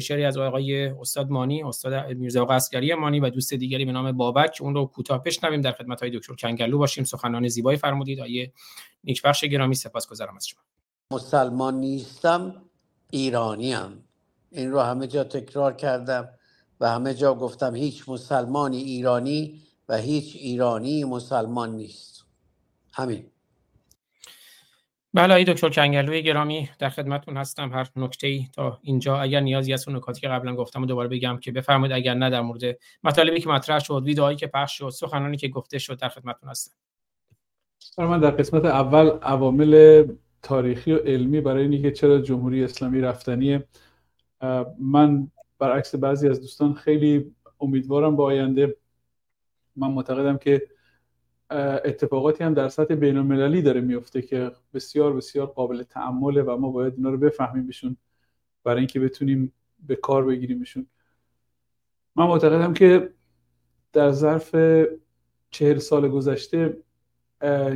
[0.03, 4.59] شعری از آقای استاد مانی استاد میرزا قصگری مانی و دوست دیگری به نام بابک.
[4.61, 5.61] اون رو کوتاه بشنویم.
[5.61, 7.05] در خدمت های دکتر کنگلو باشیم.
[7.05, 8.21] سخنان زیبایی فرمودید.
[8.21, 8.51] آقای
[9.05, 10.61] نیکبخش گرامی سپاسگزارم از شما.
[11.13, 12.55] مسلمان نیستم
[13.11, 14.05] ایرانیم.
[14.51, 16.29] این رو همه جا تکرار کردم
[16.81, 22.25] و همه جا گفتم هیچ مسلمانی ایرانی و هیچ ایرانی مسلمان نیست.
[22.93, 23.27] همین.
[25.15, 27.73] بله دکتر کنگلوی گرامی در خدمتتون هستم.
[27.73, 31.09] هر نکته ای تا اینجا اگر نیازی هست اون نکاتی که قبلا گفتم و دوباره
[31.09, 32.61] بگم که بفرمایید اگر نه در مورد
[33.05, 36.73] مطالبی که مطرح شد ویدئوهایی که پخش شد سخنانی که گفته شد در خدمتتون هستم.
[37.99, 40.05] من در قسمت اول عوامل
[40.43, 43.65] تاریخی و علمی برای اینکه چرا جمهوری اسلامی رفتنیه.
[44.79, 48.77] من برعکس بعضی از دوستان خیلی امیدوارم با آینده
[49.77, 50.63] من معتقدم که
[51.85, 56.71] اتفاقاتی هم در سطح بین المللی داره میفته که بسیار بسیار قابل تعمله و ما
[56.71, 57.97] باید اینا رو بفهمیم بشون
[58.65, 59.53] برای اینکه بتونیم
[59.87, 60.87] به کار بگیریمشون.
[62.17, 63.13] من معتقدم که
[63.93, 64.57] در ظرف
[65.51, 66.83] چهل سال گذشته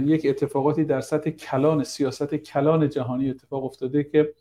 [0.04, 4.34] یک اتفاقاتی در سطح کلان سیاست کلان جهانی اتفاق افتاده که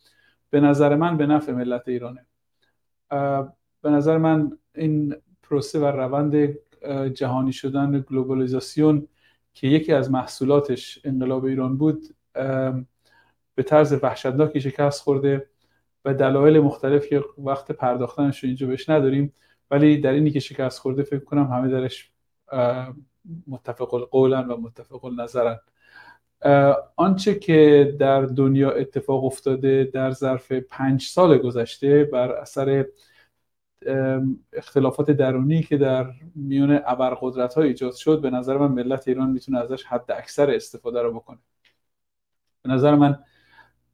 [0.50, 2.26] به نظر من به نفع ملت ایرانه.
[3.82, 6.58] به نظر من این پروسه و روند
[7.14, 9.08] جهانی شدن گلوبالیزاسیون
[9.54, 12.16] که یکی از محصولاتش انقلاب ایران بود
[13.56, 15.50] به طرز وحشتناکی شکست خورده
[16.06, 19.34] و دلایل مختلف که وقت پرداختنش رو اینجا بهش نداریم
[19.72, 22.12] ولی در اینی که شکست خورده فکر کنم همه درش
[23.48, 25.60] متفق القولن و متفق النظرن
[26.96, 32.86] آنچه که در دنیا اتفاق افتاده در ظرف پنج سال گذشته بر اثر
[34.54, 39.60] اختلافات درونی که در میون ابرقدرت ها ایجاد شد به نظر من ملت ایران می‌تونه
[39.60, 41.40] ازش حد اکثر استفاده رو بکنه.
[42.62, 43.20] به نظر من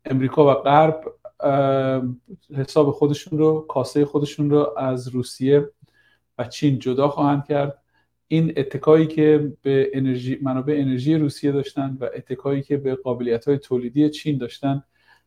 [0.06, 1.14] امریکا و غرب
[2.56, 5.72] حساب خودشون رو کاسه خودشون رو از روسیه
[6.38, 7.81] و چین جدا خواهند کرد.
[8.31, 13.57] این اتکایی که به انرژی منابع انرژی روسیه داشتن و اتکایی که به قابلیت های
[13.57, 14.84] تولیدی چین داشتن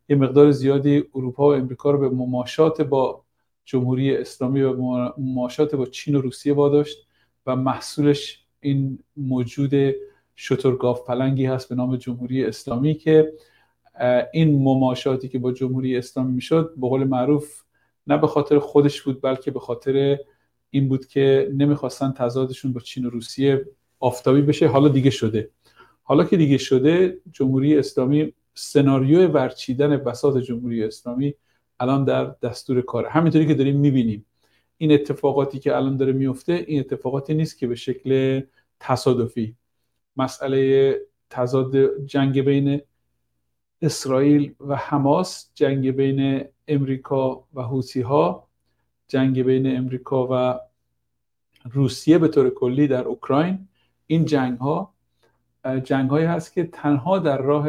[0.08, 3.24] یه مقدار زیادی اروپا و امریکا رو به مماشات با
[3.64, 4.74] جمهوری اسلامی و
[5.18, 6.98] مماشات با چین و روسیه واداشت
[7.46, 9.94] و محصولش این موجود
[10.36, 13.32] شترگاف پلنگی هست به نام جمهوری اسلامی که
[14.32, 17.62] این مماشاتی که با جمهوری اسلامی می‌شد به قول معروف
[18.06, 20.18] نه به خاطر خودش بود بلکه به خاطر
[20.74, 23.66] این بود که نمی‌خواستن تضادشون با چین و روسیه
[24.00, 24.68] آفتابی بشه.
[24.68, 25.50] حالا دیگه شده.
[26.02, 31.34] حالا که دیگه شده جمهوری اسلامی سناریو ورچیدن بساط جمهوری اسلامی
[31.80, 34.26] الان در دستور کار همینطوری که داریم می‌بینیم.
[34.78, 38.40] این اتفاقاتی که الان داره میفته این اتفاقاتی نیست که به شکل
[38.80, 39.56] تصادفی.
[40.16, 40.96] مسئله
[41.30, 42.80] تضاد جنگ بین
[43.82, 48.48] اسرائیل و حماس جنگ بین امریکا و حوسی ها
[49.12, 50.60] جنگ بین امریکا و
[51.72, 53.68] روسیه به طور کلی در اوکراین
[54.06, 54.94] این جنگ ها
[55.84, 57.68] جنگ هایی هست که تنها در راه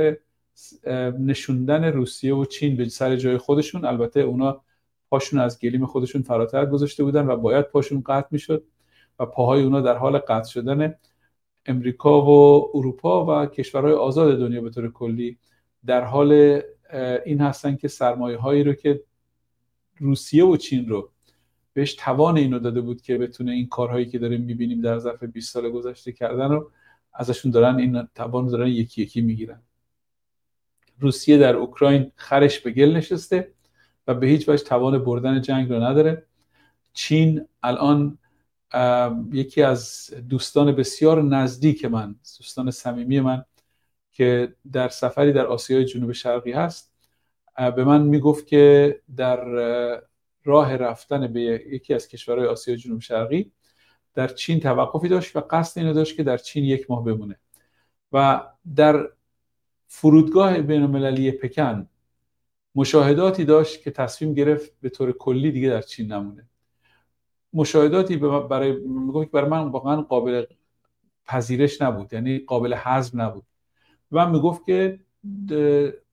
[1.20, 4.62] نشوندن روسیه و چین به سر جای خودشون البته اونا
[5.10, 8.64] پاشون از گلیم خودشون فراتر گذاشته بودن و باید پاشون قطع می‌شد
[9.20, 10.96] و پاهای اونا در حال قطع شدن
[11.66, 15.38] امریکا و اروپا و کشورهای آزاد دنیا به طور کلی
[15.86, 16.62] در حال
[17.26, 19.04] این هستن که سرمایه هایی رو که
[20.00, 21.13] روسیه و چین رو
[21.74, 25.54] بهش توان اینو داده بود که بتونه این کارهایی که داریم می‌بینیم در ظرف 20
[25.54, 26.72] سال گذشته کردن رو
[27.14, 29.62] ازشون دارن این توان دارن یکی یکی می‌گیرن.
[31.00, 33.52] روسیه در اوکراین خرش به گل نشسته
[34.08, 36.26] و به هیچ وجه توان بردن جنگ رو نداره.
[36.94, 38.18] چین الان
[39.32, 43.46] یکی از دوستان بسیار نزدیک من دوستان صمیمی من
[44.12, 46.94] که در سفری در آسیای جنوب شرقی هست
[47.76, 49.40] به من می‌گفت که در
[50.46, 53.52] راه رفتن به یکی از کشورهای آسیای جنوب شرقی
[54.14, 57.40] در چین توقفی داشت و قصد اینو داشت که در چین یک ماه بمونه.
[58.12, 58.44] و
[58.76, 59.10] در
[59.88, 61.90] فرودگاه بین المللی پکن
[62.76, 66.48] مشاهداتی داشت که تصمیم گرفت به طور کلی دیگه در چین نمونه.
[67.54, 70.46] مشاهداتی برای میگم برای من واقعا قابل
[71.26, 73.44] پذیرش نبود یعنی قابل هضم نبود.
[74.12, 75.00] و می‌گفت که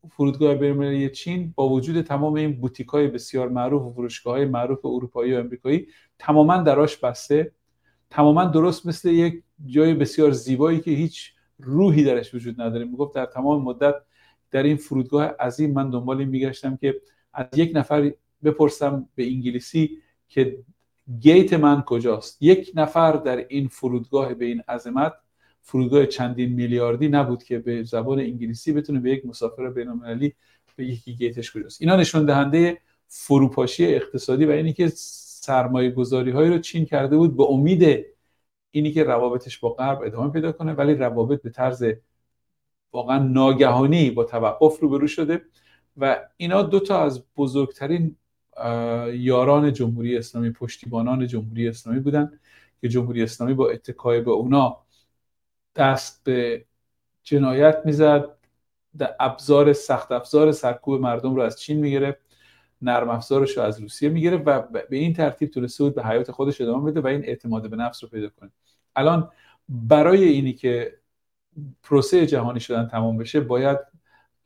[0.09, 4.85] فرودگاه بین‌المللی چین با وجود تمام این بوتیک های بسیار معروف و فروشگاه های معروف
[4.85, 5.87] اروپایی و امریکایی
[6.19, 7.53] تماما دراش بسته.
[8.11, 12.85] تماما درست مثل یک جای بسیار زیبایی که هیچ روحی درش وجود نداره.
[12.85, 13.95] می‌گفت در تمام مدت
[14.51, 17.01] در این فرودگاه عظیم من دنبال این میگشتم که
[17.33, 18.13] از یک نفر
[18.45, 19.99] بپرسم به انگلیسی
[20.29, 20.59] که
[21.21, 22.43] گیت من کجاست.
[22.43, 25.13] یک نفر در این فرودگاه به این عظمت
[25.63, 30.35] فرودگاه چندین میلیاردی نبود که به زبان انگلیسی بتونه به یک مسافر بین‌المللی
[30.77, 32.79] به یکی گیتش کجاست اینا نشون دهنده
[33.09, 34.93] فروپاشی اقتصادی و اینی که
[35.41, 38.07] سرمایه گذاری هایی رو چین کرده بود به امید
[38.71, 41.85] اینی که روابطش با غرب ادامه پیدا کنه ولی روابط به طرز
[42.93, 45.43] واقعا ناگهانی با توقف روبرو شده
[45.97, 48.17] و اینا دو تا از بزرگترین
[49.13, 52.41] یاران جمهوری اسلامی پشتیبانان جمهوری اسلامی بودن
[52.81, 54.77] که جمهوری اسلامی با اتکای به اونا
[55.81, 56.65] دست به
[57.23, 58.29] جنایت می‌زد.
[59.21, 62.19] ابزار سخت افزار سرکوب مردم رو از چین می‌گرفت.
[62.83, 66.61] نرم افزارش رو از روسیه می‌گرفت و به این ترتیب تونسته بود به حیات خودش
[66.61, 68.51] ادامه بده و این اعتماد به نفس رو پیدا کنه.
[68.97, 69.31] الان
[69.69, 70.99] برای اینی که
[71.83, 73.79] پروسه جهانی شدن تمام بشه باید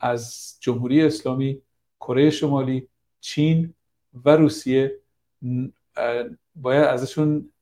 [0.00, 1.62] از جمهوری اسلامی
[2.00, 2.88] کره شمالی
[3.20, 3.74] چین
[4.24, 5.00] و روسیه
[6.54, 7.52] باید ازشون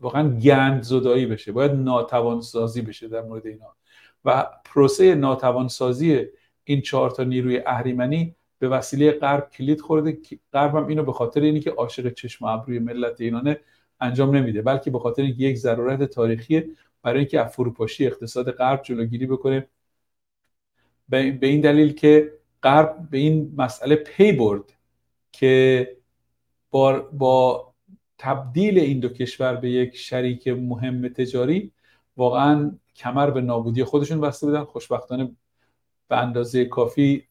[0.00, 3.76] واقعا گند زدایی بشه باید ناتوان سازی بشه در مورد اینا.
[4.24, 6.26] و پروسه ناتوان سازی
[6.64, 10.18] این چهار تا نیروی اهریمنی به وسیله غرب کلید خورده
[10.52, 13.60] غرب هم اینو به خاطر اینی که عاشق چشم ابروی ملت اینانه
[14.00, 16.64] انجام نمیده بلکه به خاطر یک ضرورت تاریخی
[17.02, 19.68] برای اینکه فروپاشی اقتصاد غرب جلوگیری بکنه.
[21.08, 24.72] به این دلیل که غرب به این مسئله پی برد
[25.32, 25.96] که
[26.70, 27.69] با, با
[28.20, 31.72] تبدیل این دو کشور به یک شریک مهم تجاری
[32.16, 34.64] واقعا کمر به نابودی خودشون بسته بودن.
[34.64, 35.30] خوشبختانه
[36.08, 37.24] به اندازه کافی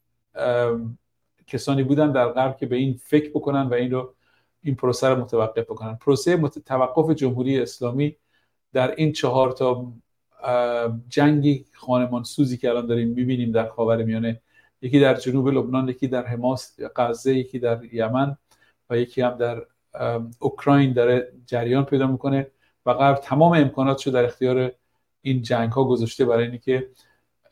[1.48, 4.16] کسانی بودن در غرب که به این فکر بکنن و این رو
[4.64, 5.95] این پروسه رو متوقف بکنن.
[5.95, 8.16] پروسه توقف جمهوری اسلامی
[8.74, 9.94] در این چهار تا
[11.10, 14.41] جنگی خانمان سوزی که الان داریم می‌بینیم در خاورمیانه
[14.82, 18.38] یکی در جنوب لبنان یکی در حماس غزه یکی در یمن
[18.90, 19.66] و یکی هم در
[20.40, 22.48] اوکراین داره جریان پیدا می‌کنه
[22.86, 24.72] و غرب تمام امکاناتش رو در اختیار
[25.22, 26.88] این جنگ ها گذاشته برای اینکه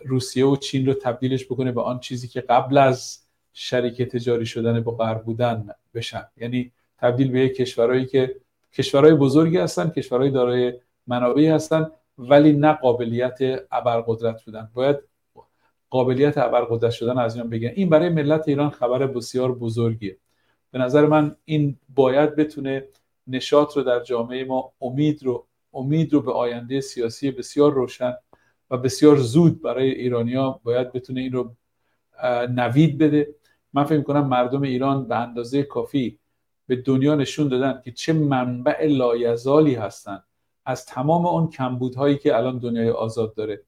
[0.05, 3.19] روسیه و چین رو تبدیلش بکنه به آن چیزی که قبل از
[3.53, 6.25] شریک تجاری شدن با غرب بودن بشن.
[6.37, 8.35] یعنی تبدیل به کشورهایی که
[8.73, 10.73] کشورهای بزرگی هستن کشورهای دارای
[11.07, 13.37] منابعی هستن ولی نه قابلیت
[13.71, 14.69] ابرقدرت بودن.
[14.73, 14.97] باید
[15.89, 20.17] قابلیت ابرقدرت شدن از اینا بگن این برای ملت ایران خبر بسیار بزرگیه.
[20.77, 22.87] به نظر من این باید بتونه
[23.27, 28.13] نشاط رو در جامعه ما امید رو امید رو به آینده سیاسی بسیار روشن
[28.71, 31.55] و بسیار زود برای ایرانیا باید بتونه این رو
[32.49, 33.35] نوید بده.
[33.73, 36.19] من فکر کنم مردم ایران به اندازه کافی
[36.67, 40.23] به دنیا نشون دادن که چه منبع لایزالی هستند
[40.65, 43.61] از تمام اون کمبودهایی که الان دنیای آزاد داره.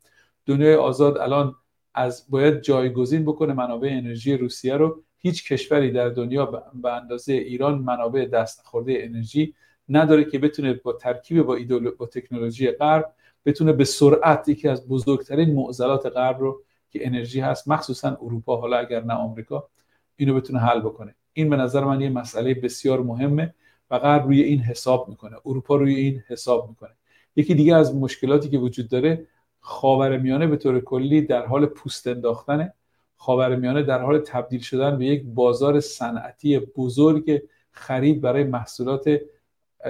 [0.45, 1.55] دنیای آزاد الان
[1.93, 6.45] از باید جایگزین بکنه منابع انرژی روسیه رو هیچ کشوری در دنیا
[6.81, 9.53] به اندازه ایران منابع دست خورده انرژی
[9.89, 11.57] نداره که بتونه با ترکیب با,
[11.97, 13.13] با تکنولوژی غرب
[13.45, 18.77] بتونه به سرعت یکی از بزرگترین معضلات غرب رو که انرژی هست مخصوصا اروپا حالا
[18.77, 19.69] اگر نه آمریکا
[20.15, 21.15] اینو بتونه حل بکنه.
[21.33, 23.53] این به نظر من یه مسئله بسیار مهمه
[23.91, 25.37] و غرب روی این حساب می‌کنه.
[25.45, 26.91] اروپا روی این حساب می‌کنه.
[27.35, 29.27] یکی دیگه از مشکلاتی که وجود داره
[29.59, 32.73] خاورمیانه به طور کلی در حال پوست انداختنه.
[33.19, 37.41] خاورمیانه در حال تبدیل شدن به یک بازار صنعتی بزرگ
[37.71, 39.19] خرید برای محصولات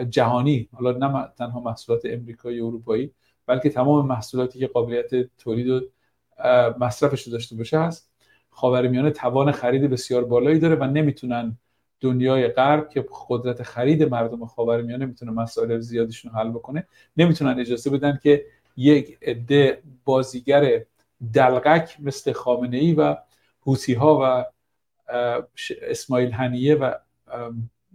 [0.09, 3.11] جهانی حالا نه تنها محصولات امریکایی و اروپایی
[3.45, 5.81] بلکه تمام محصولاتی که قابلیت تولید و
[6.79, 8.09] مصرفش داشته باشه هست.
[8.49, 11.57] خاورمیانه توان خرید بسیار بالایی داره و نمی‌تونن
[11.99, 16.87] دنیای غرب که قدرت خرید مردم خاورمیانه می‌تونه مسائل زیادیشون حل بکنه
[17.17, 18.45] نمی‌تونن اجازه بدن که
[18.77, 20.85] یک عده بازیگر
[21.33, 23.17] دلغک مثل خامنه ای و
[23.61, 24.45] حوسی ها و
[25.81, 26.93] اسماعیل هنیه و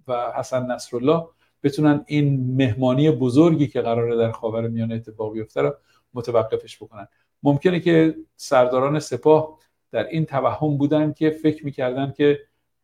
[0.08, 1.26] و حسن نصرالله
[1.62, 5.74] بتونن این مهمانی بزرگی که قراره در خاورمیانه اتفاق بیفته رو
[6.14, 7.08] متوقفش بکنن.
[7.42, 9.58] ممکنه که سرداران سپاه
[9.90, 12.40] در این توهم بودن که فکر می‌کردن که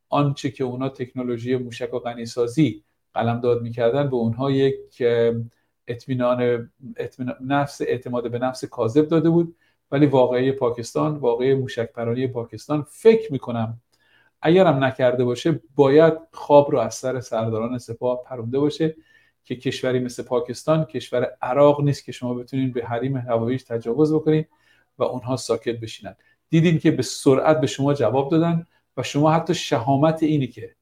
[0.09, 5.03] آنچه که اونا تکنولوژی موشک و غنیسازی قلمداد می‌کردن به اونها یک
[5.87, 6.71] اطمینان
[7.41, 9.55] نفس اعتماد به نفس کاذب داده بود
[9.91, 13.81] ولی واقعی پاکستان واقعی موشک پرانی پاکستان فکر می‌کنم
[14.41, 18.95] اگرم نکرده باشه باید خواب رو از سر سرداران سپاه پرونده باشه
[19.43, 24.45] که کشوری مثل پاکستان کشور عراق نیست که شما بتونین به حریم هواییش تجاوز بکنین
[24.97, 26.15] و اونها ساکت بشینن.
[26.49, 30.75] دیدین که به سرعت به شما جواب دادن و شما حتی شهامت اینی که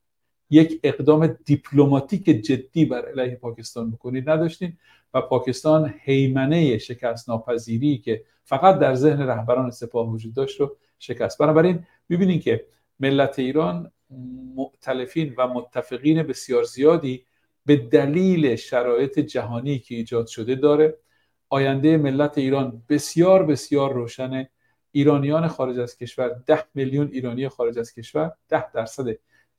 [0.50, 4.78] یک اقدام دیپلماتیک جدی بر علیه پاکستان بکنید نداشتین
[5.14, 11.38] و پاکستان حیمنه شکست ناپذیری که فقط در ذهن رهبران سپاه وجود داشت رو شکست.
[11.38, 12.66] بنابراین ببینید که
[13.00, 13.92] ملت ایران
[14.56, 17.26] مؤتلفین و متفقین بسیار زیادی
[17.66, 20.98] به دلیل شرایط جهانی که ایجاد شده داره.
[21.50, 24.50] آینده ملت ایران بسیار بسیار روشنه.
[24.92, 29.06] ایرانیان خارج از کشور ده میلیون ایرانی خارج از کشور ده درصد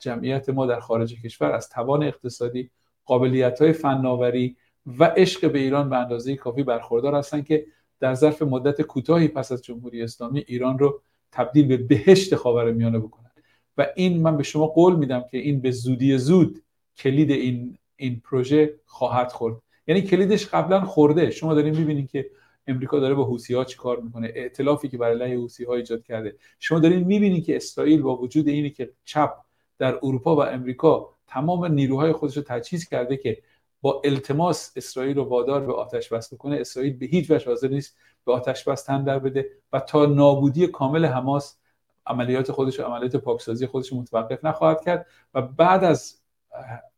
[0.01, 2.71] جمعیت ما در خارج کشور از توان اقتصادی
[3.05, 4.57] قابلیت های فناوری
[4.87, 7.67] و عشق به ایران به اندازه کافی برخوردار هستند که
[8.01, 11.03] در ظرف مدت کوتاهی پس از جمهوری اسلامی ایران رو
[11.33, 13.33] تبدیل به بهشت خاورمیانه بکنند
[13.79, 16.63] و این من به شما قول میدم که این به زودی زود
[16.97, 19.57] کلید این این پروژه خواهد خورد.
[19.87, 21.31] یعنی کلیدش قبلا خورده.
[21.31, 22.31] شما دارین می‌بینید که
[22.67, 26.37] امریکا داره با حوسی ها چیکار می‌کنه ائتلافی که برای علیه حوسی ها ایجاد کرده.
[26.59, 29.35] شما دارین می‌بینید که اسرائیل با وجود اینی که چپ
[29.81, 33.43] در اروپا و امریکا تمام نیروهای خودش رو تجهیز کرده که
[33.81, 36.57] با التماس اسرائیل رو وادار به آتش بس بکنه.
[36.57, 40.67] اسرائیل به هیچ وجه حاضر نیست به آتش بس تن در بده و تا نابودی
[40.67, 41.59] کامل حماس
[42.07, 46.21] عملیات خودش و عملیات پاکسازی خودش متوقف نخواهد کرد و بعد از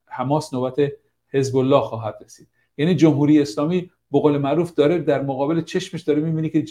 [0.06, 0.92] حماس نوبت
[1.28, 2.48] حزب الله خواهد رسید.
[2.76, 6.64] یعنی جمهوری اسلامی به قول معروف داره در مقابل چشمش داره می‌بینی که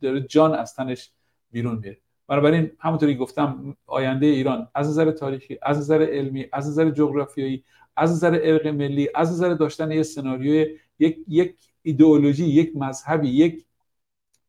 [0.00, 1.10] داره جان از تنش
[1.50, 1.98] بیرون میره.
[2.28, 7.64] بنابراین همونطوری گفتم آینده ایران از نظر تاریخی از نظر علمی از نظر جغرافیایی
[7.96, 13.64] از نظر ارق ملی از نظر داشتن یک سناریوی یک یک ایدئولوژی یک مذهبی یک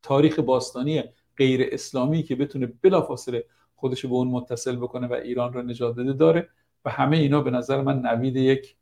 [0.02, 1.04] تاریخ باستانی
[1.38, 3.46] غیر اسلامی که بتونه بلافاصله
[3.76, 6.50] خودش به اون متصل بکنه و ایران رو نجات بده داره.
[6.86, 8.76] و همه اینا به نظر من نوید یک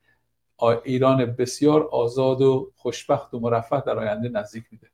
[0.83, 4.90] ایران بسیار آزاد و خوشبخت و مرفه در آینده نزدیک میده.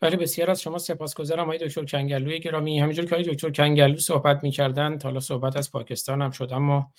[0.00, 2.80] بله بسیار از شما سپاسگزارم آقای دکتر کنگلوی گرامی.
[2.80, 6.92] همینجور که آقای دکتر کنگلو صحبت می‌کردن حالا صحبت از پاکستان هم شد اما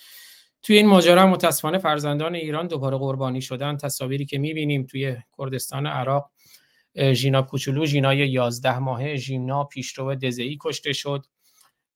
[0.61, 3.77] توی این ماجرا متاسفانه فرزندان ایران دوباره قربانی شدن.
[3.77, 6.31] تصاویری که می‌بینیم توی کردستان عراق
[7.13, 11.25] ژینا کوچولو ژینای 11 ماهه ژینا پیشرو دزئی کشته شد.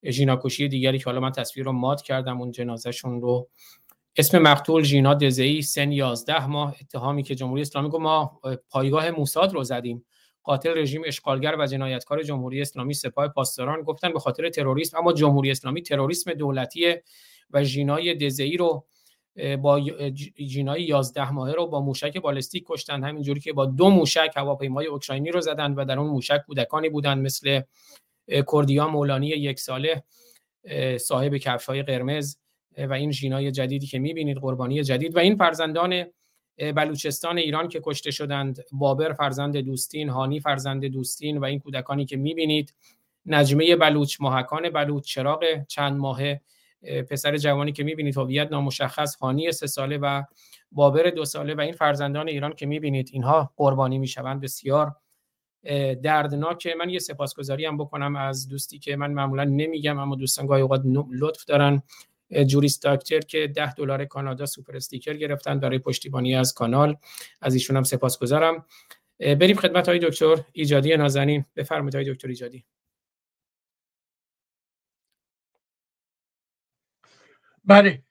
[0.10, 3.50] ژینا کشی دیگری که حالا من تصویر رو مات کردم اون جنازهشون رو.
[4.18, 6.76] اسم مقتول ژینا دزئی سن 11 ماه.
[6.82, 8.40] اتهامی که جمهوری اسلامی گفت ما
[8.70, 10.06] پایگاه موساد رو زدیم.
[10.44, 15.52] قاتل رژیم اشغالگر و جنایتکار جمهوری اسلامی سپاه پاسداران گفتن به خاطر تروریسم اما جمهوری
[15.52, 16.95] اسلامی تروریسم دولتی
[17.52, 18.86] و ژینای دزئی رو
[19.61, 19.80] با
[20.36, 25.32] جینای 11 ماهه رو با موشک بالستیک کشتن همینجوری که با دو موشک هواپیمای اوکراینی
[25.32, 27.61] رو زدن و در اون موشک کودکانی بودن مثل
[28.28, 30.03] کردیا مولانی یک ساله
[30.98, 32.38] صاحب کفش های قرمز
[32.78, 35.15] و این ژینای جدیدی که می‌بینید قربانی جدید.
[35.15, 36.06] و این فرزندان
[36.76, 38.60] بلوچستان ایران که کشته شدند.
[38.72, 42.74] بابر فرزند دوستین هانی فرزند دوستین و این کودکانی که می‌بینید.
[43.26, 46.42] نجمه بلوچ محکان بلوچ چراغ چند ماهه.
[47.10, 50.24] پسر جوانی که می‌بینید هویت نامشخص هانی سه ساله و
[50.72, 53.10] بابر دو ساله و این فرزندان ایران که می‌بینید.
[53.14, 54.42] اینها قربانی می‌شوند.
[54.42, 54.96] بسیار
[56.04, 60.62] دردناکه من یه سپاسگزاری هم بکنم از دوستی که من معمولا نمیگم اما دوستان گاهی
[60.62, 60.82] اوقات
[61.12, 61.84] لطف دارن.
[62.48, 66.96] جوریس داکتر که 10 دلار کانادا سوپر استیکر گرفتن برای پشتیبانی از کانال.
[67.42, 68.66] از ایشون هم سپاسگزارم
[69.20, 71.46] بریم خدمت های دکتر ایجادی نازنین.
[71.56, 72.66] بفرمایید های دکتر ایجادی.
[77.66, 78.04] بله.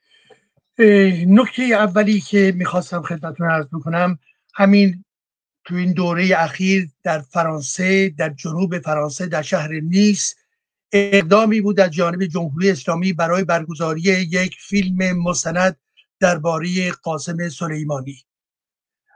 [1.26, 4.18] نکته اولی که می‌خواستم خدمتتون عرض بکنم
[4.54, 5.04] همین
[5.64, 10.34] تو این دوره اخیر در فرانسه در جنوب فرانسه در شهر نیس
[10.92, 15.76] اقدامی بود از جانب جمهوری اسلامی برای برگزاری یک فیلم مستند
[16.20, 18.24] درباره قاسم سلیمانی.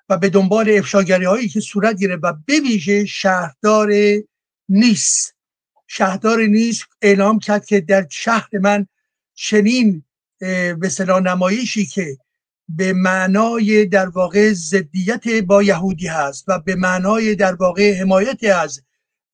[0.08, 3.92] و به دنبال افشاگری هایی که صورت گرفت و بویژه شهردار
[4.68, 5.32] نیس.
[5.86, 8.86] شهردار نیس اعلام کرد که در شهر من
[9.34, 10.04] چنین
[10.38, 10.90] به
[11.24, 12.18] نمایشی که
[12.68, 18.82] به معنای در واقع ضدیت با یهودی هست و به معنای در واقع حمایت از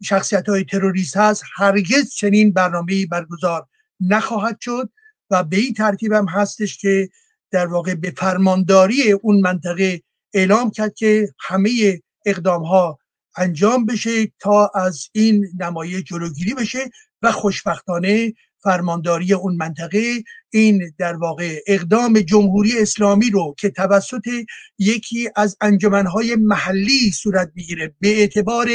[0.03, 3.67] شخصیت های تروریست هست هرگز چنین برنامه برگزار
[4.01, 4.91] نخواهد شد
[5.31, 7.09] و به این ترتیب هم هستش که
[7.51, 10.03] در واقع به فرمانداری اون منطقه
[10.35, 12.99] اعلام کرد که همه اقدام ها
[13.37, 16.91] انجام بشه تا از این نمایش جلوگیری بشه
[17.23, 18.33] و خوشبختانه
[18.63, 24.29] فرمانداری اون منطقه این در واقع اقدام جمهوری اسلامی رو که توسط
[24.79, 28.69] یکی از انجمنهای محلی صورت می‌گیره به اعتبار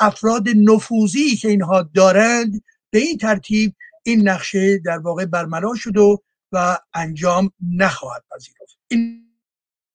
[0.00, 6.22] افراد نفوذی که اینها دارند به این ترتیب این نقشه در واقع برملا شد و,
[6.52, 8.78] و انجام نخواهد پذیرفت.
[8.88, 9.30] این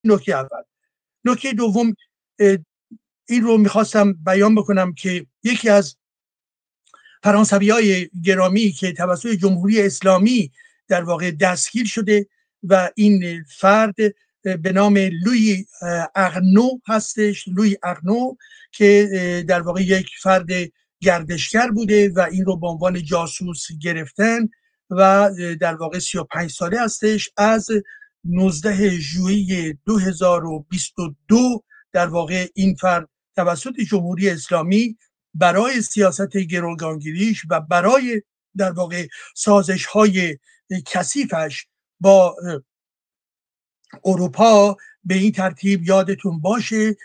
[0.03, 0.63] نکته اول.
[1.25, 1.93] نکته دوم
[3.29, 5.95] این رو می‌خواستم بیان بکنم که یکی از
[7.25, 10.51] فرانسوی های گرامی که توسط جمهوری اسلامی
[10.87, 12.27] در واقع دستگیر شده
[12.63, 13.95] و این فرد
[14.43, 15.65] به نام لوی
[16.15, 18.35] اغنو هستش لوی اغنو
[18.71, 20.47] که در واقع یک فرد
[21.01, 24.49] گردشگر بوده و این رو به عنوان جاسوس گرفتن
[24.89, 25.29] و
[25.59, 27.29] در واقع 35 ساله هستش.
[27.37, 27.67] از
[28.23, 34.97] 19 ژوئیه 2022 در واقع این فرد توسط جمهوری اسلامی
[35.35, 38.21] برای سیاست گروگانگیریش و برای
[38.57, 40.37] در واقع سازش های
[40.85, 41.67] کثیفش
[41.99, 42.35] با
[44.05, 46.95] اروپا به این ترتیب یادتون باشه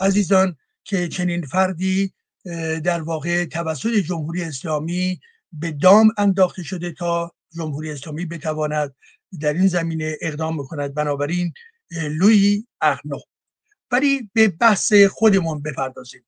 [0.00, 2.12] عزیزان که چنین فردی
[2.84, 5.20] در واقع توسط جمهوری اسلامی
[5.52, 8.94] به دام انداخته شده تا جمهوری اسلامی بتواند
[9.40, 10.94] در این زمینه اقدام بکند.
[10.94, 11.52] بنابراین
[11.90, 13.18] لوی اغنو
[13.90, 16.24] ولی به بحث خودمون بپردازیم.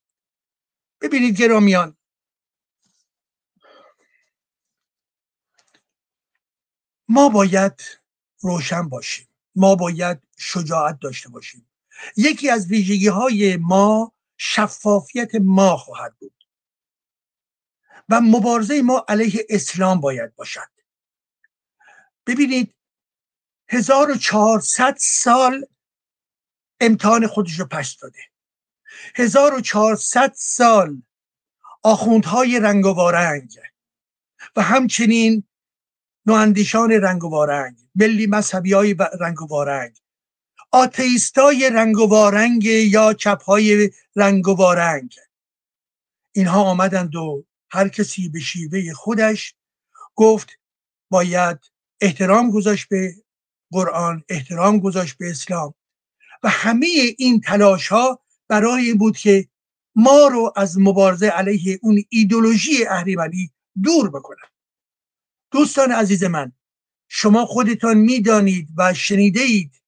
[1.00, 1.96] ببینید گرامیان.
[7.08, 7.80] ما باید
[8.40, 9.28] روشن باشیم.
[9.54, 11.68] ما باید شجاعت داشته باشیم.
[12.16, 16.32] یکی از ویژگی های ما شفافیت ما خواهد بود.
[18.08, 20.70] و مبارزه ما علیه اسلام باید باشد.
[22.26, 22.74] ببینید
[23.68, 25.66] 1400 سال
[26.80, 28.18] امتحان خودش رو پس داده.
[29.14, 31.02] 1400 سال
[31.82, 33.50] آخوندهای رنگ و وارنگ
[34.56, 35.44] و همچنین
[36.26, 39.98] نواندیشان رنگ و وارنگ ملی مذهبی های رنگ و وارنگ.
[40.70, 45.14] آتیستای رنگ و وارنگ یا چپ های رنگ و وارنگ.
[46.32, 49.54] اینها آمدند و هر کسی به شیوه خودش
[50.14, 50.48] گفت
[51.10, 51.58] باید
[52.00, 53.14] احترام گذاشت به
[53.70, 55.74] قرآن احترام گذاشت به اسلام.
[56.42, 56.86] و همه
[57.18, 59.48] این تلاش ها برای این بود که
[59.94, 63.50] ما رو از مبارزه علیه اون ایدولوژی اهریمنی
[63.82, 64.48] دور بکنن.
[65.50, 66.52] دوستان عزیز من
[67.08, 69.82] شما خودتان می‌دانید و شنیده اید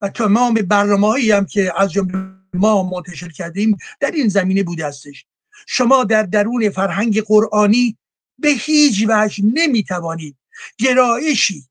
[0.00, 4.86] و تمام برنامه هایی هم که از جمله ما منتشر کردیم در این زمینه بوده
[4.86, 5.26] استش
[5.66, 7.98] شما در درون فرهنگ قرآنی
[8.38, 10.36] به هیچ وجه نمی‌توانید
[10.78, 11.68] گرایشی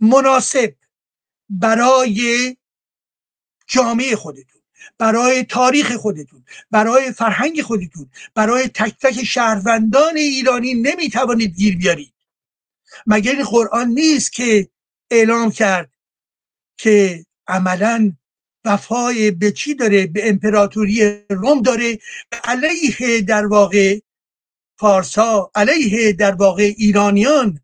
[0.00, 0.74] مناسب
[1.48, 2.56] برای
[3.66, 4.60] جامعه خودتون
[4.98, 12.14] برای تاریخ خودتون برای فرهنگ خودتون برای تک تک شهروندان ایرانی نمی‌توانید گیر بیارید.
[13.06, 14.68] مگر این قرآن نیست که
[15.10, 15.90] اعلام کرد
[16.78, 18.12] که عملا
[18.64, 21.98] وفای به چی داره؟ به امپراتوری روم داره.
[22.44, 24.00] علیه در واقع
[24.78, 27.60] فارسا علیه در واقع ایرانیان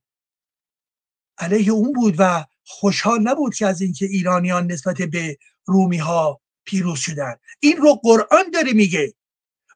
[1.38, 6.98] علیه اون بود و خوشحال نبود که از اینکه ایرانیان نسبت به رومی ها پیروز
[6.98, 7.34] شدن.
[7.60, 9.14] این رو قرآن داره میگه.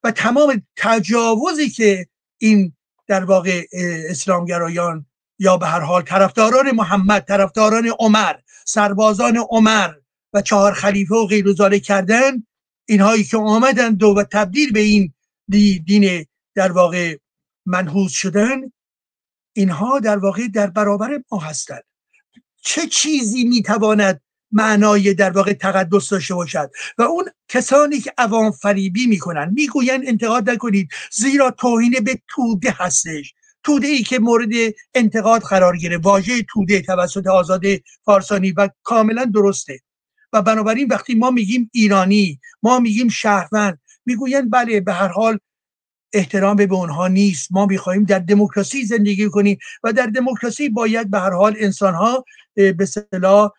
[0.05, 2.07] و تمام تجاوزی که
[2.39, 2.77] این
[3.07, 3.67] در واقع
[4.11, 5.07] اسلامگرایان
[5.39, 8.35] یا به هر حال طرفداران محمد طرفداران عمر
[8.65, 9.95] سربازان عمر
[10.33, 12.47] و چهار خلیفه و غیر کردن
[12.89, 15.13] اینهایی که آمدند و تبدیل به این
[15.85, 17.17] دین در واقع
[17.67, 18.73] منحوس شدن
[19.53, 21.85] اینها در واقع در برابر ما هستند
[22.63, 24.21] چه چیزی می‌تواند
[24.57, 26.70] معنای در واقع تقدس داشته باشد.
[26.99, 33.35] و اون کسانی که عوام فریبی می‌کنن می‌گوین انتقاد نکنید زیرا توهین به توده هستش.
[33.62, 34.49] توده ای که مورد
[34.95, 35.97] انتقاد قرار گیره.
[35.97, 37.62] واژه توده توسط آزاد
[38.05, 39.81] فارسانی و کاملا درسته.
[40.33, 45.39] و بنابراین وقتی ما میگیم ایرانی ما میگیم شهروند می‌گوین بله به هر حال
[46.12, 47.49] احترام به اونها نیست.
[47.51, 52.24] ما می‌خواهیم در دموکراسی زندگی کنیم و در دموکراسی باید به هر حال انسان ها
[52.55, 53.51] به صلاح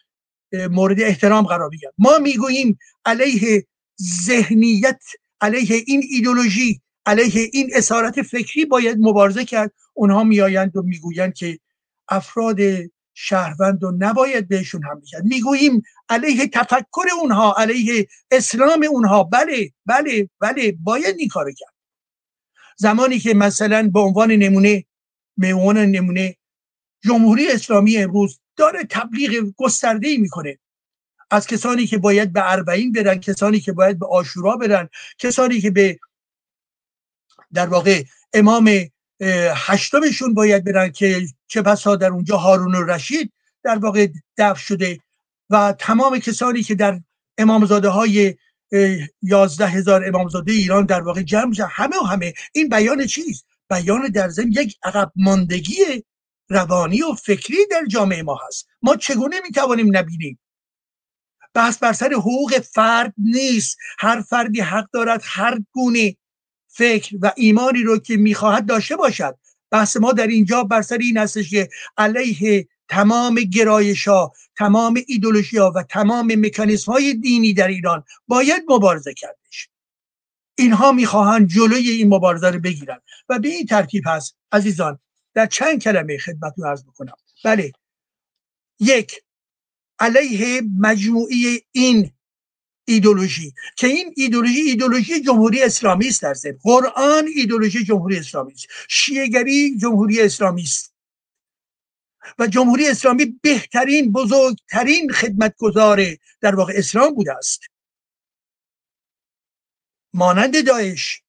[0.53, 3.65] مورد احترام قرار بگیرن ما می‌گوییم علیه
[4.01, 5.01] ذهنیت
[5.41, 9.71] علیه این ایدولوژی علیه این اسارت فکری باید مبارزه کرد.
[9.93, 11.59] اونها میآیند و می‌گویند که
[12.09, 12.57] افراد
[13.13, 15.23] شهروند رو نباید بهشون هم کرد.
[15.23, 19.23] می‌گوییم علیه تفکر اونها علیه اسلام اونها.
[19.23, 21.73] بله بله بله باید این کارو کرد.
[22.77, 24.85] زمانی که مثلا به عنوان نمونه
[25.37, 26.35] به عنوان نمونه
[27.03, 30.59] جمهوری اسلامی امروز داره تبلیغ گسترده ای می‌کنه.
[31.31, 35.71] از کسانی که باید به اربعین برن کسانی که باید به آشورا برن کسانی که
[35.71, 35.99] به
[37.53, 38.03] در واقع
[38.33, 38.69] امام
[39.55, 44.07] هشتمشون باید برن که چه بسا در اونجا هارون و رشید در واقع
[44.37, 44.99] دفع شده
[45.49, 47.01] و تمام کسانی که در
[47.37, 48.35] امامزاده های
[49.21, 52.33] یازده هزار امامزاده ایران در واقع جمع همه و همه.
[52.51, 56.03] این بیان چیست بیان در ضمن یک عقب ماندگی
[56.49, 58.67] روانی و فکری در جامعه ما هست.
[58.81, 60.39] ما چگونه می‌توانیم نبینیم؟
[61.53, 63.77] بحث بر سر حقوق فرد نیست.
[63.99, 66.15] هر فردی حق دارد هر گونه
[66.67, 69.37] فکر و ایمانی رو که می‌خواهد داشته باشد.
[69.71, 75.57] بحث ما در اینجا بر سر این هستش که علیه تمام گرایش ها تمام ایدولوژی
[75.57, 79.69] ها و تمام مکانیسم های دینی در ایران باید مبارزه کردش.
[80.57, 82.99] اینها می‌خواهند جلوی این مبارزه رو بگیرن.
[83.29, 84.99] و به این ترتیب هست عزیزان
[85.37, 87.13] در چند کلمه خدمتتون عرض بکنم.
[87.43, 87.71] بله.
[88.79, 89.21] یک
[89.99, 92.11] علیه مجموعی این
[92.87, 98.67] ایدولوژی که این ایدولوژی ایدولوژی جمهوری اسلامی است در ضمن قرآن ایدولوژی جمهوری اسلامی است.
[98.89, 100.93] شیعگری جمهوری اسلامی است.
[102.39, 106.01] و جمهوری اسلامی بهترین بزرگترین خدمتگزار
[106.41, 107.61] در واقع اسلام بوده است.
[110.13, 111.21] مانند داعش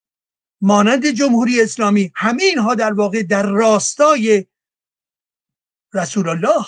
[0.60, 4.47] مانند جمهوری اسلامی همه اینها در واقع در راستای
[5.94, 6.64] رسول الله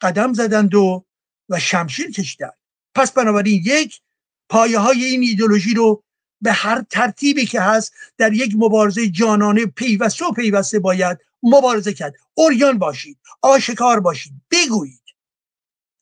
[0.00, 1.04] قدم زدند و
[1.48, 2.56] و شمشیر کشیدند.
[2.94, 4.00] پس بنابراین یک
[4.48, 6.04] پایه های این ایدولوژی رو
[6.40, 12.14] به هر ترتیبی که هست در یک مبارزه جانانه پیوسته و پیوسته باید مبارزه کرد.
[12.34, 15.02] اوریان باشید آشکار باشید بگویید.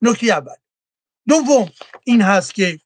[0.02, 0.54] نکته اول.
[1.28, 1.70] دوم
[2.04, 2.80] این هست که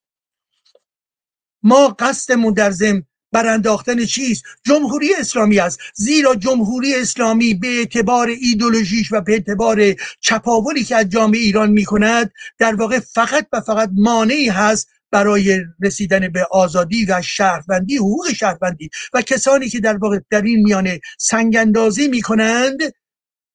[1.63, 3.03] ما قصدمون در ضمن
[3.35, 5.79] برانداختن چیست؟ جمهوری اسلامی است.
[5.95, 11.85] زیرا جمهوری اسلامی به اعتبار ایدولوژیش و به اعتبار چپاولی که از جامعه ایران می
[11.85, 18.33] کند در واقع فقط و فقط مانعی هست برای رسیدن به آزادی و شهروندی حقوق
[18.33, 18.91] شهروندی.
[19.13, 22.81] و کسانی که در واقع در این میانه سنگاندازی می کنند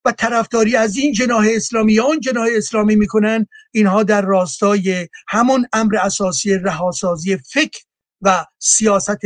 [0.05, 5.67] و طرفداری از این جناح اسلامی یا اون جناح اسلامی می‌کنن اینها در راستای همون
[5.73, 7.79] امر اساسی رهاسازی فکر
[8.21, 9.19] و سیاست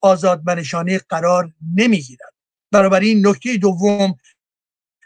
[0.00, 2.34] آزادمنشانه قرار نمی‌گیرد.
[3.02, 4.16] این نکته دوم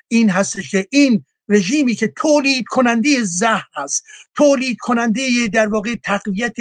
[0.09, 4.05] این هستش که این رژیمی که تولید کننده زهر هست
[4.35, 6.57] تولید کننده در واقع تقویت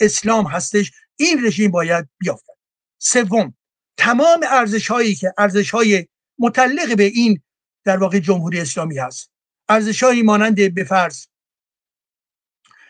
[0.00, 2.52] اسلام هستش این رژیم باید بیافتد.
[2.98, 3.54] سوم
[3.96, 6.06] تمام ارزش هایی که ارزش های
[6.38, 7.42] متعلق به این
[7.84, 9.30] در واقع جمهوری اسلامی هست
[9.68, 11.26] ارزش هایی مانند به فرض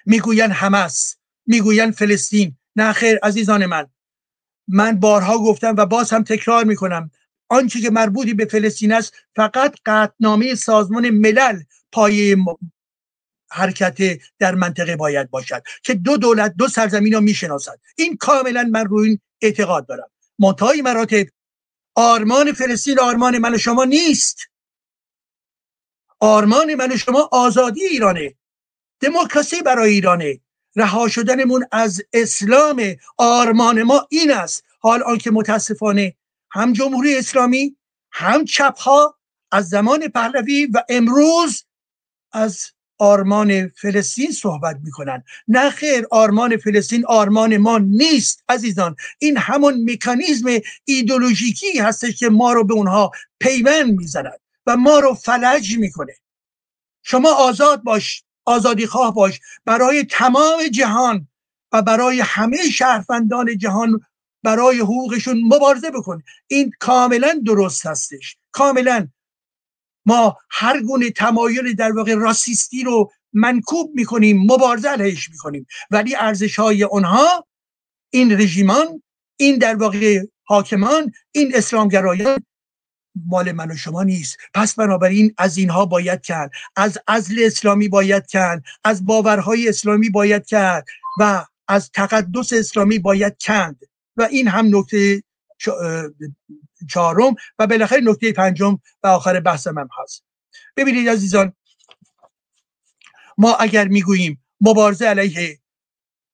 [0.07, 3.87] می‌گوین حماس می‌گوین فلسطین نه خیر عزیزان من.
[4.69, 7.11] من بارها گفتم و باز هم تکرار می‌کنم.
[7.49, 11.63] آنچه که مربوطی به فلسطین است فقط قطنامه سازمان ملل
[11.93, 12.37] پایه
[13.51, 13.99] حرکت
[14.39, 17.81] در منطقه باید باشد که دو دولت دو سرزمین را می‌شناسد.
[17.97, 20.11] این کاملا من روی این اعتقاد دارم.
[20.39, 21.27] منتهای مراتب
[21.95, 24.39] آرمان فلسطین آرمان من و شما نیست.
[26.21, 28.35] آرمان من و شما آزادی ایرانه.
[29.01, 30.41] دموکراسی برای ایرانه.
[30.77, 32.83] رها شدنمون از اسلام
[33.17, 34.65] آرمان ما این است.
[34.81, 36.15] حال آنکه متاسفانه
[36.51, 37.77] هم جمهوری اسلامی
[38.13, 39.19] هم چپ ها
[39.53, 41.65] از زمان پهلوی و امروز
[42.33, 42.61] از
[42.99, 45.25] آرمان فلسطین صحبت می‌کنن.
[45.49, 48.97] نه خیر آرمان فلسطین آرمان ما نیست عزیزان.
[49.19, 50.49] این همون مکانیزم
[50.85, 56.17] ایدولوژیکی هستش که ما رو به اونها پیوند می‌زند و ما رو فلج می‌کنه.
[57.03, 58.23] شما آزاد باش.
[58.47, 59.41] آزادی خواه باش.
[59.65, 61.29] برای تمام جهان
[61.73, 64.01] و برای همه شهروندان جهان
[64.43, 66.23] برای حقوقشون مبارزه بکن.
[66.47, 68.37] این کاملا درست هستش.
[68.53, 69.09] کاملا.
[70.07, 75.67] ما هر گونه تمایل در واقع راسیستی رو منکوب می‌کنیم مبارزه علیهش می‌کنیم.
[75.91, 77.47] ولی ارزش های اونها
[78.11, 79.03] این رژیمان
[79.37, 82.45] این در واقع حاکمان این اسلامگرایان
[83.27, 84.37] مال من و شما نیست.
[84.55, 86.51] پس بنابراین از اینها باید کرد.
[86.77, 88.63] از ازل اسلامی باید کرد.
[88.85, 90.87] از باورهای اسلامی باید کرد.
[91.21, 93.81] و از تقدس اسلامی باید کند
[94.17, 95.23] و این هم نکته
[96.91, 100.25] چهارم و بالاخره نکته پنجم و آخر بحث من هست.
[100.77, 101.53] ببینید عزیزان
[103.39, 105.59] ما اگر می‌گوییم مبارزه علیه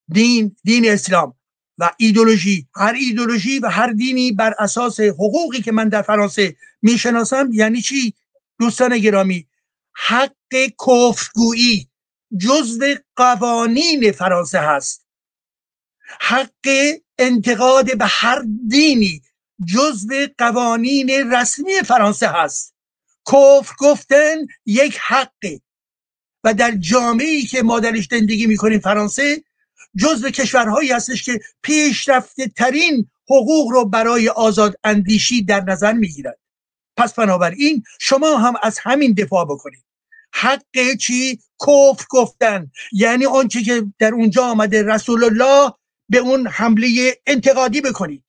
[0.09, 1.35] دین دین اسلام
[1.83, 2.69] و ایدولوژی.
[2.75, 8.15] هر ایدولوژی و هر دینی بر اساس حقوقی که من در فرانسه می‌شناسم یعنی چی؟
[8.61, 9.47] دوستان گرامی
[9.95, 10.33] حق
[10.87, 11.89] کفرگویی
[12.41, 15.07] جزء قوانین فرانسه هست.
[16.21, 16.69] حق
[17.19, 19.23] انتقاد به هر دینی
[19.67, 22.75] جزء قوانین رسمی فرانسه هست.
[23.27, 24.37] کفر گفتن
[24.67, 25.61] یک حقه.
[26.45, 29.45] و در جامعه که ما درش زندگی می‌کنیم فرانسه
[29.97, 36.39] جزء کشورهایی هستش که پیشرفته ترین حقوق رو برای آزاد اندیشی در نظر می‌گیرد.
[36.97, 39.85] پس بنابراین شما هم از همین دفاع بکنید.
[40.35, 42.70] حق چی؟ کفر گفتن.
[42.93, 45.73] یعنی آنچه که در اونجا آمده رسول الله
[46.09, 48.24] به اون حمله انتقادی بکنید.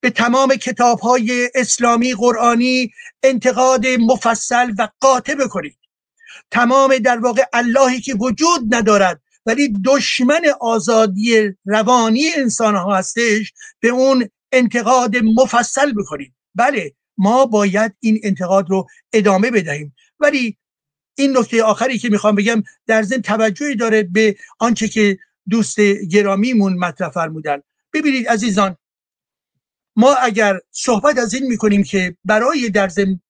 [0.00, 2.92] به تمام کتاب های اسلامی قرآنی
[3.22, 5.78] انتقاد مفصل و قاطع بکنید.
[6.50, 13.88] تمام در واقع اللهی که وجود ندارد ولی دشمن آزادی روانی انسان ها هستش به
[13.88, 19.94] اون انتقاد مفصل بکنید بله ما باید این انتقاد رو ادامه بدهیم.
[20.20, 20.58] ولی
[21.14, 25.18] این نکته آخری که می‌خوام بگم در ضمن توجهی داره به آنچه که
[25.48, 27.62] دوست گرامیمون مطرح فرمودن.
[27.92, 28.76] ببینید عزیزان
[29.96, 33.20] ما اگر صحبت از این می‌کنیم که برای در ضمن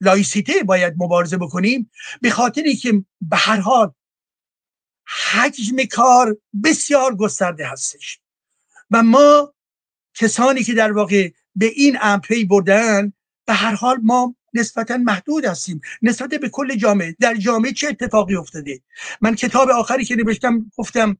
[0.00, 1.90] لایسیته باید مبارزه بکنیم
[2.20, 3.92] به خاطری که به هر حال
[5.06, 8.18] حجم کار بسیار گسترده هستش.
[8.90, 9.54] و ما
[10.14, 13.12] کسانی که در واقع به این امپی بردن
[13.46, 15.80] به هر حال ما نسبتا محدود هستیم.
[16.02, 17.16] نسبت به کل جامعه.
[17.20, 18.80] در جامعه چه اتفاقی افتاده؟
[19.20, 21.16] من کتاب آخری که نوشتم گفتم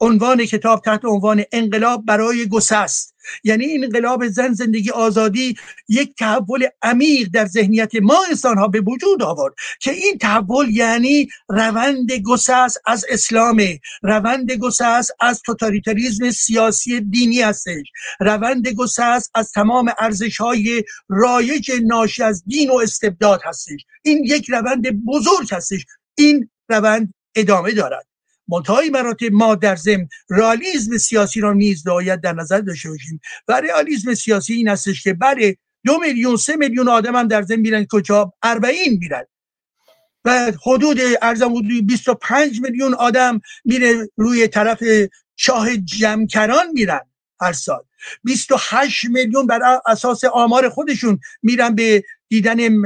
[0.00, 3.09] عنوان کتاب تحت عنوان انقلاب برای گسست.
[3.44, 5.54] یعنی این انقلاب زن زندگی آزادی
[5.88, 11.28] یک تحول عمیق در ذهنیت ما انسان ها به وجود آورد که این تحول یعنی
[11.48, 13.62] روند گسست از اسلام
[14.02, 17.86] روند گسست از توتالیتاریزم سیاسی دینی هستش
[18.20, 23.80] روند گسست از تمام ارزش های رایج ناشی از دین و استبداد هستش.
[24.02, 25.86] این یک روند بزرگ هستش.
[26.14, 28.09] این روند ادامه دارد.
[28.50, 33.20] منتهای مراتب ما در ضمن رالیزم سیاسی را نیز باید در نظر داشته باشیم.
[33.48, 37.60] و رئالیسم سیاسی این هستش که بله دو میلیون سه میلیون آدم هم در ضمن
[37.60, 39.24] میرن کجا؟ اربعین میرن.
[40.24, 44.82] و حدود ارزم حدود 25 میلیون آدم میره روی طرف
[45.36, 47.00] چاه جمکران میرن
[47.40, 47.82] هر سال.
[48.24, 52.84] 28 میلیون بر اساس آمار خودشون میرن به دیدن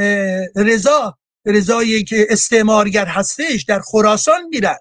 [0.57, 1.19] رضا.
[1.47, 4.77] رضایی که استعمارگر هستش در خراسان میرن.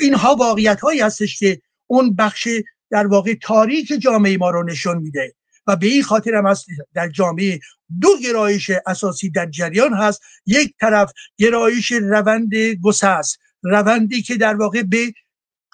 [0.00, 2.48] اینها واقعیت هایی هستش که اون بخش
[2.90, 5.34] در واقع تاریک جامعه ما رو نشون میده.
[5.66, 7.60] و به این خاطر هم هست در جامعه
[8.00, 10.22] دو گرایش اساسی در جریان هست.
[10.46, 15.12] یک طرف گرایش روند گسست روندی که در واقع به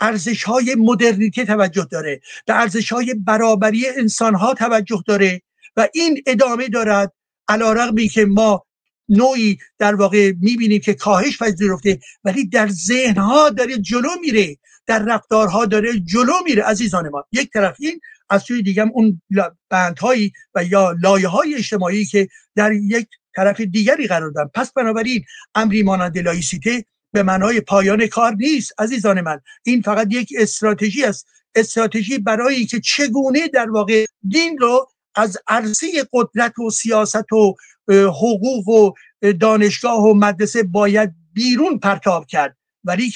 [0.01, 5.43] ارزش های مدرنیته توجه داره به ارزش های برابری انسان ها توجه داره
[5.77, 7.13] و این ادامه دارد
[7.49, 8.67] علا رقمی که ما
[9.09, 14.57] نوعی در واقع می‌بینیم که کاهش پذیرفته ولی در ذهنها داره جلو میره
[14.87, 17.25] در رفتارها داره جلو میره عزیزان ما.
[17.33, 18.01] یک طرف این
[18.31, 19.23] از سوی دیگه اون
[19.71, 25.25] بندهایی و یا لایه های اجتماعی که در یک طرف دیگری قرار دارن پس بنابراین
[25.55, 29.41] امری مانند لایسیته به معنای پایان کار نیست عزیزان من.
[29.65, 31.27] این فقط یک استراتژی است.
[31.55, 37.55] استراتژی برای که چگونه در واقع دین رو از عرصه قدرت و سیاست و
[37.89, 38.93] حقوق و
[39.41, 42.57] دانشگاه و مدرسه باید بیرون پرتاب کرد.
[42.85, 43.13] ولی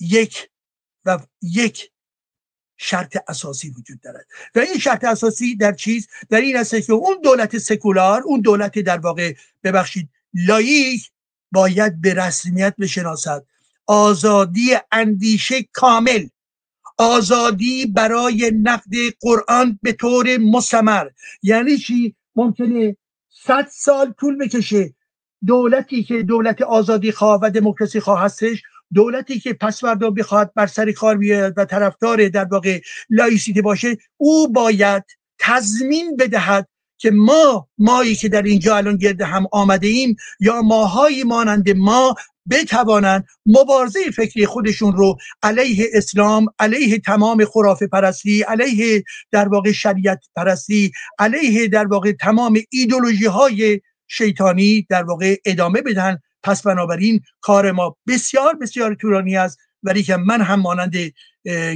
[0.00, 0.48] یک
[1.04, 1.90] و یک
[2.76, 4.26] شرط اساسی وجود دارد.
[4.54, 8.78] و این شرط اساسی در چیز؟ در این است که اون دولت سکولار اون دولت
[8.78, 11.10] در واقع ببخشید لایک
[11.52, 13.46] باید به رسمیت بشناسد.
[13.86, 16.28] آزادی اندیشه کامل.
[16.98, 18.90] آزادی برای نقد
[19.20, 21.08] قرآن به طور مستمر.
[21.42, 22.96] یعنی چی؟ ممکنه
[23.46, 24.94] صد سال طول بکشه
[25.46, 28.62] دولتی که دولت آزادی خواه و دموکراسی خواه هستش
[28.94, 34.52] دولتی که پسوردا بخواد بر سر کار بیاد و طرفدار در واقع لایسیته باشه او
[34.52, 35.04] باید
[35.38, 36.68] تضمین بدهد
[37.02, 42.14] که ما مایی که در اینجا الان گرد هم آمده ایم یا ماهایی مانند ما
[42.50, 50.24] بتوانند مبارزه فکری خودشون رو علیه اسلام علیه تمام خرافه پرستی علیه در واقع شریعت
[50.36, 56.18] پرستی علیه در واقع تمام ایدولوژی های شیطانی در واقع ادامه بدن.
[56.42, 59.58] پس بنابراین کار ما بسیار بسیار طولانی است.
[59.82, 60.94] ولی که من هم مانند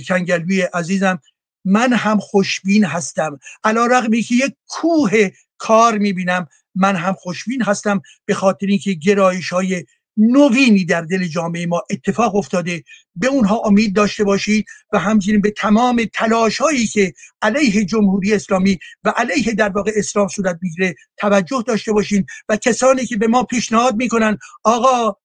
[0.09, 1.21] کنگلوی عزیزم
[1.67, 3.39] من هم خوشبین هستم.
[3.65, 5.29] علا رقمی که یک کوه
[5.59, 8.01] کار می‌بینم من هم خوشبین هستم.
[8.25, 9.85] به خاطر اینکه گرایش های
[10.17, 12.85] نوینی در دل جامعه ما اتفاق افتاده.
[13.17, 17.13] به اونها امید داشته باشید و همچنین به تمام تلاش هایی که
[17.43, 23.07] علیه جمهوری اسلامی و علیه در واقع اسلام صورت می‌گیره توجه داشته باشین و کسانی
[23.07, 25.17] که به ما پیشنهاد می‌کنن آقا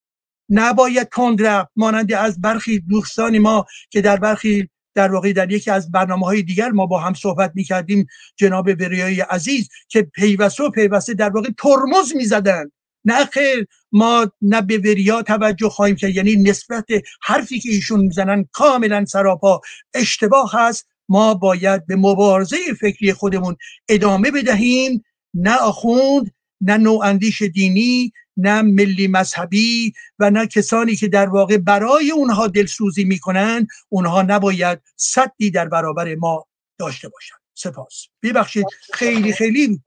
[0.49, 5.91] نباید کند مانند از برخی دوستان ما که در برخی در واقع در یکی از
[5.91, 10.69] برنامه های دیگر ما با هم صحبت می کردیم جناب وریای عزیز که پیوسته و
[10.69, 12.71] پیوسته در واقع ترمز می زدن
[13.05, 16.85] نه خیر ما نه به وریا توجه خواهیم کرد یعنی نسبت
[17.23, 19.61] حرفی که ایشون می‌زنن کاملا سراپا.
[19.93, 23.55] اشتباه هست ما باید به مبارزه فکری خودمون
[23.89, 25.03] ادامه بدهیم.
[25.33, 26.31] نه آخوند
[26.61, 33.03] نه نواندیش دینی نه ملی مذهبی و نه کسانی که در واقع برای اونها دلسوزی
[33.03, 36.47] می‌کنن اونها نباید صدی در برابر ما
[36.79, 37.39] داشته باشند.
[37.53, 38.07] سپاس.
[38.23, 39.81] ببخشید خیلی خیلی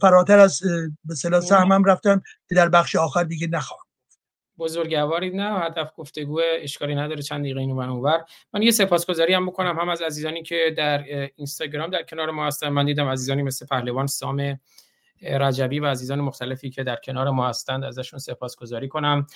[0.00, 0.60] فراتر از
[1.04, 3.84] به سهمم رفتم که در بخش آخر دیگه نخواهم
[4.58, 9.46] بزرگواری نه هدف گفتگو اشکالی نداره چند دقیقه اینو من اونور من یه سپاسگزاری هم
[9.46, 11.04] بکنم هم از عزیزانی که در
[11.36, 12.68] اینستاگرام در کنار ما هستن.
[12.68, 14.60] من دیدم عزیزانی مثل پهلوان سام
[15.22, 19.26] رجبی و عزیزان مختلفی که در کنار ما هستند ازشون سپاسگزاری کنم.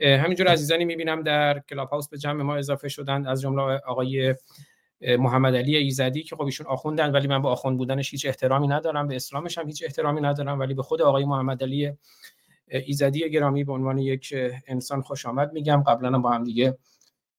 [0.00, 4.34] همینجور عزیزانی می‌بینم در کلاب هاوس به جمع ما اضافه شدند از جمله آقای
[5.18, 9.08] محمد علی ایزدی که خب ایشون آخوندن ولی من به آخوند بودنش هیچ احترامی ندارم
[9.08, 11.92] به اسلامش هم هیچ احترامی ندارم ولی به خود آقای محمد علی
[12.68, 14.34] ایزدی گرامی به عنوان یک
[14.66, 15.82] انسان خوش آمد میگم.
[15.86, 16.78] قبلا با هم دیگه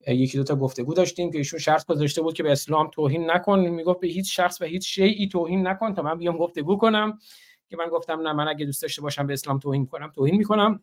[0.07, 3.59] یکی دو تا گفتگو داشتیم که ایشون شرط گذاشته بود که به اسلام توهین نکن
[3.59, 7.19] می‌گفت به هیچ شخص و هیچ شیعی توهین نکن تا من بیام گفتگو کنم.
[7.69, 10.79] که من گفتم نه من اگه دوست داشته باشم به اسلام توهین کنم توهین می‌کنم.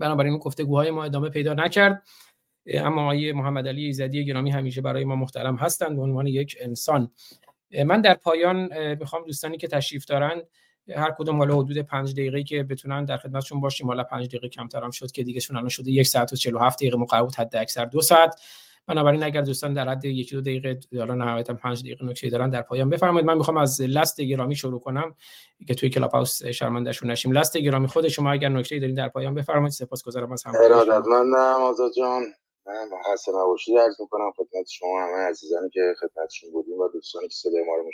[0.00, 2.02] بنابراین اون گفتگوهای ما ادامه پیدا نکرد.
[2.66, 7.10] اما آقای محمد علی ایزدی گرامی همیشه برای ما محترم هستند به عنوان یک انسان.
[7.84, 10.42] من در پایان می‌خوام دوستانی که تشریف دارن
[10.96, 13.86] هر کدوم حالا حدود 5 دقیقه که بتونن در خدمتشون باشیم.
[13.86, 16.78] حالا 5 دقیقه کمتر هم شد که دیگه شون الان شده یک ساعت و 47
[16.78, 18.40] دقیقه بود حد اکثر دو ساعت.
[18.86, 22.62] بنابراین اگر دوستان در حد یک دو دقیقه حالا نهایتا 5 دقیقه نکته دارن در
[22.62, 23.26] پایان بفرمایید.
[23.26, 25.14] من می‌خوام از لست گرامی شروع کنم
[25.66, 27.32] که توی کلاب هاوس شرمندهشون نشیم.
[27.32, 29.72] لست گرامی خود شما اگر نکته دارین در پایان بفرمایید.
[29.72, 32.22] سپاسگزارم از همراهی ارادتمندم آزاد جان.
[32.66, 37.34] من حسن نباشی عرض می‌کنم خدمت شما همه عزیزانی که خدمتشون بودیم و دوستانی که
[37.34, 37.90] صدای ما رو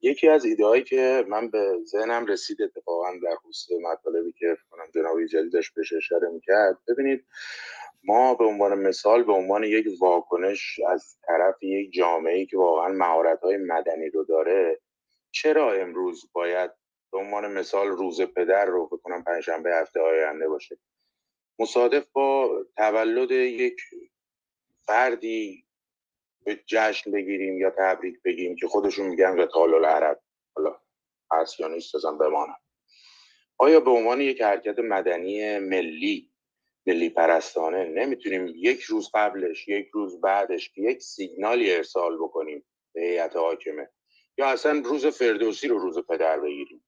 [0.00, 4.84] یکی از ایده هایی که من به ذهنم رسید اتفاقا در خصوص مطالبی که کنم
[4.94, 6.78] جناب داشت بهش اشاره می‌کرد.
[6.88, 7.24] ببینید
[8.06, 13.40] ما به عنوان مثال به عنوان یک واکنش از طرف یک جامعه که واقعا مهارت
[13.40, 14.80] های مدنی رو داره
[15.30, 16.70] چرا امروز باید
[17.12, 20.78] به عنوان مثال روز پدر رو بکنم پنجشنبه هفته آینده باشه؟
[21.58, 23.80] مصادف با تولد یک
[24.86, 25.66] فردی
[26.44, 30.20] به جشن بگیریم یا تبریک بگیم که خودشون میگن قتال العرب
[30.56, 30.80] حالا
[31.32, 32.56] هست یا نیست بمانم.
[33.58, 36.33] آیا به عنوان یک حرکت مدنی ملی
[36.86, 43.36] ملی پرستانه نمی‌تونیم یک روز قبلش یک روز بعدش یک سیگنالی ارسال بکنیم به هیئت
[43.36, 43.88] حاکمه.
[44.38, 46.84] یا اصلا روز فردوسی رو روز پدر بگیریم.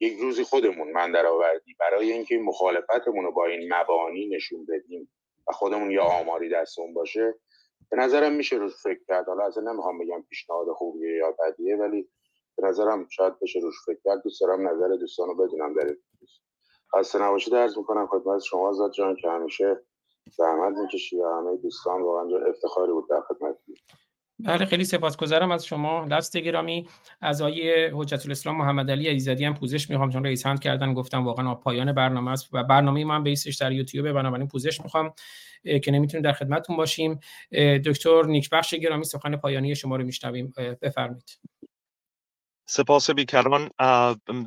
[0.00, 5.12] یک روزی خودمون من در آوردی برای اینکه مخالفتمون رو با این مبانی نشون بدیم
[5.48, 7.34] و خودمون یا آماری دستمون باشه.
[7.90, 9.26] به نظرم میشه روش فکر کرد.
[9.26, 12.08] حالا اصلا نمی‌خوام بگم پیشنهاد خوبیه یا بدیه ولی
[12.56, 14.22] به نظرم شاید بشه روش فکر کرد.
[14.22, 15.96] دوست دارم نظر دوستان رو بدونم در
[16.98, 18.06] خسته نباشید عرض می‌کنم.
[18.06, 19.76] خدمت شما زاد جان که همیشه
[20.30, 23.54] زحمت می‌کشی و همه دوستان واقعا افتخاری بود در خدمت
[24.44, 26.06] بله خیلی سپاسگزارم از شما.
[26.10, 26.88] دست گرامی
[27.20, 30.10] از آقای حجت الاسلام محمد علی عزیزادی هم پوزش می‌خوام.
[30.10, 34.12] چون رئیس هند کردن گفتم واقعا پایان برنامه است و برنامه هم بیسش در یوتیوب
[34.12, 35.12] بنابراین پوزش می‌خوام
[35.84, 37.20] که نمی‌تونیم در خدمتتون باشیم.
[37.86, 40.52] دکتر نیکبخش گرامی سخن پایانی شما رو میشنویم.
[40.82, 41.30] بفرمایید.
[42.70, 43.70] سپاس بیکران.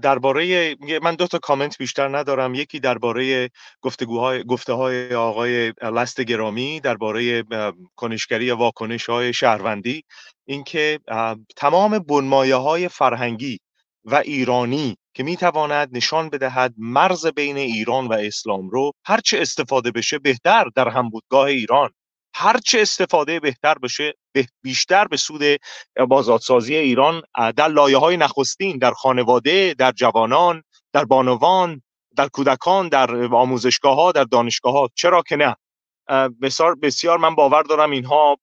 [0.01, 2.55] درباره من دو تا کامنت بیشتر ندارم.
[2.55, 3.49] یکی درباره
[3.81, 7.43] گفتگوهای گفته های آقای لست گرامی درباره
[7.95, 10.03] کنشگری یا واکنش های شهروندی.
[10.45, 10.99] اینکه
[11.55, 13.59] تمام بنمایه های فرهنگی
[14.05, 20.19] و ایرانی که می‌تواند نشان بدهد مرز بین ایران و اسلام رو هرچه استفاده بشه
[20.19, 21.89] بهتر در همبودگاه ایران.
[22.35, 24.13] هرچه استفاده بهتر بشه
[24.61, 25.41] بیشتر به سود
[26.09, 27.21] بازادسازی ایران
[27.55, 31.81] در لایه های نخستین در خانواده در جوانان در بانوان
[32.15, 35.55] در کودکان در آموزشگاه ها در دانشگاه ها چرا که نه؟
[36.41, 38.37] بسیار بسیار من باور دارم اینها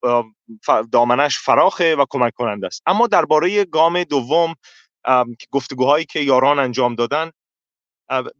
[0.92, 2.82] دامنش فراخه و کمک کننده است.
[2.86, 4.54] اما درباره گام دوم
[5.50, 7.30] گفتگوهایی که یاران انجام دادن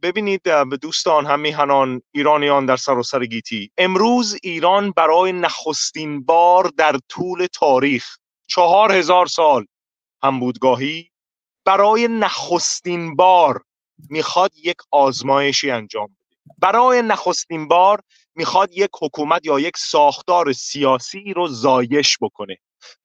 [0.01, 0.41] ببینید
[0.81, 3.71] دوستان هم میهنان ایرانیان در سراسر گیتی.
[3.77, 8.17] امروز ایران برای نخستین بار در طول تاریخ
[8.47, 9.65] چهار هزار سال
[10.23, 11.11] هم بودگاهی
[11.65, 13.61] برای نخستین بار
[14.09, 16.37] می‌خواد یک آزمایشی انجام بده.
[16.57, 18.01] برای نخستین بار
[18.35, 22.57] می‌خواد یک حکومت یا یک ساختار سیاسی رو زایش بکنه.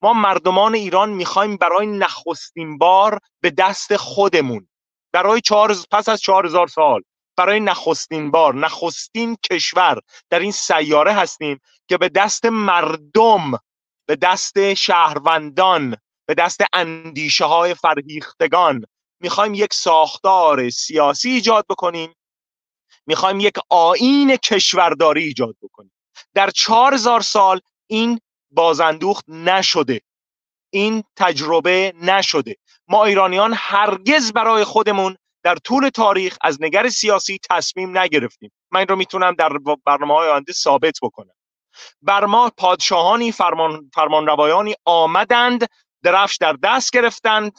[0.03, 4.69] ما مردمان ایران می‌خوایم برای نخستین بار به دست خودمون
[5.13, 7.03] برای چهار پس از چهار هزار سال
[7.37, 10.01] برای نخستین بار نخستین کشور
[10.31, 13.53] در این سیاره هستیم که به دست مردم
[14.07, 15.97] به دست شهروندان
[16.27, 18.85] به دست اندیشه های فرهیختگان
[19.21, 22.15] می‌خوایم یک ساختار سیاسی ایجاد بکنیم.
[23.07, 25.93] می‌خوایم یک آین کشورداری ایجاد بکنیم.
[26.35, 28.21] در چهار سال این
[28.51, 30.01] بازندوخت نشده.
[30.71, 32.57] این تجربه نشده.
[32.89, 38.53] ما ایرانیان هرگز برای خودمون در طول تاریخ از نگر سیاسی تصمیم نگرفتیم.
[38.71, 39.49] من این رو می‌تونم در
[39.87, 41.33] برنامه های آینده ثابت بکنم.
[42.03, 45.69] بر ما پادشاهانی فرمان فرمانروایانی آمدند
[46.03, 47.53] درفش در دست گرفتند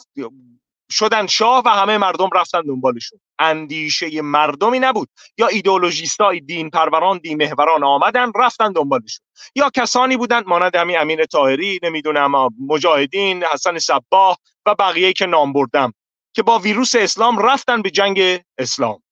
[0.91, 3.19] شدن شاه و همه مردم رفتن دنبالشون.
[3.39, 5.09] اندیشه مردمی نبود.
[5.37, 9.25] یا ایدئولوژیستای دین پروران دین محوران آمدن رفتن دنبالشون.
[9.55, 15.53] یا کسانی بودند مانند همین امین طاهری نمی‌دونم مجاهدین حسن صباه و بقیه که نام
[15.53, 15.93] بردم
[16.33, 19.03] که با ویروس اسلام رفتن به جنگ اسلام.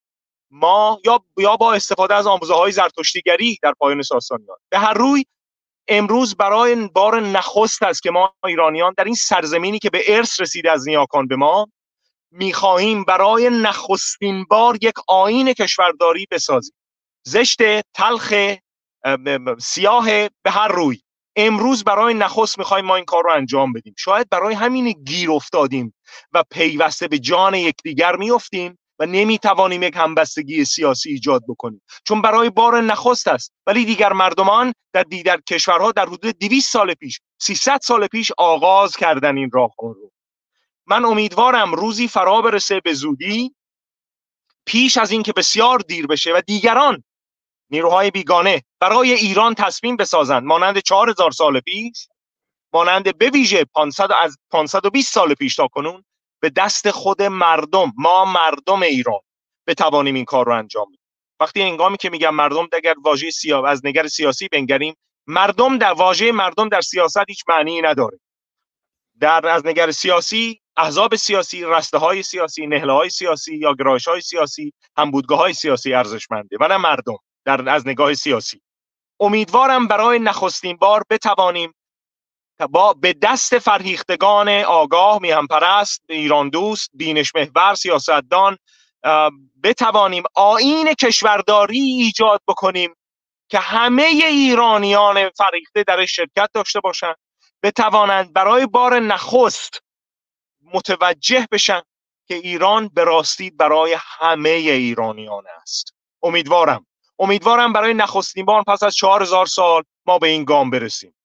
[0.52, 4.58] ما یا یا با استفاده از آموزه های زرتشتیگری در پایان ساسانیان.
[4.70, 5.26] به هر روی
[5.88, 10.72] امروز برای بار نخست است که ما ایرانیان در این سرزمینی که به ارث رسیده
[10.72, 11.68] از نیاکان به ما
[12.32, 16.76] می‌خواهیم برای نخستین بار یک آین کشورداری بسازیم.
[17.24, 17.60] زشت
[17.94, 18.34] تلخ
[19.60, 20.06] سیاه
[20.44, 21.02] به هر روی.
[21.36, 23.96] امروز برای نخست می‌خوایم ما این کار رو انجام بدیم.
[23.98, 25.94] شاید برای همین گیر افتادیم
[26.32, 28.78] و پیوسته به جان یکدیگر میافتیم.
[29.00, 31.82] و نمی‌توانیم یک همبستگی سیاسی ایجاد بکنیم.
[32.08, 36.94] چون برای بار نخست است ولی دیگر مردمان در دیگر کشورها در حدود 200 سال
[36.94, 40.12] پیش 300 سال پیش آغاز کردن این راه رو.
[40.88, 43.56] من امیدوارم روزی فرا برسه به زودی
[44.66, 47.04] پیش از اینکه بسیار دیر بشه و دیگران
[47.70, 50.44] نیروهای بیگانه برای ایران تصمیم بسازند.
[50.44, 52.08] مانند 4000 سال پیش
[52.74, 56.04] مانند به ویژه 500 از 520 سال پیش تا کنون
[56.46, 59.20] به دست خود مردم ما مردم ایران
[59.68, 61.00] بتوانیم این کار رو انجام بدیم.
[61.40, 64.96] وقتی انگامی که میگم مردم اگر واژه سیاه از نگر سیاسی بنگریم
[65.28, 68.20] مردم در واژه مردم در سیاست هیچ معنی نداره.
[69.20, 74.22] در از نگر سیاسی احزاب سیاسی رسته های سیاسی نهله های سیاسی یا گرایش های
[74.22, 78.62] سیاسی همبودگاه های سیاسی ارزشمنده و نه مردم در از نگاه سیاسی.
[79.20, 81.74] امیدوارم برای نخستین بار بتوانیم
[82.70, 88.58] با به دست فرهیختگان آگاه میهم پرست ایران دوست بینش محور سیاستدان
[89.64, 92.96] بتوانیم آین کشورداری ایجاد بکنیم
[93.50, 97.16] که همه ایرانیان فریخته در شرکت داشته باشند
[97.64, 99.82] بتوانند برای بار نخست
[100.74, 101.82] متوجه بشن
[102.28, 105.94] که ایران به راستی برای همه ایرانیان است.
[106.24, 106.86] امیدوارم.
[107.20, 111.16] امیدوارم برای نخستین بار پس از چهار سال ما به این گام برسیم.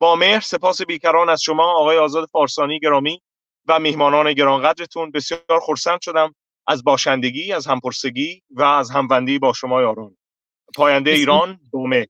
[0.00, 3.22] با مهر سپاس بیکران از شما آقای آزاد فارسانی گرامی
[3.68, 5.10] و میهمانان گرانقدرتون.
[5.10, 6.34] بسیار خرسند شدم
[6.66, 10.16] از باشندگی از همپرسگی و از هموندی با شما یارون
[10.76, 12.06] پاینده ایران دومه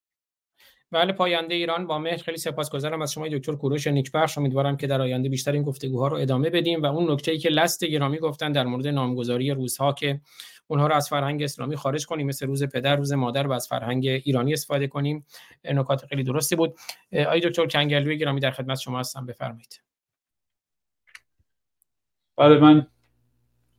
[0.93, 2.17] بله پاینده ایران با مهر.
[2.17, 4.39] خیلی سپاسگزارم از شما دکتر کوروش نیکبخش.
[4.39, 6.83] امیدوارم که در آینده بیشتر این گفتگوها رو ادامه بدیم.
[6.83, 10.21] و اون نکته ای که لست گرامی گفتن در مورد نامگذاری روزها که
[10.71, 14.07] اونها رو از فرهنگ اسلامی خارج کنیم مثل روز پدر روز مادر و از فرهنگ
[14.07, 15.27] ایرانی استفاده کنیم.
[15.65, 16.75] نکات خیلی درستی بود.
[17.27, 19.27] آقای دکتر کنگلوی گرامی در خدمت شما هستم.
[19.27, 19.81] بفرمایید.
[22.37, 22.87] بله من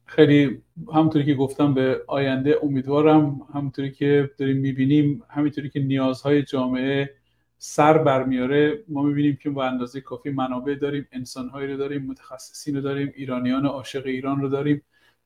[0.06, 0.62] خیلی
[0.94, 7.16] همونطوری که گفتم به آینده امیدوارم همونطوری که داریم می‌بینیم همینطوری که نیازهای جامعه
[7.58, 12.82] سر برمیاره ما می‌بینیم که با اندازه کافی منابع داریم انسانهایی رو داریم متخصصین رو
[12.82, 14.82] داریم ایرانیان عاشق ایران رو داریم.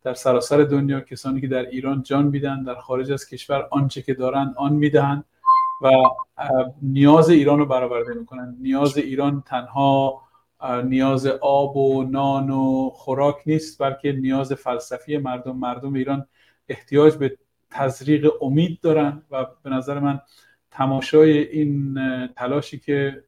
[0.06, 4.14] در سراسر دنیا کسانی که در ایران جان میدن در خارج از کشور آنچه که
[4.14, 5.24] دارن آن میدن
[5.82, 5.90] و
[6.82, 8.58] نیاز ایران رو برآورده می‌کنن.
[8.62, 10.22] نیاز ایران تنها
[10.84, 15.56] نیاز آب و نان و خوراک نیست بلکه نیاز فلسفی مردم.
[15.56, 16.28] مردم ایران
[16.70, 17.38] احتیاج به
[17.72, 20.20] تزریق امید دارن و به نظر من
[20.72, 22.00] تماشای این
[22.36, 23.24] تلاشی که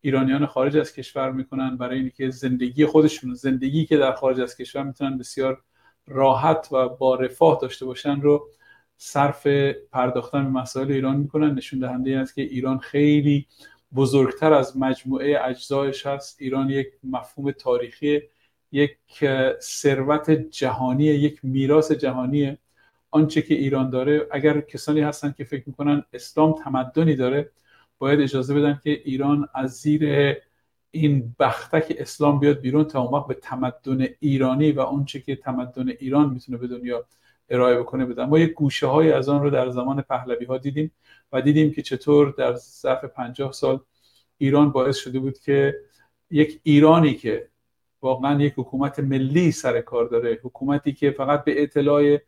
[0.00, 4.82] ایرانیان خارج از کشور می‌کنن برای اینکه زندگی خودشون زندگی که در خارج از کشور
[4.82, 5.62] می‌تونن بسیار
[6.06, 8.48] راحت و با رفاه داشته باشن رو
[8.96, 9.46] صرف
[9.92, 11.54] پرداختن به مسائل ایران می‌کنن.
[11.54, 13.46] نشون دهنده است که ایران خیلی
[13.94, 16.36] بزرگتر از مجموعه اجزایش هست.
[16.40, 18.20] ایران یک مفهوم تاریخی
[18.72, 18.96] یک
[19.60, 22.58] ثروت جهانی یک میراث جهانی
[23.10, 27.50] آنچه که ایران داره اگر کسانی هستن که فکر می‌کنن اسلام تمدنی داره
[27.98, 30.02] باید اجازه بدن که ایران از زیر
[30.94, 36.30] این بختک اسلام بیاد بیرون تا اون به تمدن ایرانی و آنچه که تمدن ایران
[36.30, 37.04] می‌تونه به دنیا
[37.48, 38.24] ارائه بکنه بدن.
[38.24, 40.92] ما یک گوشه های از آن رو در زمان پهلوی ها دیدیم
[41.32, 43.80] و دیدیم که چطور در ظرف پنجاه سال
[44.38, 45.74] ایران باعث شده بود که
[46.30, 47.48] یک ایرانی که
[48.02, 52.18] واقعا یک حکومت ملی سر کار داره حکومتی که فقط به اطلاع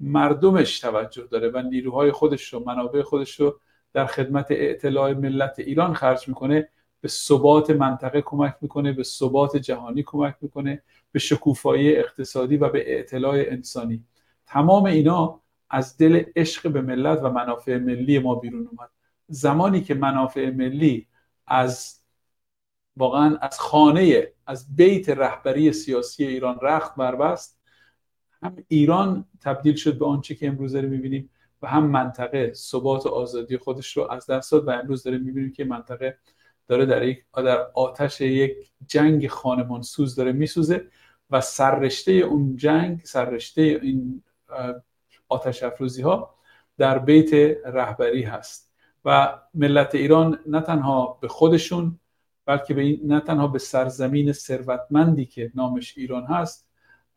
[0.00, 3.60] مردمش توجه داره و نیروهای خودش رو منابع خودش رو
[3.92, 6.68] در خدمت اطلاع ملت ایران خرج می‌کنه
[7.04, 10.82] به ثبات منطقه کمک می‌کنه به ثبات جهانی کمک می‌کنه
[11.12, 14.04] به شکوفایی اقتصادی و به اطلاع انسانی.
[14.46, 15.40] تمام اینا
[15.70, 18.90] از دل عشق به ملت و منافع ملی ما بیرون اومد.
[19.28, 21.06] زمانی که منافع ملی
[21.46, 22.00] از
[22.96, 27.58] واقعا از خانه از بیت رهبری سیاسی ایران رخت بربست
[28.42, 31.30] هم ایران تبدیل شد به آنچه که امروز داریم می‌بینیم
[31.62, 35.52] و هم منطقه ثبات و آزادی خودش رو از دست داد و امروز داریم می‌بینیم
[35.52, 36.18] که منطقه
[36.68, 40.88] داره در, یک در آتش یک جنگ خانمان سوز داره میسوزه
[41.30, 44.22] و سررشته اون جنگ سررشته این
[45.28, 46.34] آتش افروزی ها
[46.78, 47.34] در بیت
[47.64, 48.74] رهبری هست.
[49.04, 51.98] و ملت ایران نه تنها به خودشون
[52.46, 56.68] بلکه به این نه تنها به سرزمین ثروتمندی که نامش ایران هست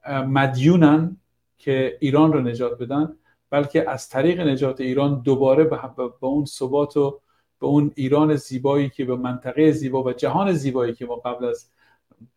[0.09, 1.17] مدیونن
[1.57, 3.13] که ایران رو نجات بدن
[3.49, 7.19] بلکه از طریق نجات ایران دوباره به, اون ثبات و
[7.59, 11.69] به اون ایران زیبایی که به منطقه زیبا و جهان زیبایی که ما قبل از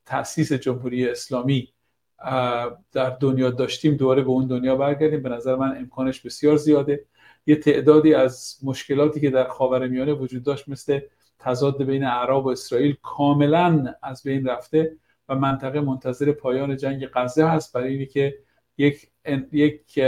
[0.06, 1.72] تأسیس جمهوری اسلامی
[2.92, 5.22] در دنیا داشتیم دوباره به اون دنیا برگردیم.
[5.22, 7.04] به نظر من امکانش بسیار زیاده.
[7.46, 11.00] یه تعدادی از مشکلاتی که در خاورمیانه وجود داشت مثل
[11.38, 14.96] تضاد بین عرب و اسرائیل کاملا از بین رفته
[15.28, 17.72] و منطقه منتظر پایان جنگ غزه هست.
[17.72, 18.38] برای اینکه
[18.78, 19.08] یک
[19.52, 20.00] یک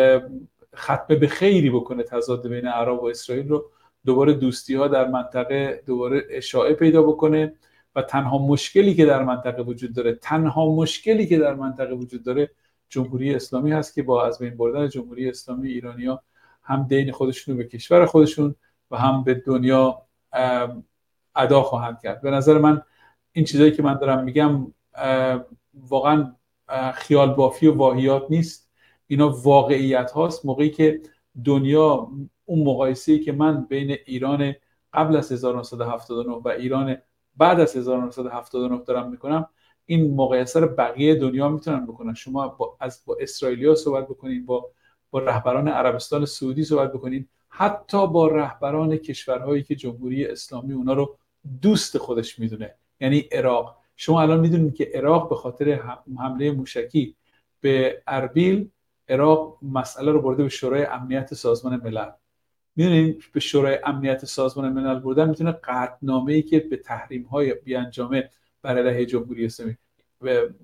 [0.76, 3.70] ختم به خیری بکنه تضاد بین عرب و اسرائیل رو.
[4.06, 7.54] دوباره دوستی ها در منطقه دوباره اشاعه پیدا بکنه
[7.94, 12.50] و تنها مشکلی که در منطقه وجود داره تنها مشکلی که در منطقه وجود داره
[12.88, 16.22] جمهوری اسلامی هست که با از بین بردن جمهوری اسلامی ایرانیا
[16.62, 18.54] هم دین خودشون رو به کشور خودشون
[18.90, 20.02] و هم به دنیا
[21.34, 22.22] ادا خواهند کرد.
[22.22, 22.82] به نظر من
[23.32, 24.72] این چیزایی که من دارم میگم
[25.74, 26.32] واقعا
[26.94, 28.70] خیال بافی و واهیات نیست.
[29.06, 30.46] اینا واقعیت هاست.
[30.46, 31.00] موقعی که
[31.44, 32.08] دنیا
[32.52, 34.54] اون مقایسه که من بین ایران
[34.92, 36.96] قبل از 1979 و ایران
[37.36, 39.48] بعد از 1979 دارم می‌کنم
[39.86, 42.14] این مقایسه رو بقیه دنیا می‌تونن بکنن.
[42.14, 44.70] شما با از با اسرائیلیا صحبت بکنین با
[45.10, 47.28] با رهبران عربستان سعودی صحبت بکنین.
[47.48, 51.16] حتی با رهبران کشورهایی که جمهوری اسلامی اونا رو
[51.62, 53.76] دوست خودش می‌دونه یعنی عراق.
[53.96, 55.80] شما الان می‌دونید که عراق به خاطر
[56.18, 57.16] حمله موشکی
[57.60, 58.68] به اربیل
[59.08, 62.10] عراق مسئله رو برده به شورای امنیت سازمان ملل.
[62.76, 68.30] می‌دونید به شورای امنیت سازمان ملل بردن می‌تونه قطعنامه ای که به تحریم های بیانجامه
[68.62, 69.76] بر علیه جمهوری اسلامی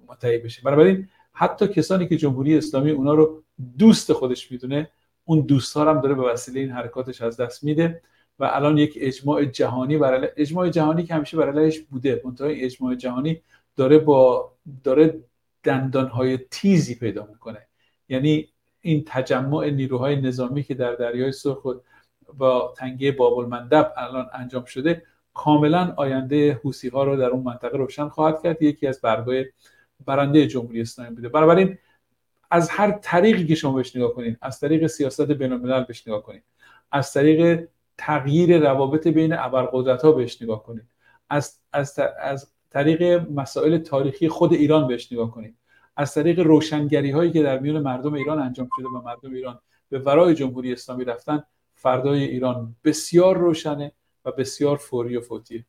[0.09, 0.63] متحد بشه.
[0.63, 3.43] بنابراین حتی کسانی که جمهوری اسلامی اونا رو
[3.79, 4.91] دوست خودش می‌دونه
[5.25, 8.03] اون دوست هم داره به وسیله این حرکاتش از دست میده
[8.39, 13.43] و الان یک اجماع جهانی برای اجماع جهانی که همیشه برای بوده منتهای اجماع جهانی
[13.77, 14.53] داره با
[14.85, 15.21] داره
[15.63, 17.67] دندانهای تیزی پیدا می‌کنه.
[18.09, 18.49] یعنی
[18.81, 21.67] این تجمع نیروهای نظامی که در دریای سرخ
[22.37, 25.03] با تنگه باب المندب الان انجام شده
[25.35, 28.63] کاملا آینده حوسی ها رو در اون منطقه روشن خواهد کرد.
[28.63, 29.47] یکی از برگای
[30.07, 31.29] برنده جمهوری اسلامی بوده.
[31.29, 31.79] بنابراین
[32.51, 36.23] از هر طریقی که شما بهش نگاه کنید از طریق سیاست بین الملل بهش نگاه
[36.23, 36.43] کنید
[36.93, 37.69] از طریق
[37.99, 40.85] تغییر روابط بین ابرقدرت ها بهش نگاه کنید
[41.31, 45.57] از, از, از طریق مسائل تاریخی خود ایران بهش نگاه کنید
[45.97, 49.99] از طریق روشنگری هایی که در میون مردم ایران انجام شده و مردم ایران به
[49.99, 51.43] ورای جمهوری اسلامی رفتن
[51.79, 53.93] فردای ایران بسیار روشنه
[54.25, 55.65] و بسیار فوری و فوتیه.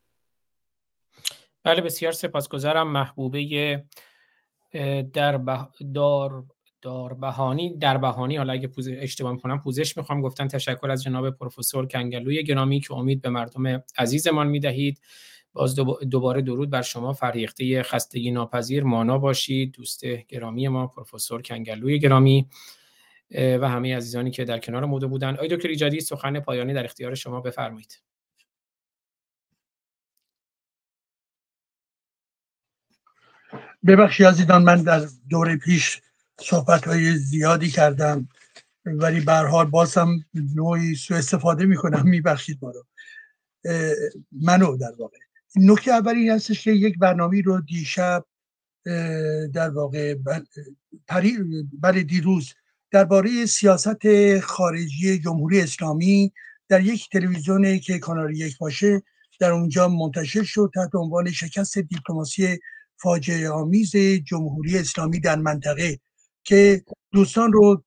[1.64, 2.92] بله بسیار سپاسگزارم.
[2.92, 3.84] محبوبه
[5.12, 5.40] در
[5.94, 6.44] دار
[6.82, 7.16] دار
[7.80, 8.88] در بهانی حالا اگه پوز...
[8.88, 10.22] اشتباه می‌کنم پوزش می‌خوام.
[10.22, 15.00] گفتن تشکر از جناب پروفسور کنگلوی گرامی که امید به مردم عزیزمان می‌دهید.
[15.52, 15.74] باز
[16.10, 17.12] دوباره درود بر شما.
[17.12, 19.72] فرهیخته خستگی ناپذیر مانا باشید.
[19.72, 22.48] دوست گرامی ما پروفسور کنگلوی گرامی.
[23.30, 25.34] و همه عزیزانی که در کنار موده بودن.
[25.34, 28.02] آقای دکتر ایجادی سخن پایانی در اختیار شما بفرمایید.
[33.86, 36.00] ببخشید عزیزان من در دوره پیش
[36.40, 38.28] صحبت های زیادی کردم
[38.84, 40.24] ولی به حال باز هم
[40.54, 42.08] نوعی سو استفاده می‌کنم.
[42.08, 42.86] میبخشید ما رو.
[44.32, 45.18] منو در واقع.
[45.56, 48.26] نکته اول این هستش که یک برنامه رو دیشب
[49.54, 50.14] در واقع
[51.80, 52.54] بله دیروز
[52.90, 56.32] درباره سیاست خارجی جمهوری اسلامی
[56.68, 59.02] در یک تلویزیون که کانال یک باشه
[59.40, 62.58] در اونجا منتشر شد تحت عنوان شکست دیپلماسی
[62.96, 63.96] فاجعه آمیز
[64.26, 65.98] جمهوری اسلامی در منطقه
[66.44, 67.84] که دوستان رو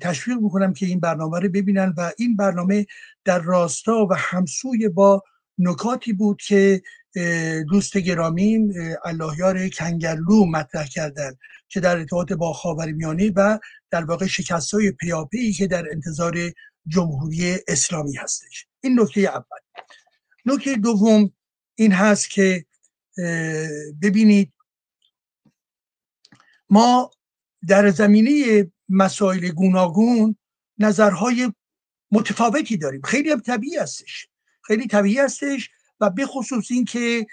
[0.00, 2.86] تشویق می‌کنم که این برنامه رو ببینن و این برنامه
[3.24, 5.22] در راستا و همسوی با
[5.58, 6.82] نکاتی بود که
[7.68, 8.72] دوست گرامیم
[9.04, 11.36] اللهیار کنگرلو مطرح کردن
[11.68, 13.58] که در ارتباط با خاورمیانه و
[13.90, 16.34] در واقع شکست های پیاپی که در انتظار
[16.86, 18.66] جمهوری اسلامی هستش.
[18.80, 19.58] این نکته اول.
[20.46, 21.32] نکته دوم
[21.74, 22.66] این هست که
[24.02, 24.52] ببینید
[26.70, 27.10] ما
[27.68, 30.36] در زمینه مسائل گوناگون
[30.78, 31.52] نظرهای
[32.10, 33.02] متفاوتی داریم.
[33.02, 34.28] خیلی هم طبیعی هستش.
[34.62, 35.70] خیلی طبیعی هستش
[36.00, 37.26] و به خصوص این که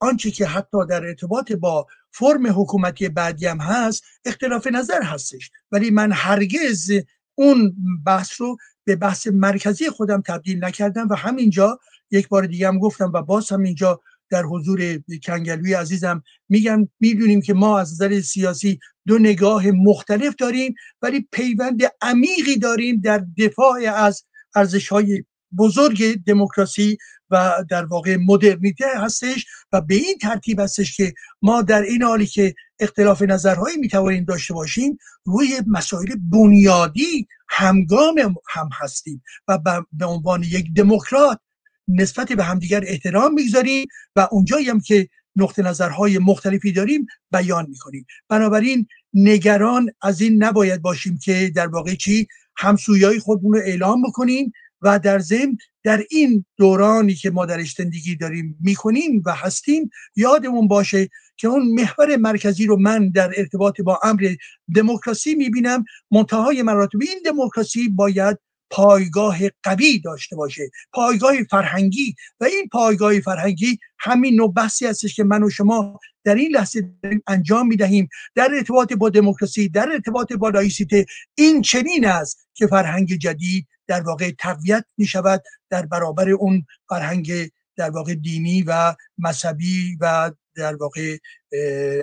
[0.00, 5.50] آنچه که حتی در ارتباط با فرم حکومتی بعدی هم هست اختلاف نظر هستش.
[5.72, 6.90] ولی من هرگز
[7.34, 7.76] اون
[8.06, 11.78] بحث رو به بحث مرکزی خودم تبدیل نکردم و همینجا
[12.10, 14.00] یک بار دیگه هم گفتم و باز هم اینجا
[14.30, 20.74] در حضور کنگلوی عزیزم میگم می‌دونیم که ما از نظر سیاسی دو نگاه مختلف داریم
[21.02, 24.24] ولی پیوند عمیقی داریم در دفاع از
[24.54, 25.24] ارزش های
[25.58, 26.98] بزرگ دموکراسی
[27.30, 32.26] و در واقع مدرنیته هستش و به این ترتیب هستش که ما در این حالی
[32.26, 39.58] که اختلاف نظرهایی می‌توانیم داشته باشیم روی مسائل بنیادی همگام هم هستیم و
[39.92, 41.40] به عنوان یک دموکرات
[41.88, 43.86] نسبت به همدیگر احترام می‌گذاریم
[44.16, 48.06] و اونجایی هم که نقطه نظرهای مختلفی داریم بیان می‌کنیم.
[48.28, 52.26] بنابراین نگران از این نباید باشیم که در واقع چی؟
[52.56, 54.52] همسویای خودمون رو اعلام بکنیم
[54.84, 60.68] و در ضمن در این دورانی که ما در زندگی داریم می‌کنیم و هستیم یادمون
[60.68, 64.34] باشه که اون محور مرکزی رو من در ارتباط با امر
[64.74, 65.84] دموکراسی می‌بینم.
[66.10, 68.38] منتهای مراتب این دموکراسی باید
[68.70, 72.14] پایگاه قوی داشته باشه پایگاه فرهنگی.
[72.40, 76.90] و این پایگاه فرهنگی همین نوع بحثی هستش که من و شما در این لحظه
[77.26, 78.08] انجام می‌دهیم.
[78.34, 84.00] در ارتباط با دموکراسی در ارتباط با لایسیته این چنین است که فرهنگ جدید در
[84.00, 90.76] واقع تقویت می شود در برابر اون فرهنگ در واقع دینی و مذهبی و در
[90.76, 91.18] واقع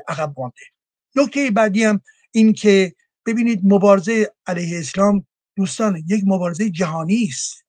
[0.08, 0.56] عقب مانده.
[1.16, 2.96] نکته بعدی هم این که
[3.26, 5.26] ببینید مبارزه علیه اسلام
[5.56, 7.64] دوستان یک مبارزه جهانی است.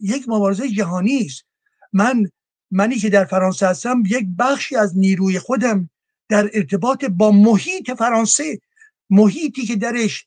[0.00, 1.44] یک مبارزه جهانی است.
[1.92, 2.30] من
[2.70, 5.90] منی که در فرانسه هستم یک بخشی از نیروی خودم
[6.28, 8.60] در ارتباط با محیط فرانسه
[9.10, 10.26] محیطی که درش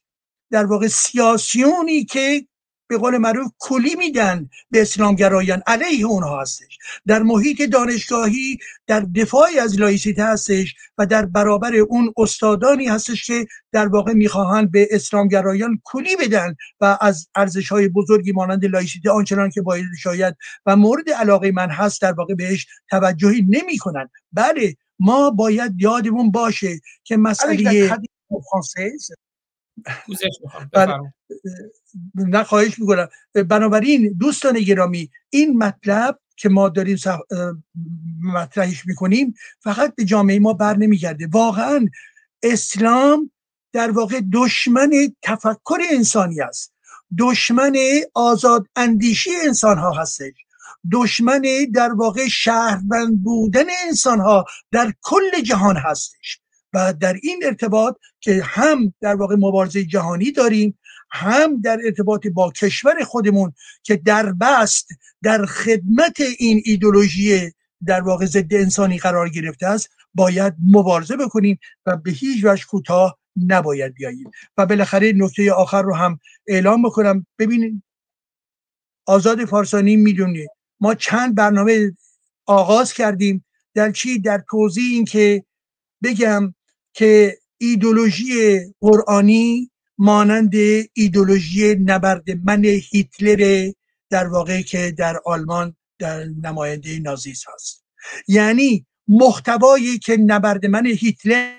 [0.50, 2.46] در واقع سیاسیونی که
[2.92, 6.78] به قول معروف کلی میدن به اسلامگرایان علیه اونها هستش.
[7.06, 13.46] در محیط دانشگاهی در دفاع از لایسیته هستش و در برابر اون استادانی هستش که
[13.72, 19.50] در واقع می‌خواهند به اسلامگرایان کلی بدن و از ارزش های بزرگی مانند لایسیته آنچنان
[19.50, 24.08] که باید شاید و مورد علاقه من هست در واقع بهش توجهی نمی‌کنن.
[24.32, 27.90] بله ما باید یادمون باشه که مسئله
[32.14, 33.08] نه خواهش می‌کنم.
[33.34, 36.96] بنابراین دوستان گرامی این مطلب که ما داریم
[38.22, 41.26] مطرحش می‌کنیم فقط به جامعه ما بر نمیگرده.
[41.26, 41.86] واقعا
[42.42, 43.30] اسلام
[43.72, 44.90] در واقع دشمن
[45.22, 46.72] تفکر انسانی است.
[47.18, 47.76] دشمن
[48.14, 50.34] آزاد اندیشی انسان ها هستش.
[50.92, 51.42] دشمن
[51.74, 56.38] در واقع شهروند بودن انسان ها در کل جهان هستش.
[56.72, 60.78] و در این ارتباط که هم در واقع مبارزه جهانی داریم
[61.10, 64.88] هم در ارتباط با کشور خودمون که در بست
[65.22, 67.52] در خدمت این ایدولوژی
[67.86, 73.18] در واقع ضد انسانی قرار گرفته است باید مبارزه بکنیم و به هیچ وجه کوتاه
[73.46, 74.30] نباید بیاییم.
[74.56, 77.26] و بالاخره نکته آخر رو هم اعلام بکنم.
[77.38, 77.82] ببینید
[79.06, 80.50] آزاد فارسانی می‌دونید
[80.82, 81.92] ما چند برنامه
[82.46, 83.44] آغاز کردیم
[83.74, 85.44] در چی؟ در توضیح این که
[86.02, 86.54] بگم
[86.92, 90.52] که ایدولوژی قرآنی مانند
[90.92, 93.72] ایدولوژی نبرد من هیتلر
[94.10, 97.84] در واقع که در آلمان در نماینده نازیس هست.
[98.28, 101.52] یعنی محتوایی که نبرد من هیتلر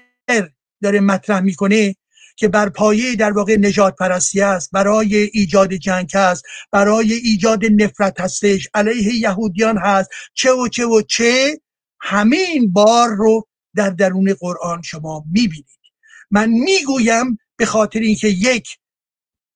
[0.82, 1.96] داره مطرح می‌کنه
[2.36, 8.20] که بر پایه در واقع نجات پرستی است برای ایجاد جنگ است برای ایجاد نفرت
[8.20, 8.68] هستش.
[8.74, 10.10] علیه یهودیان هست.
[10.34, 11.62] چه و چه و چه
[12.00, 15.66] همین بار رو در درون قرآن شما می‌بینید.
[16.32, 18.78] من می‌گویم به خاطر اینکه یک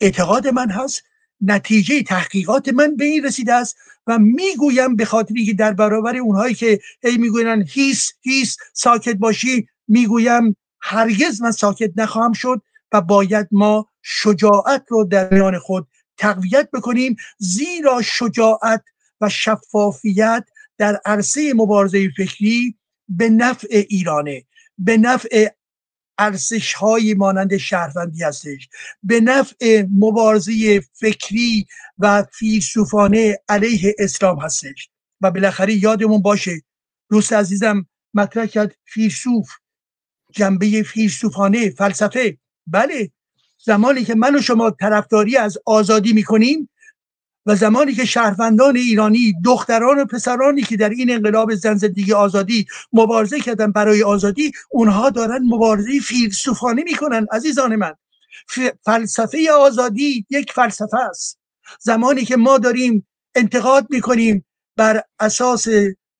[0.02, 1.02] اعتقاد من هست
[1.41, 3.76] نتیجه تحقیقات من به این رسیده است
[4.08, 9.68] و می‌گویم به خاطر اینکه در برابر اونهایی که هی می‌گوین هیس هیس ساکت باشی
[9.88, 12.62] می‌گویم هرگز من ساکت نخواهم شد.
[12.92, 15.88] و باید ما شجاعت رو در میان خود
[16.18, 18.84] تقویت بکنیم زیرا شجاعت
[19.22, 20.46] و شفافیت
[20.78, 22.78] در عرصه مبارزه فکری
[23.10, 24.46] به نفع ایرانه
[24.78, 25.48] به نفع
[26.18, 28.70] ارزش های مانند شهروندی هستش
[29.04, 34.90] به نفع مبارزه فکری و فیلسوفانه علیه اسلام هستش.
[35.22, 36.62] و بالاخره یادمون باشه
[37.10, 39.50] دوست عزیزم مطرح کرد فیلسوف
[40.32, 42.38] جنبه فیلسوفانه فلسفه.
[42.68, 43.11] بله
[43.65, 46.69] زمانی که من و شما طرفداری از آزادی می‌کنیم
[47.45, 52.65] و زمانی که شهروندان ایرانی دختران و پسرانی که در این انقلاب زن زندگی آزادی
[52.94, 57.94] مبارزه کردن برای آزادی اونها دارن مبارزه فیلسوفانه می‌کنن عزیزان من.
[58.85, 61.39] فلسفه آزادی یک فلسفه است.
[61.80, 64.45] زمانی که ما داریم انتقاد می‌کنیم
[64.77, 65.68] بر اساس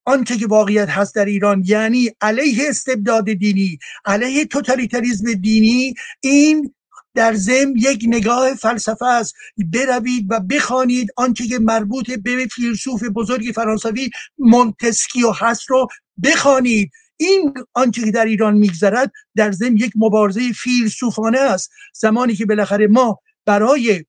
[0.08, 6.74] آنچه که واقعیت هست در ایران یعنی علیه استبداد دینی علیه توتالیتریزم دینی این
[7.16, 9.36] در ضمن یک نگاه فلسفه است.
[9.74, 15.88] بروید و بخوانید آنچه که مربوط به فیلسوف بزرگ فرانسوی مونتسکیو هست رو
[16.24, 16.92] بخوانید.
[17.18, 21.70] این آنچه که در ایران میگذرد در ضمن یک مبارزه فیلسوفانه است.
[21.94, 24.06] زمانی که بالاخره ما برای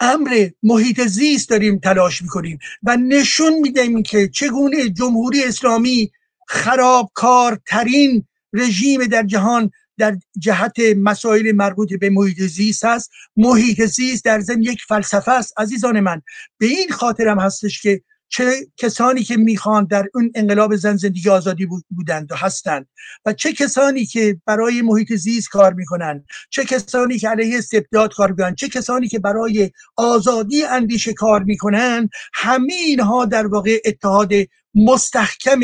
[0.00, 6.10] امر محیط زیست داریم تلاش می‌کنیم و نشون میدیم که چگونه جمهوری اسلامی
[6.48, 14.40] خرابکارترین رژیم در جهان در جهت مسائل مربوط به محیط زیست است محیط زیست در
[14.40, 16.22] ضمن یک فلسفه است عزیزان من.
[16.58, 18.02] به این خاطرم هستش که
[18.34, 22.86] چه کسانی که می‌خوان در اون انقلاب زن زندگی آزادی بودند و هستند
[23.26, 28.30] و چه کسانی که برای محیط زیست کار می‌کنند چه کسانی که علیه استبداد کار
[28.30, 34.30] می‌کنند چه کسانی که برای آزادی اندیشه کار می‌کنند همه اینها در واقع اتحاد
[34.74, 35.60] مستحکم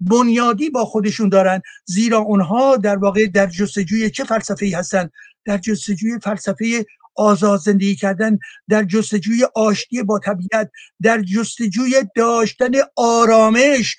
[0.00, 5.10] بنیادی با خودشون دارن زیرا اونها در واقع در جستجوی چه فلسفه ای هستن
[5.44, 6.84] در جستجوی فلسفه
[7.20, 8.38] آزاد زندگی کردن
[8.68, 10.70] در جستجوی آشتی با طبیعت
[11.02, 13.96] در جستجوی داشتن آرامش.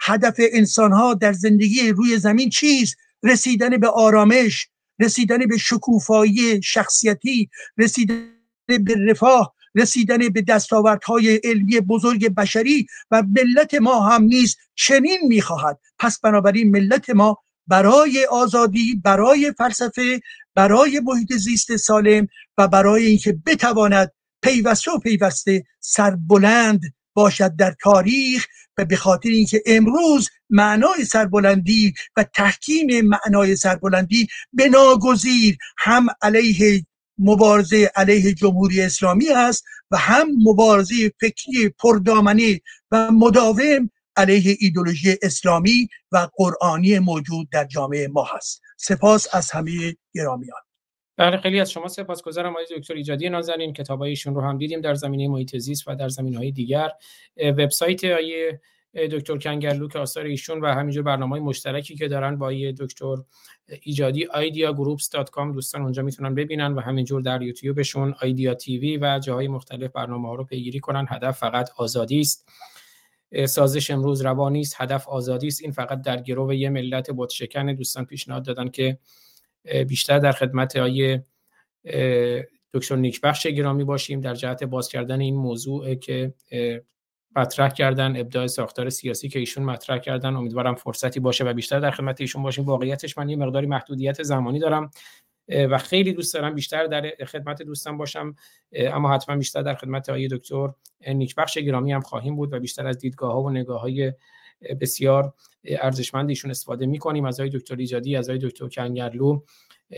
[0.00, 4.68] هدف انسان ها در زندگی روی زمین چیست؟ رسیدن به آرامش
[5.00, 8.28] رسیدن به شکوفایی شخصیتی رسیدن
[8.66, 12.86] به رفاه رسیدن به دستاوردهای علمی بزرگ بشری.
[13.10, 15.78] و ملت ما هم نیز چنین می‌خواهد.
[15.98, 20.20] پس بنابراین ملت ما برای آزادی برای فلسفه
[20.54, 22.28] برای محیط زیست سالم
[22.58, 24.12] و برای اینکه بتواند
[24.42, 26.80] پیوسته و پیوسته سربلند
[27.14, 28.46] باشد در تاریخ
[28.78, 36.86] و به خاطر اینکه امروز معنای سربلندی و تحکیم معنای سربلندی بناگزیر هم علیه
[37.18, 42.60] مبارزه علیه جمهوری اسلامی است و هم مبارزه فکری پردامنه
[42.90, 48.62] و مداوم علیه ایدولوژی اسلامی و قرآنی موجود در جامعه ما هست.
[48.76, 50.60] سپاس از همه گرامیان.
[51.16, 53.72] بله خیلی از شما سپاسگزارم آقای دکتر ایجادی نازنین.
[53.72, 56.90] کتابایشون رو هم دیدیم در زمینه محیط زیست و در زمینه های دیگر
[57.36, 58.60] وبسایت آیه
[58.94, 63.16] دکتر کنگرلو که آثار ایشون و همینجور برنامه های مشترکی که دارن با دکتر
[63.82, 69.90] ایجادی ideagroups.com دوستان اونجا می‌تونن ببینن و همینجور در یوتیوبشون آیدیا تیوی و جاهای مختلف
[69.90, 71.06] برنامه ها رو پیگیری کنن.
[71.08, 72.48] هدف فقط آزادی است.
[73.46, 75.62] سازش امروز روانی است هدف آزادی است.
[75.62, 78.98] این فقط در گروه یه ملت بتشکن دوستان پیشنهاد دادن که
[79.88, 81.24] بیشتر در خدمت آیه
[82.74, 84.20] دکتر نیکبخش گرامی باشیم.
[84.20, 86.34] در جهت باز کردن این موضوع که
[87.36, 90.36] مطرح کردن ابداع ساختار سیاسی که ایشون مطرح کردن.
[90.36, 92.64] امیدوارم فرصتی باشه و بیشتر در خدمت ایشون باشیم.
[92.64, 94.90] واقعیتش من یه مقداری محدودیت زمانی دارم.
[95.48, 98.34] و خیلی دوست دارم بیشتر در خدمت دوستان باشم.
[98.72, 100.68] اما حتما بیشتر در خدمت آقای دکتر
[101.06, 104.12] نیکبخش گرامی هم خواهیم بود و بیشتر از دیدگاه ها و نگاه های
[104.80, 105.34] بسیار
[105.64, 107.24] ارزشمند ایشون استفاده می‌کنیم.
[107.24, 109.40] از آقای دکتر ایجادی از آقای دکتر کنگرلو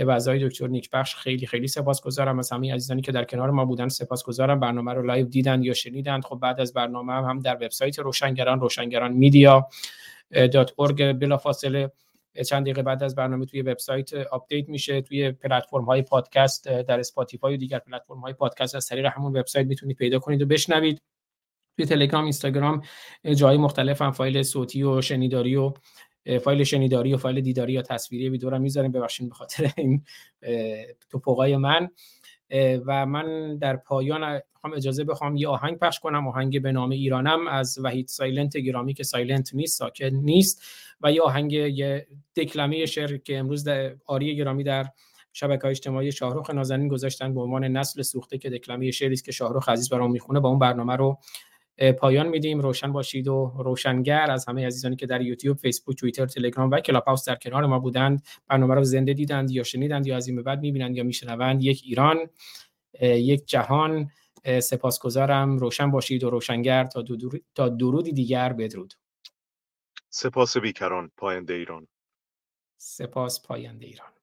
[0.04, 2.38] و از آقای دکتر نیکبخش خیلی خیلی سپاسگزارم.
[2.38, 4.60] از همه عزیزانی که در کنار ما بودن سپاسگزارم.
[4.60, 9.12] برنامه رو live دیدن یا شنیدند خب بعد از برنامه هم, در وبسایت روشنگران روشنگران
[9.12, 9.68] media
[10.30, 11.92] dot بلافاصله
[12.42, 17.54] چند دقیقه بعد از برنامه توی وبسایت update میشه توی پلتفرم های پادکست در اسپاتیفای
[17.54, 21.02] و دیگر پلتفرم های پادکست از طریق همون وبسایت می‌تونید پیدا کنید و بشنوید.
[21.76, 22.82] توی تلگرام اینستاگرام
[23.34, 25.72] جای مختلف هم فایل صوتی و شنیداری و
[26.42, 28.92] فایل شنیداری و فایل دیداری یا تصویری ویدیو رو می‌ذاریم.
[28.92, 30.04] ببخشید به خاطر این
[31.10, 31.88] تپق‌های من.
[32.86, 34.22] و من در پایان
[34.64, 36.28] هم اجازه بخوام یه آهنگ پخش کنم.
[36.28, 38.56] آهنگ به نام ایرانم از وحید Silent.
[38.56, 40.62] گرامی که silent نیست ساکن نیست.
[41.00, 42.06] و یه آهنگ یه
[42.36, 44.86] دکلمه شعر که امروز در آری گرامی در
[45.32, 49.68] شبکه اجتماعی شاهرخ نازنین گذاشتن به عنوان نسل سوخته که دکلمه شعری است که شاهرخ
[49.68, 50.40] عزیز برام می‌خونه.
[50.40, 51.18] با اون برنامه رو
[51.98, 52.60] پایان میدیم.
[52.60, 57.04] روشن باشید و روشنگر از همه عزیزانی که در یوتیوب فیسبوک توییتر تلگرام و کلاب
[57.04, 58.22] هاوس در کنار ما بودند.
[58.48, 61.62] برنامه رو زنده دیدند یا شنیدند یا از این به بعد می‌بینند یا میشنوند.
[61.62, 62.28] یک ایران
[63.00, 64.10] یک جهان.
[64.62, 65.58] سپاسگزارم.
[65.58, 66.84] روشن باشید و روشنگر.
[66.84, 67.04] تا,
[67.54, 68.94] تا درودی دیگر بدرود.
[70.08, 71.86] سپاس بیکران پاینده ایران.
[72.76, 74.15] سپاس پاینده ایران.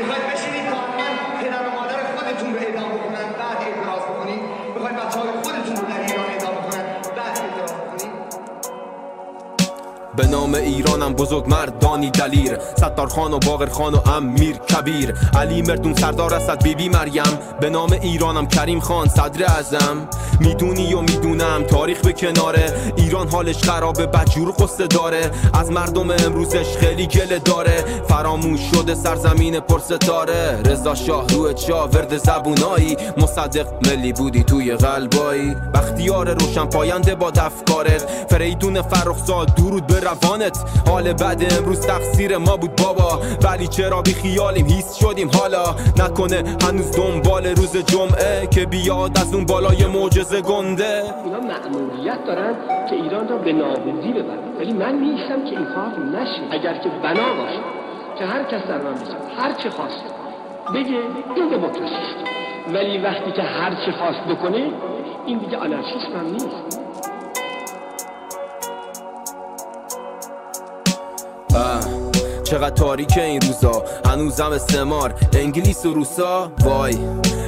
[0.00, 0.29] می‌خواید بشینید
[10.20, 12.58] به نام ایرانم بزرگ مردانی دلیر.
[12.76, 15.14] ستار خان و و امیر کبیر.
[15.34, 17.38] علی مردون سردار اسد بیبی مریم.
[17.60, 20.08] به نام ایرانم کریم خان صدر ازم
[20.40, 22.92] می‌دونی و می‌دونم تاریخ به کناره.
[22.96, 25.30] ایران حالش خرابه بدجور قصه داره.
[25.54, 27.84] از مردم امروزش خیلی گله داره.
[28.08, 32.96] فراموش شده سرزمین پرستاره رضا شاه روی چا ورد زبونایی.
[33.16, 35.56] مصدق ملی بودی توی قلبایی.
[35.74, 40.58] بختیار روشن پاینده با دفکارت فریدون فرخزاد درود به روانت
[40.88, 43.20] حال بعد امروز تقصیر ما بود بابا.
[43.42, 45.64] ولی چرا بی خیالیم هیست شدیم حالا.
[45.98, 51.02] نکنه هنوز دنبال روز جمعه که بیاد از اون بالای معجزه گنده.
[51.24, 52.54] اینا معمولیت دارن
[52.88, 54.56] که ایران را به نابودی ببرن.
[54.58, 56.42] ولی من نیستم که این کار نشه.
[56.50, 57.60] اگر که بنا باشه
[58.18, 59.16] که هر کس در من بزن.
[59.38, 60.04] هر چه خواست.
[60.74, 60.98] بگه
[61.36, 61.94] این دموکراسی
[62.74, 64.72] ولی وقتی که هر چه خواست بکنه
[65.26, 66.80] این دیگه آنارشیسم هم نیست.
[71.52, 71.99] Uh.
[72.50, 75.14] چقدر تاریکه این روزا؟ هنوزم استعمار.
[75.32, 76.96] انگلیس و روسا؟ وای.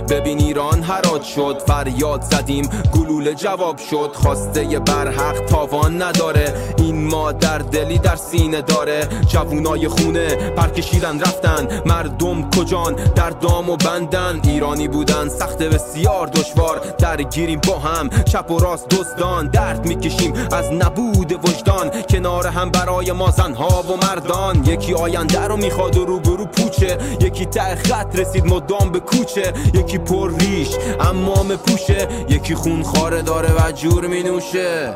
[0.09, 2.69] ببین ایران هرات شد فریاد زدیم.
[2.93, 6.55] گلوله جواب شد خواسته برحق تاوان نداره.
[6.79, 9.09] این مادر دلی در سینه داره.
[9.29, 11.83] جوونای خونه پرکشیدن رفتن.
[11.87, 14.41] مردم کجان؟ در دام و بندن.
[14.45, 16.81] ایرانی بودن سخت بسیار دشوار.
[16.99, 19.49] درگیریم با هم چپ و راست دزدان.
[19.49, 21.91] درد می‌کشیم از نبود وجدان.
[22.11, 24.65] کنار هم برای ما زنها و مردان.
[24.65, 26.99] یکی آینده رو می‌خواد و روبرو پوچه.
[27.21, 29.53] یکی ته خط رسید مدام به کوچه.
[29.75, 30.69] یکی پر ریش
[31.01, 32.09] امام پوشه.
[32.29, 34.95] یکی خون خاره داره و جور می نوشه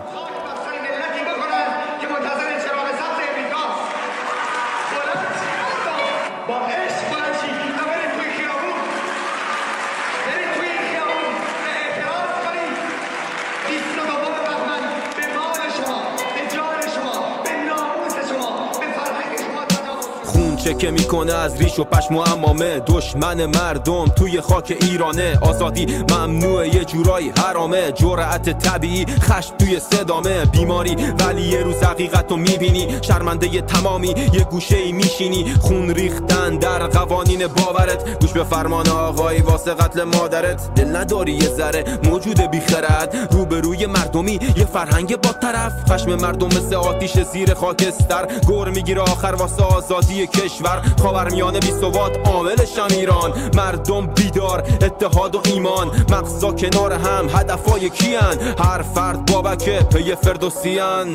[20.74, 25.38] که می‌کنه از ریش و پشم و امامه دشمن مردم توی خاک ایرانه.
[25.42, 27.92] آزادی ممنوع یه جورایی حرامه.
[27.92, 30.44] جرأت طبیعی خشم توی صدامه.
[30.44, 32.98] بیماری ولی یه روز حقیقت رو می‌بینی.
[33.02, 35.54] شرمنده تمامی یه گوشه میشینی.
[35.60, 38.20] خون ریختن در قوانین باورت.
[38.20, 40.74] گوش به فرمان آقایی واسه قتل مادرت.
[40.74, 43.28] دل نداری یه ذره موجود بیخرد.
[43.30, 45.72] روبروی مردمی یه فرهنگ با طرف.
[45.90, 48.26] خشم مردم مثل آتیش زیر خاکستر.
[48.46, 50.55] گور می‌گیره آخر واسه آزادی کشور.
[50.56, 53.32] کشور میانه بی ثبات عاملشم ایران.
[53.54, 55.88] مردم بیدار اتحاد و ایمان.
[56.10, 61.08] مقصا کنار هم هدفای کیان؟ هر فرد بابکه پی فردوسیان.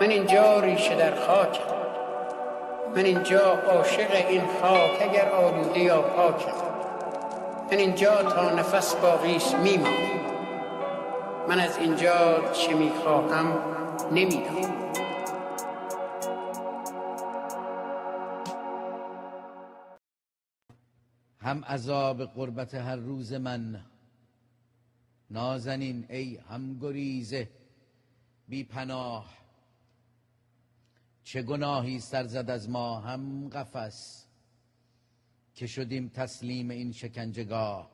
[0.00, 1.60] من اینجا ریشه در خاک
[2.96, 3.40] من اینجا
[3.72, 6.52] عاشق این خاک اگر آلوده یا پاکم.
[7.72, 10.20] من اینجا تا نفس باقیش میمانم.
[11.48, 12.12] من از اینجا
[12.52, 13.58] چه می‌خواهم
[14.12, 14.74] نمی‌دانم.
[21.44, 23.84] هم عذاب قربت هر روز من.
[25.30, 27.50] نازنین ای هم گریزه
[28.48, 29.38] بی پناه.
[31.24, 34.26] چه گناهی سرزد از ما هم قفس
[35.54, 37.90] که شدیم تسلیم این شکنجگاه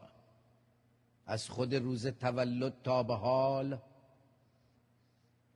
[1.27, 3.79] از خود روز تولد تا به حال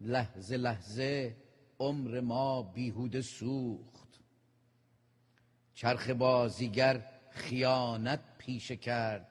[0.01, 1.37] لحظه لحظه
[1.79, 4.21] عمر ما بیهوده سوخت.
[5.75, 9.29] چرخ بازیگر خیانت پیشه کرد.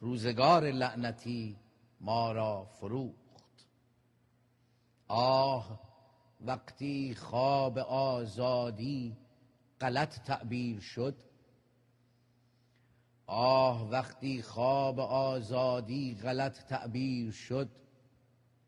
[0.00, 1.56] روزگار لعنتی
[2.00, 3.66] ما را فروخت.
[5.08, 5.80] آه
[6.40, 9.16] وقتی خواب آزادی
[9.80, 11.22] غلط تعبیر شد.
[13.26, 17.68] آه وقتی خواب آزادی غلط تعبیر شد.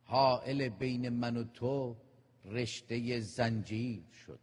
[0.05, 1.97] حائل بین من و تو
[2.44, 4.40] رشته زنجیر شد.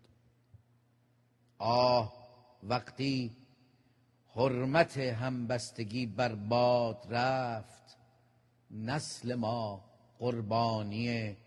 [1.58, 2.14] آه
[2.64, 3.39] وقتی
[4.40, 7.98] حرمت همبستگی بر باد رفت.
[8.72, 9.86] نسل ما
[10.20, 11.38] قربانی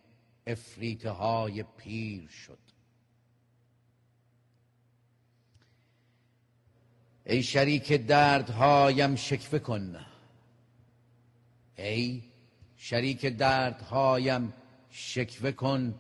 [0.47, 2.59] افریته های پیر شد.
[7.27, 10.07] ای شریک دردهایم شکفه کن.
[11.77, 12.23] ای
[12.77, 14.53] شریک دردهایم
[14.91, 15.95] شکوه کن.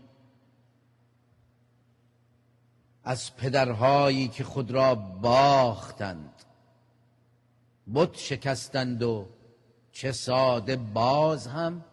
[3.04, 6.51] از پدرهایی که خود را باختند.
[7.94, 9.28] بت شکستند و
[9.92, 11.84] چه ساده باز هم.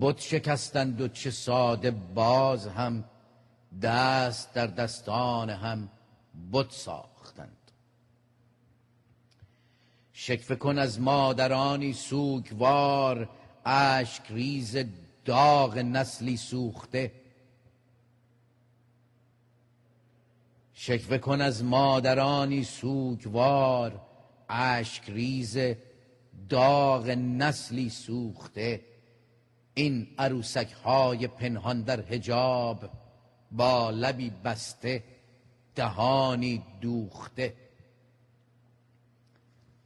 [0.00, 3.04] بت شکستند و چه ساده باز هم.
[3.82, 5.88] دست در دستان هم
[6.52, 7.56] بت ساختند.
[10.12, 13.28] شکفه کن از مادرانی سوگوار.
[13.64, 14.76] اشک ریز
[15.24, 17.25] داغ نسلی سوخته.
[20.78, 24.00] شکوه کن از مادرانی سوگوار
[24.48, 25.58] اشک ریز
[26.48, 28.80] داغ نسلی سوخته.
[29.74, 32.90] این عروسک های پنهان در حجاب
[33.52, 35.04] با لبی بسته
[35.74, 37.54] دهانی دوخته.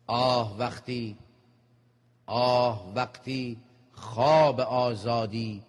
[0.06, 1.16] آه وقتی
[2.26, 3.60] آه وقتی
[3.92, 5.62] خواب آزادی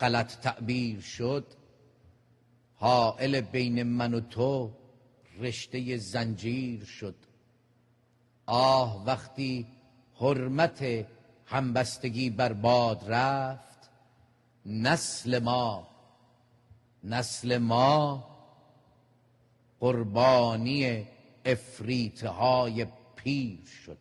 [0.00, 1.46] غلط تعبیر شد
[2.76, 4.72] حائل بین من و تو
[5.38, 7.14] رشته زنجیر شد.
[8.46, 9.66] آه وقتی
[10.14, 11.06] حرمت
[11.46, 13.90] همبستگی بر باد رفت
[14.66, 15.88] نسل ما
[17.04, 18.24] نسل ما
[19.80, 21.06] قربانی
[21.44, 22.86] افریته های
[23.16, 23.98] پیر شد.